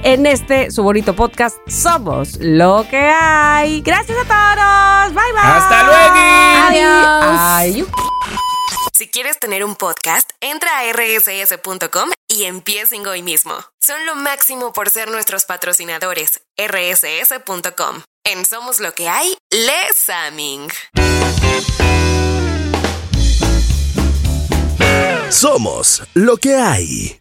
en 0.03 0.25
este 0.25 0.71
su 0.71 0.83
bonito 0.83 1.15
podcast 1.15 1.57
Somos 1.67 2.37
lo 2.39 2.85
que 2.89 2.97
hay. 2.97 3.81
Gracias 3.81 4.17
a 4.17 4.23
todos. 4.23 5.13
Bye 5.13 5.33
bye. 5.33 5.41
Hasta 5.41 5.83
luego. 5.83 6.15
Adiós. 6.67 7.39
Ay, 7.39 7.85
Si 8.93 9.07
quieres 9.07 9.39
tener 9.39 9.63
un 9.65 9.75
podcast, 9.75 10.29
entra 10.41 10.69
a 10.79 10.83
rss.com 10.93 12.09
y 12.27 12.43
empiecen 12.45 13.05
hoy 13.07 13.21
mismo. 13.21 13.53
Son 13.81 14.05
lo 14.05 14.15
máximo 14.15 14.73
por 14.73 14.89
ser 14.89 15.09
nuestros 15.09 15.45
patrocinadores. 15.45 16.41
rss.com. 16.57 18.01
En 18.23 18.45
Somos 18.45 18.79
lo 18.79 18.93
que 18.93 19.07
hay, 19.07 19.37
Les 19.51 20.09
Aming. 20.09 20.69
Somos 25.29 26.03
lo 26.13 26.37
que 26.37 26.55
hay. 26.55 27.19